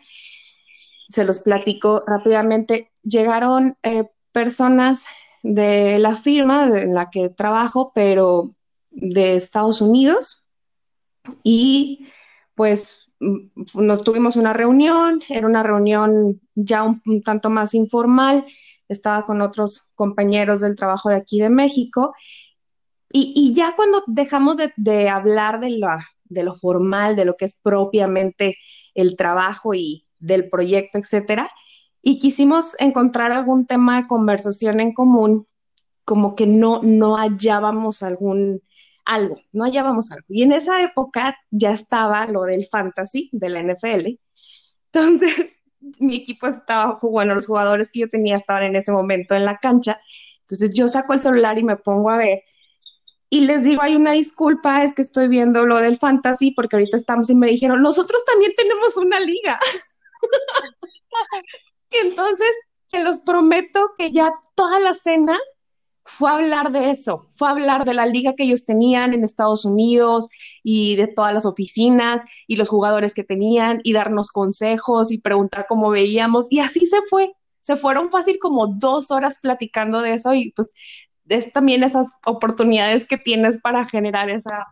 se 1.09 1.25
los 1.25 1.41
platico 1.41 2.03
rápidamente. 2.07 2.91
Llegaron 3.03 3.77
eh, 3.83 4.11
personas 4.33 5.07
de 5.43 5.99
la 5.99 6.15
firma 6.15 6.67
en 6.67 6.95
la 6.95 7.11
que 7.11 7.29
trabajo, 7.29 7.93
pero 7.95 8.55
de 8.91 9.37
Estados 9.37 9.83
Unidos, 9.83 10.45
y 11.43 12.07
pues 12.55 13.15
mm, 13.21 13.85
nos 13.85 14.05
tuvimos 14.05 14.37
una 14.37 14.53
reunión, 14.53 15.21
era 15.29 15.47
una 15.47 15.63
reunión 15.63 16.41
ya 16.55 16.83
un 16.83 17.23
tanto 17.23 17.51
más 17.51 17.75
informal 17.75 18.45
estaba 18.89 19.25
con 19.25 19.41
otros 19.41 19.93
compañeros 19.95 20.61
del 20.61 20.77
trabajo 20.77 21.09
de 21.09 21.17
aquí 21.17 21.41
de 21.41 21.51
México, 21.51 22.15
y, 23.17 23.53
ya 23.55 23.77
cuando 23.77 24.03
dejamos 24.09 24.57
de, 24.77 25.09
hablar 25.09 25.61
de, 25.61 25.81
de 26.25 26.43
lo 26.43 26.57
formal, 26.57 27.15
de 27.15 27.25
lo 27.25 27.37
que 27.37 27.45
es 27.45 27.55
propiamente 27.63 28.57
el 28.93 29.17
trabajo 29.17 29.73
y 29.73 30.05
del 30.19 30.51
proyecto, 30.51 30.99
etcétera, 30.99 31.49
y 32.03 32.19
quisimos 32.19 32.75
encontrar 32.81 33.31
algún 33.31 33.67
tema 33.67 34.01
de 34.01 34.09
conversación 34.09 34.81
en 34.81 34.91
común, 34.93 35.47
como 36.05 36.35
que 36.35 36.49
no, 36.49 36.81
no 36.83 37.17
hallábamos 37.17 38.03
algún, 38.03 38.63
algo, 39.05 39.37
no 39.53 39.65
hallábamos 39.65 40.11
algo. 40.13 40.27
Y 40.29 40.43
en 40.43 40.53
esa 40.53 40.83
época 40.83 41.37
ya 41.51 41.73
estaba 41.73 42.27
lo 42.27 42.43
del 42.43 42.67
fantasy 42.67 43.29
de 43.33 43.49
la 43.49 43.61
NFL. 43.61 44.19
Entonces, 44.93 45.61
mi 46.01 46.17
equipo 46.17 46.47
estaba, 46.47 46.99
bueno, 47.03 47.35
los 47.35 47.47
jugadores 47.47 47.91
que 47.91 48.01
yo 48.01 48.09
tenía 48.09 48.37
estaban 48.37 48.65
en 48.65 48.77
ese 48.77 48.93
momento 48.93 49.35
en 49.35 49.45
la 49.45 49.59
cancha. 49.59 49.99
Entonces 50.41 50.75
yo 50.75 50.89
saco 50.89 51.13
el 51.13 51.21
celular 51.21 51.59
y 51.59 51.65
me 51.65 51.77
pongo 51.77 52.11
a 52.11 52.17
ver. 52.17 52.43
Y 53.31 53.41
les 53.41 53.65
digo, 53.65 53.83
hay 53.83 53.97
una 53.97 54.13
disculpa, 54.13 54.85
es 54.85 54.95
que 54.95 55.03
estoy 55.03 55.29
viendo 55.29 55.67
lo 55.67 55.79
del 55.79 55.97
fantasy 55.97 56.53
porque 56.53 56.77
ahorita 56.77 56.97
estamos 56.97 57.31
y 57.31 57.35
me 57.35 57.49
dijeron, 57.49 57.83
nosotros 57.83 58.25
también 58.25 58.53
tenemos 58.57 58.97
una 58.97 59.19
liga. 59.21 59.59
Entonces, 61.91 62.49
se 62.87 63.03
los 63.03 63.21
prometo 63.21 63.91
que 63.99 64.13
ya 64.13 64.33
toda 64.55 64.79
la 64.79 64.95
cena 64.95 65.39
fue 66.05 66.31
hablar 66.31 66.71
de 66.71 66.91
eso, 66.91 67.27
fue 67.35 67.49
hablar 67.49 67.85
de 67.85 67.95
la 67.95 68.07
liga 68.07 68.35
que 68.35 68.45
ellos 68.45 68.67
tenían 68.67 69.15
en 69.15 69.25
Estados 69.25 69.65
Unidos 69.65 70.29
y 70.63 70.97
de 70.97 71.07
todas 71.07 71.33
las 71.33 71.47
oficinas 71.47 72.25
y 72.47 72.57
los 72.57 72.69
jugadores 72.69 73.15
que 73.15 73.25
tenían 73.25 73.81
y 73.85 73.95
darnos 73.95 74.31
consejos 74.31 75.11
y 75.11 75.19
preguntar 75.19 75.67
cómo 75.69 75.91
veíamos 75.91 76.47
y 76.51 76.61
así 76.61 76.87
se 76.87 76.99
fue. 77.09 77.33
Se 77.61 77.77
fueron 77.77 78.11
fácil 78.11 78.39
como 78.39 78.67
dos 78.67 79.11
horas 79.11 79.39
platicando 79.41 80.03
de 80.03 80.15
eso 80.15 80.35
y 80.35 80.53
pues 80.53 80.75
es 81.29 81.53
también 81.53 81.83
esas 81.83 82.09
oportunidades 82.27 83.07
que 83.07 83.17
tienes 83.17 83.59
para 83.61 83.87
generar 83.87 84.29
esa, 84.29 84.67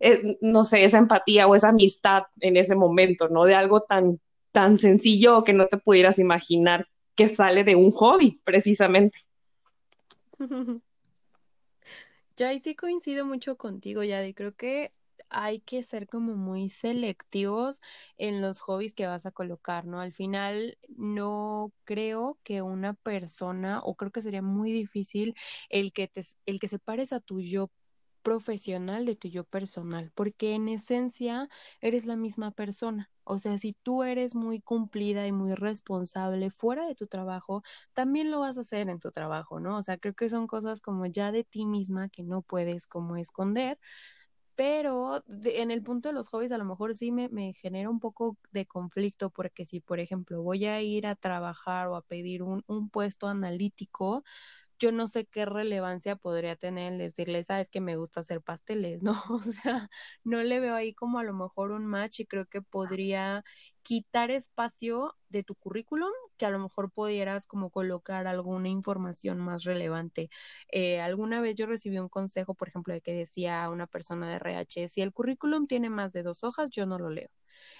eh, 0.00 0.38
no 0.40 0.64
sé, 0.64 0.84
esa 0.84 0.98
empatía 0.98 1.46
o 1.46 1.54
esa 1.54 1.68
amistad 1.68 2.24
en 2.40 2.56
ese 2.56 2.74
momento, 2.74 3.28
¿no? 3.28 3.44
De 3.44 3.54
algo 3.54 3.82
tan, 3.82 4.20
tan 4.50 4.78
sencillo 4.78 5.44
que 5.44 5.52
no 5.52 5.66
te 5.66 5.78
pudieras 5.78 6.18
imaginar 6.18 6.88
que 7.14 7.28
sale 7.28 7.62
de 7.62 7.76
un 7.76 7.90
hobby, 7.92 8.40
precisamente. 8.44 9.18
Ya 12.36 12.48
ahí 12.48 12.58
sí 12.58 12.74
coincido 12.74 13.24
mucho 13.26 13.56
contigo, 13.56 14.02
Yadi. 14.02 14.34
Creo 14.34 14.54
que 14.54 14.90
hay 15.30 15.60
que 15.60 15.82
ser 15.82 16.06
como 16.06 16.34
muy 16.34 16.68
selectivos 16.68 17.80
en 18.16 18.40
los 18.40 18.60
hobbies 18.60 18.94
que 18.94 19.06
vas 19.06 19.26
a 19.26 19.30
colocar, 19.32 19.86
¿no? 19.86 20.00
Al 20.00 20.12
final 20.12 20.78
no 20.96 21.72
creo 21.84 22.38
que 22.42 22.62
una 22.62 22.94
persona, 22.94 23.80
o 23.84 23.96
creo 23.96 24.10
que 24.10 24.22
sería 24.22 24.42
muy 24.42 24.72
difícil 24.72 25.34
el 25.68 25.92
que 25.92 26.08
te, 26.08 26.22
el 26.46 26.58
que 26.58 26.68
separes 26.68 27.12
a 27.12 27.20
tu 27.20 27.40
yo 27.40 27.70
profesional 28.22 29.06
de 29.06 29.16
tu 29.16 29.28
yo 29.28 29.44
personal, 29.44 30.12
porque 30.14 30.54
en 30.54 30.68
esencia 30.68 31.48
eres 31.80 32.06
la 32.06 32.16
misma 32.16 32.52
persona. 32.52 33.10
O 33.24 33.38
sea, 33.38 33.58
si 33.58 33.74
tú 33.74 34.02
eres 34.02 34.34
muy 34.34 34.60
cumplida 34.60 35.26
y 35.26 35.32
muy 35.32 35.54
responsable 35.54 36.50
fuera 36.50 36.86
de 36.86 36.94
tu 36.96 37.06
trabajo, 37.06 37.62
también 37.92 38.30
lo 38.30 38.40
vas 38.40 38.58
a 38.58 38.62
hacer 38.62 38.88
en 38.88 38.98
tu 39.00 39.12
trabajo, 39.12 39.60
¿no? 39.60 39.78
O 39.78 39.82
sea, 39.82 39.98
creo 39.98 40.14
que 40.14 40.28
son 40.28 40.46
cosas 40.46 40.80
como 40.80 41.06
ya 41.06 41.32
de 41.32 41.44
ti 41.44 41.66
misma 41.66 42.08
que 42.08 42.22
no 42.24 42.42
puedes 42.42 42.86
como 42.86 43.16
esconder. 43.16 43.78
Pero 44.54 45.22
en 45.44 45.70
el 45.70 45.82
punto 45.82 46.10
de 46.10 46.12
los 46.14 46.28
hobbies 46.28 46.52
a 46.52 46.58
lo 46.58 46.64
mejor 46.66 46.94
sí 46.94 47.10
me, 47.10 47.28
me 47.30 47.54
genera 47.54 47.88
un 47.90 48.00
poco 48.00 48.36
de 48.52 48.66
conflicto 48.66 49.30
porque 49.30 49.64
si, 49.64 49.80
por 49.80 49.98
ejemplo, 49.98 50.42
voy 50.42 50.66
a 50.66 50.82
ir 50.82 51.06
a 51.06 51.16
trabajar 51.16 51.88
o 51.88 51.96
a 51.96 52.02
pedir 52.02 52.42
un, 52.42 52.62
un 52.66 52.90
puesto 52.90 53.28
analítico, 53.28 54.22
yo 54.82 54.92
no 54.92 55.06
sé 55.06 55.26
qué 55.26 55.44
relevancia 55.46 56.16
podría 56.16 56.56
tener 56.56 56.92
el 56.94 56.98
decirle, 56.98 57.44
sabes 57.44 57.68
que 57.70 57.80
me 57.80 57.96
gusta 57.96 58.20
hacer 58.20 58.42
pasteles, 58.42 59.02
¿no? 59.04 59.12
O 59.30 59.40
sea, 59.40 59.88
no 60.24 60.42
le 60.42 60.60
veo 60.60 60.74
ahí 60.74 60.94
como 60.94 61.18
a 61.18 61.24
lo 61.24 61.34
mejor 61.34 61.72
un 61.72 61.86
match 61.86 62.20
y 62.20 62.26
creo 62.26 62.46
que 62.46 62.62
podría 62.62 63.44
quitar 63.82 64.30
espacio 64.30 65.16
de 65.28 65.42
tu 65.42 65.54
currículum 65.54 66.10
que 66.36 66.46
a 66.46 66.50
lo 66.50 66.58
mejor 66.58 66.90
pudieras 66.90 67.46
como 67.46 67.70
colocar 67.70 68.26
alguna 68.26 68.68
información 68.68 69.38
más 69.38 69.64
relevante. 69.64 70.30
Eh, 70.72 71.00
alguna 71.00 71.40
vez 71.40 71.54
yo 71.54 71.66
recibí 71.66 71.98
un 71.98 72.08
consejo, 72.08 72.54
por 72.54 72.68
ejemplo, 72.68 72.94
de 72.94 73.00
que 73.00 73.12
decía 73.12 73.68
una 73.70 73.86
persona 73.86 74.28
de 74.28 74.36
RH, 74.36 74.88
si 74.88 75.02
el 75.02 75.12
currículum 75.12 75.66
tiene 75.66 75.90
más 75.90 76.12
de 76.12 76.22
dos 76.22 76.44
hojas, 76.44 76.70
yo 76.70 76.86
no 76.86 76.98
lo 76.98 77.10
leo. 77.10 77.28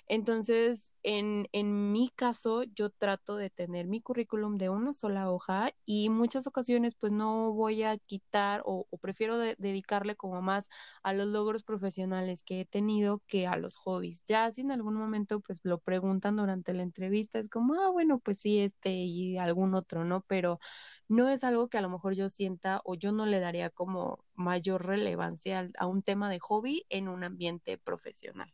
Entonces, 0.06 0.92
en, 1.02 1.48
en 1.52 1.92
mi 1.92 2.10
caso, 2.10 2.64
yo 2.64 2.90
trato 2.90 3.36
de 3.36 3.50
tener 3.50 3.86
mi 3.86 4.00
currículum 4.00 4.56
de 4.56 4.68
una 4.68 4.92
sola 4.92 5.30
hoja 5.30 5.72
y 5.84 6.08
muchas 6.10 6.46
ocasiones 6.46 6.94
pues 6.98 7.12
no 7.12 7.52
voy 7.52 7.82
a 7.82 7.96
quitar 7.98 8.62
o, 8.64 8.86
prefiero 9.00 9.38
dedicarle 9.38 10.16
como 10.16 10.42
más 10.42 10.68
a 11.02 11.12
los 11.12 11.26
logros 11.28 11.64
profesionales 11.64 12.42
que 12.42 12.60
he 12.60 12.64
tenido 12.66 13.22
que 13.26 13.46
a 13.46 13.56
los 13.56 13.76
hobbies. 13.76 14.24
Ya 14.24 14.50
si 14.52 14.62
en 14.62 14.72
algún 14.72 14.94
momento 14.94 15.40
pues 15.40 15.60
lo 15.62 15.78
preguntan 15.92 16.36
durante 16.36 16.72
la 16.72 16.82
entrevista, 16.82 17.38
es 17.38 17.50
como, 17.50 17.74
ah, 17.74 17.90
bueno, 17.90 18.18
pues 18.18 18.38
sí, 18.38 18.60
este 18.60 18.92
y 18.92 19.36
algún 19.36 19.74
otro, 19.74 20.06
¿no? 20.06 20.24
Pero 20.26 20.58
no 21.06 21.28
es 21.28 21.44
algo 21.44 21.68
que 21.68 21.76
a 21.76 21.82
lo 21.82 21.90
mejor 21.90 22.14
yo 22.14 22.30
sienta 22.30 22.80
o 22.86 22.94
yo 22.94 23.12
no 23.12 23.26
le 23.26 23.40
daría 23.40 23.68
como 23.68 24.24
mayor 24.34 24.86
relevancia 24.86 25.66
a 25.76 25.86
un 25.86 26.00
tema 26.00 26.30
de 26.30 26.38
hobby 26.38 26.86
en 26.88 27.08
un 27.08 27.24
ambiente 27.24 27.76
profesional. 27.76 28.50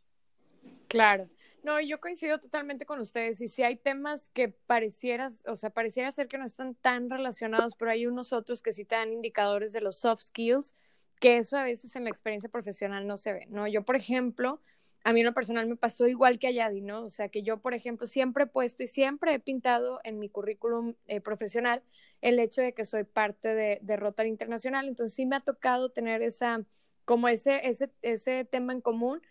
Claro. 0.89 1.29
No, 1.63 1.79
yo 1.79 2.01
coincido 2.01 2.41
totalmente 2.41 2.85
con 2.85 2.99
ustedes. 2.99 3.39
Y 3.39 3.47
si 3.47 3.63
hay 3.63 3.77
temas 3.77 4.27
que 4.27 4.49
parecieras, 4.49 5.41
o 5.47 5.55
sea, 5.55 5.69
pareciera 5.69 6.11
ser 6.11 6.27
que 6.27 6.37
no 6.37 6.45
están 6.45 6.75
tan 6.75 7.09
relacionados, 7.09 7.75
pero 7.75 7.91
hay 7.91 8.05
unos 8.05 8.33
otros 8.33 8.61
que 8.61 8.73
sí 8.73 8.83
te 8.83 8.95
dan 8.95 9.13
indicadores 9.13 9.71
de 9.71 9.79
los 9.79 9.97
soft 9.97 10.23
skills, 10.23 10.75
que 11.21 11.37
eso 11.37 11.55
a 11.55 11.63
veces 11.63 11.95
en 11.95 12.03
la 12.03 12.09
experiencia 12.09 12.49
profesional 12.49 13.07
no 13.07 13.15
se 13.15 13.31
ve, 13.31 13.45
¿no? 13.47 13.65
Yo, 13.65 13.85
por 13.85 13.95
ejemplo, 13.95 14.61
a 15.03 15.13
mí 15.13 15.21
en 15.21 15.25
lo 15.25 15.33
personal 15.33 15.67
me 15.67 15.75
pasó 15.75 16.07
igual 16.07 16.39
que 16.39 16.47
a 16.47 16.51
Yadi, 16.51 16.81
¿no? 16.81 17.03
O 17.03 17.09
sea, 17.09 17.29
que 17.29 17.41
yo, 17.43 17.57
por 17.61 17.73
ejemplo, 17.73 18.05
siempre 18.05 18.43
he 18.43 18.47
puesto 18.47 18.83
y 18.83 18.87
siempre 18.87 19.33
he 19.33 19.39
pintado 19.39 19.99
en 20.03 20.19
mi 20.19 20.29
currículum 20.29 20.95
eh, 21.07 21.21
profesional 21.21 21.83
el 22.21 22.39
hecho 22.39 22.61
de 22.61 22.73
que 22.73 22.85
soy 22.85 23.05
parte 23.05 23.53
de, 23.55 23.79
de 23.81 23.95
Rotary 23.95 24.29
Internacional. 24.29 24.87
Entonces 24.87 25.15
sí 25.15 25.25
me 25.25 25.37
ha 25.37 25.39
tocado 25.39 25.89
tener 25.89 26.21
esa, 26.21 26.63
como 27.05 27.27
ese, 27.27 27.67
ese, 27.67 27.91
ese 28.01 28.45
tema 28.45 28.73
en 28.73 28.81
común 28.81 29.21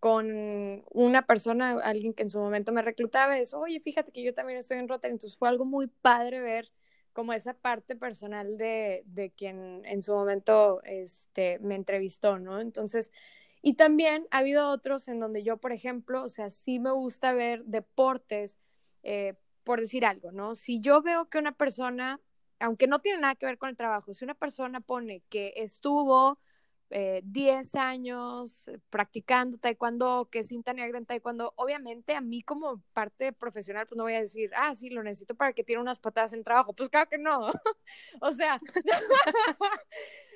con 0.00 0.84
una 0.90 1.26
persona, 1.26 1.72
alguien 1.82 2.14
que 2.14 2.22
en 2.22 2.30
su 2.30 2.38
momento 2.38 2.72
me 2.72 2.82
reclutaba, 2.82 3.38
es, 3.38 3.52
oye, 3.52 3.80
fíjate 3.80 4.12
que 4.12 4.22
yo 4.22 4.32
también 4.32 4.58
estoy 4.58 4.78
en 4.78 4.88
Rotary, 4.88 5.12
entonces 5.12 5.36
fue 5.36 5.48
algo 5.48 5.64
muy 5.64 5.88
padre 5.88 6.40
ver 6.40 6.70
como 7.12 7.32
esa 7.32 7.54
parte 7.54 7.96
personal 7.96 8.58
de, 8.58 9.02
de 9.06 9.30
quien 9.32 9.84
en 9.84 10.02
su 10.04 10.12
momento 10.12 10.80
este, 10.84 11.58
me 11.58 11.74
entrevistó, 11.74 12.38
¿no? 12.38 12.60
Entonces, 12.60 13.10
y 13.62 13.74
también 13.74 14.26
ha 14.30 14.38
habido 14.38 14.68
otros 14.70 15.08
en 15.08 15.20
donde 15.20 15.42
yo, 15.42 15.56
por 15.56 15.72
ejemplo, 15.72 16.22
o 16.22 16.28
sea, 16.28 16.50
sí 16.50 16.78
me 16.78 16.90
gusta 16.90 17.32
ver 17.32 17.64
deportes, 17.64 18.58
eh, 19.02 19.34
por 19.64 19.80
decir 19.80 20.04
algo, 20.06 20.32
¿no? 20.32 20.54
Si 20.54 20.80
yo 20.80 21.02
veo 21.02 21.28
que 21.28 21.38
una 21.38 21.52
persona, 21.52 22.20
aunque 22.60 22.86
no 22.86 23.00
tiene 23.00 23.20
nada 23.20 23.34
que 23.34 23.46
ver 23.46 23.58
con 23.58 23.68
el 23.68 23.76
trabajo, 23.76 24.14
si 24.14 24.24
una 24.24 24.34
persona 24.34 24.80
pone 24.80 25.22
que 25.28 25.52
estuvo 25.56 26.38
10 26.90 27.74
eh, 27.74 27.78
años 27.78 28.70
practicando 28.88 29.58
taekwondo, 29.58 30.28
que 30.30 30.38
es 30.38 30.48
cinta 30.48 30.72
negra 30.72 30.96
en 30.96 31.04
taekwondo, 31.04 31.52
obviamente 31.56 32.14
a 32.14 32.20
mí 32.20 32.42
como 32.42 32.82
parte 32.94 33.32
profesional, 33.32 33.86
pues 33.86 33.96
no 33.96 34.04
voy 34.04 34.14
a 34.14 34.20
decir, 34.20 34.50
ah, 34.56 34.74
sí, 34.74 34.88
lo 34.88 35.02
necesito 35.02 35.34
para 35.34 35.52
que 35.52 35.64
tiene 35.64 35.82
unas 35.82 35.98
patadas 35.98 36.32
en 36.32 36.44
trabajo. 36.44 36.72
Pues 36.72 36.88
claro 36.88 37.08
que 37.10 37.18
no. 37.18 37.40
o 38.20 38.32
sea, 38.32 38.58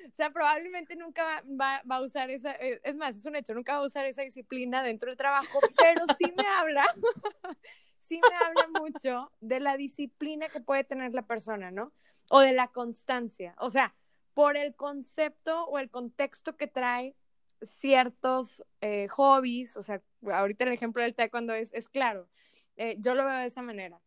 o 0.07 0.15
sea, 0.15 0.31
probablemente 0.31 0.95
nunca 0.95 1.43
va, 1.49 1.81
va, 1.89 1.95
a 1.95 2.01
usar 2.01 2.29
esa, 2.29 2.51
eh, 2.53 2.79
es 2.83 2.95
más, 2.95 3.15
es 3.15 3.25
un 3.25 3.35
hecho, 3.35 3.53
nunca 3.53 3.77
va 3.77 3.83
a 3.83 3.87
usar 3.87 4.05
esa 4.05 4.21
disciplina 4.21 4.83
dentro 4.83 5.09
del 5.09 5.17
trabajo, 5.17 5.59
pero 5.77 6.05
sí 6.17 6.33
me 6.35 6.47
habla, 6.47 6.85
sí 7.97 8.19
me 8.29 8.45
habla 8.45 8.79
mucho 8.79 9.31
de 9.41 9.59
la 9.59 9.77
disciplina 9.77 10.47
que 10.49 10.59
puede 10.59 10.83
tener 10.83 11.13
la 11.13 11.23
persona, 11.23 11.71
¿no? 11.71 11.93
O 12.29 12.39
de 12.39 12.53
la 12.53 12.67
constancia. 12.67 13.55
O 13.57 13.69
sea, 13.69 13.93
por 14.33 14.57
el 14.57 14.75
concepto 14.75 15.65
o 15.65 15.79
el 15.79 15.89
contexto 15.89 16.57
que 16.57 16.67
trae 16.67 17.15
ciertos 17.61 18.63
eh, 18.81 19.07
hobbies, 19.09 19.77
o 19.77 19.83
sea, 19.83 20.01
ahorita 20.25 20.65
el 20.65 20.73
ejemplo 20.73 21.01
del 21.01 21.15
taekwondo 21.15 21.53
es, 21.53 21.73
es 21.73 21.89
claro, 21.89 22.27
eh, 22.75 22.95
yo 22.99 23.15
lo 23.15 23.25
veo 23.25 23.37
de 23.37 23.45
esa 23.45 23.61
manera. 23.61 24.01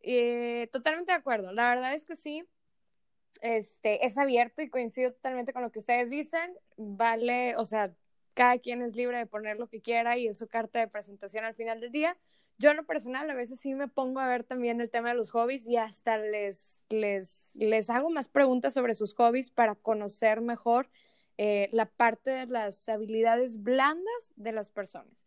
Eh, 0.00 0.68
totalmente 0.72 1.12
de 1.12 1.18
acuerdo, 1.18 1.52
la 1.52 1.68
verdad 1.70 1.94
es 1.94 2.04
que 2.04 2.16
sí, 2.16 2.44
este, 3.40 4.06
es 4.06 4.18
abierto 4.18 4.62
y 4.62 4.68
coincido 4.68 5.12
totalmente 5.12 5.52
con 5.52 5.62
lo 5.62 5.70
que 5.70 5.78
ustedes 5.78 6.10
dicen, 6.10 6.54
vale, 6.76 7.56
o 7.56 7.64
sea, 7.64 7.94
cada 8.34 8.58
quien 8.58 8.82
es 8.82 8.94
libre 8.94 9.18
de 9.18 9.26
poner 9.26 9.58
lo 9.58 9.68
que 9.68 9.80
quiera 9.80 10.16
y 10.16 10.28
es 10.28 10.38
su 10.38 10.48
carta 10.48 10.78
de 10.78 10.88
presentación 10.88 11.44
al 11.44 11.54
final 11.54 11.80
del 11.80 11.90
día, 11.90 12.16
yo 12.58 12.70
en 12.70 12.76
lo 12.76 12.86
personal 12.86 13.30
a 13.30 13.34
veces 13.34 13.60
sí 13.60 13.74
me 13.74 13.86
pongo 13.86 14.18
a 14.18 14.28
ver 14.28 14.42
también 14.42 14.80
el 14.80 14.90
tema 14.90 15.10
de 15.10 15.14
los 15.14 15.30
hobbies 15.30 15.66
y 15.68 15.76
hasta 15.76 16.18
les, 16.18 16.82
les, 16.88 17.52
les 17.54 17.88
hago 17.88 18.10
más 18.10 18.28
preguntas 18.28 18.74
sobre 18.74 18.94
sus 18.94 19.14
hobbies 19.14 19.50
para 19.50 19.76
conocer 19.76 20.40
mejor 20.40 20.90
eh, 21.36 21.68
la 21.72 21.86
parte 21.86 22.30
de 22.30 22.46
las 22.46 22.88
habilidades 22.88 23.62
blandas 23.62 24.32
de 24.34 24.50
las 24.50 24.70
personas. 24.70 25.24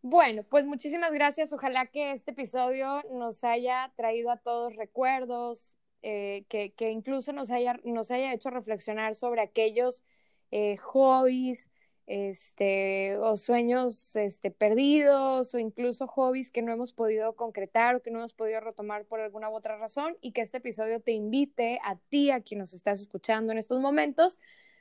Bueno, 0.00 0.44
pues 0.44 0.64
muchísimas 0.64 1.12
gracias. 1.12 1.52
Ojalá 1.52 1.86
que 1.86 2.12
este 2.12 2.30
episodio 2.30 3.02
nos 3.10 3.42
haya 3.42 3.92
traído 3.96 4.30
a 4.30 4.36
todos 4.36 4.76
recuerdos, 4.76 5.76
eh, 6.06 6.44
que, 6.50 6.74
que, 6.74 6.90
incluso 6.90 7.32
nos 7.32 7.50
haya, 7.50 7.80
nos 7.82 8.10
haya 8.10 8.34
hecho 8.34 8.50
reflexionar 8.50 9.14
sobre 9.14 9.40
aquellos 9.40 10.04
eh, 10.50 10.76
hobbies, 10.76 11.70
este, 12.06 13.16
o 13.16 13.38
sueños 13.38 14.14
este, 14.16 14.50
perdidos 14.50 15.54
o 15.54 15.58
incluso 15.58 16.06
hobbies 16.06 16.50
que 16.50 16.60
no 16.60 16.72
hemos 16.72 16.92
podido 16.92 17.34
concretar 17.34 17.96
o 17.96 18.02
que 18.02 18.10
no 18.10 18.18
hemos 18.18 18.34
podido 18.34 18.60
retomar 18.60 19.06
por 19.06 19.20
alguna 19.20 19.48
u 19.48 19.54
otra 19.54 19.78
razón 19.78 20.18
y 20.20 20.32
que 20.32 20.42
este 20.42 20.58
episodio 20.58 21.00
te 21.00 21.12
invite 21.12 21.80
a 21.82 21.96
ti, 21.96 22.30
a 22.30 22.42
quien 22.42 22.58
nos 22.58 22.74
estás 22.74 23.00
escuchando 23.00 23.52
en 23.52 23.58
estos 23.58 23.80
momentos, 23.80 24.38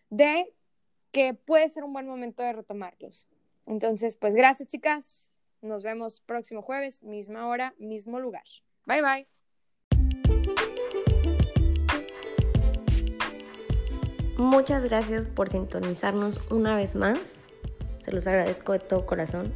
de 0.10 0.54
que 1.14 1.34
puede 1.34 1.70
ser 1.70 1.86
un 1.86 1.94
buen 1.94 2.06
momento 2.06 2.44
de 2.44 2.52
retomarlos. 2.52 3.30
Entonces, 3.66 4.18
pues 4.18 4.36
gracias 4.36 4.68
chicas, 4.68 5.30
nos 5.62 5.84
vemos 5.84 6.20
próximo 6.20 6.62
jueves, 6.62 7.02
misma 7.02 7.48
hora, 7.48 7.74
mismo 7.78 8.20
lugar. 8.20 8.44
Bye 8.86 9.02
bye. 9.02 9.26
Muchas 14.38 14.84
gracias 14.84 15.28
por 15.28 15.48
sintonizarnos 15.48 16.42
una 16.50 16.76
vez 16.76 16.96
más. 16.96 17.48
Se 18.00 18.12
los 18.12 18.26
agradezco 18.26 18.74
de 18.74 18.80
todo 18.80 19.06
corazón. 19.06 19.54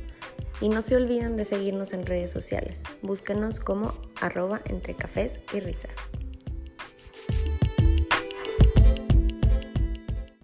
Y 0.62 0.70
no 0.70 0.82
se 0.82 0.96
olviden 0.96 1.36
de 1.36 1.46
seguirnos 1.46 1.94
en 1.94 2.06
redes 2.06 2.32
sociales. 2.32 2.84
Búsquenos 3.02 3.60
como 3.60 3.94
arroba 4.22 4.62
entre 4.66 4.96
cafés 4.96 5.40
y 5.54 5.60
risas. 5.60 5.96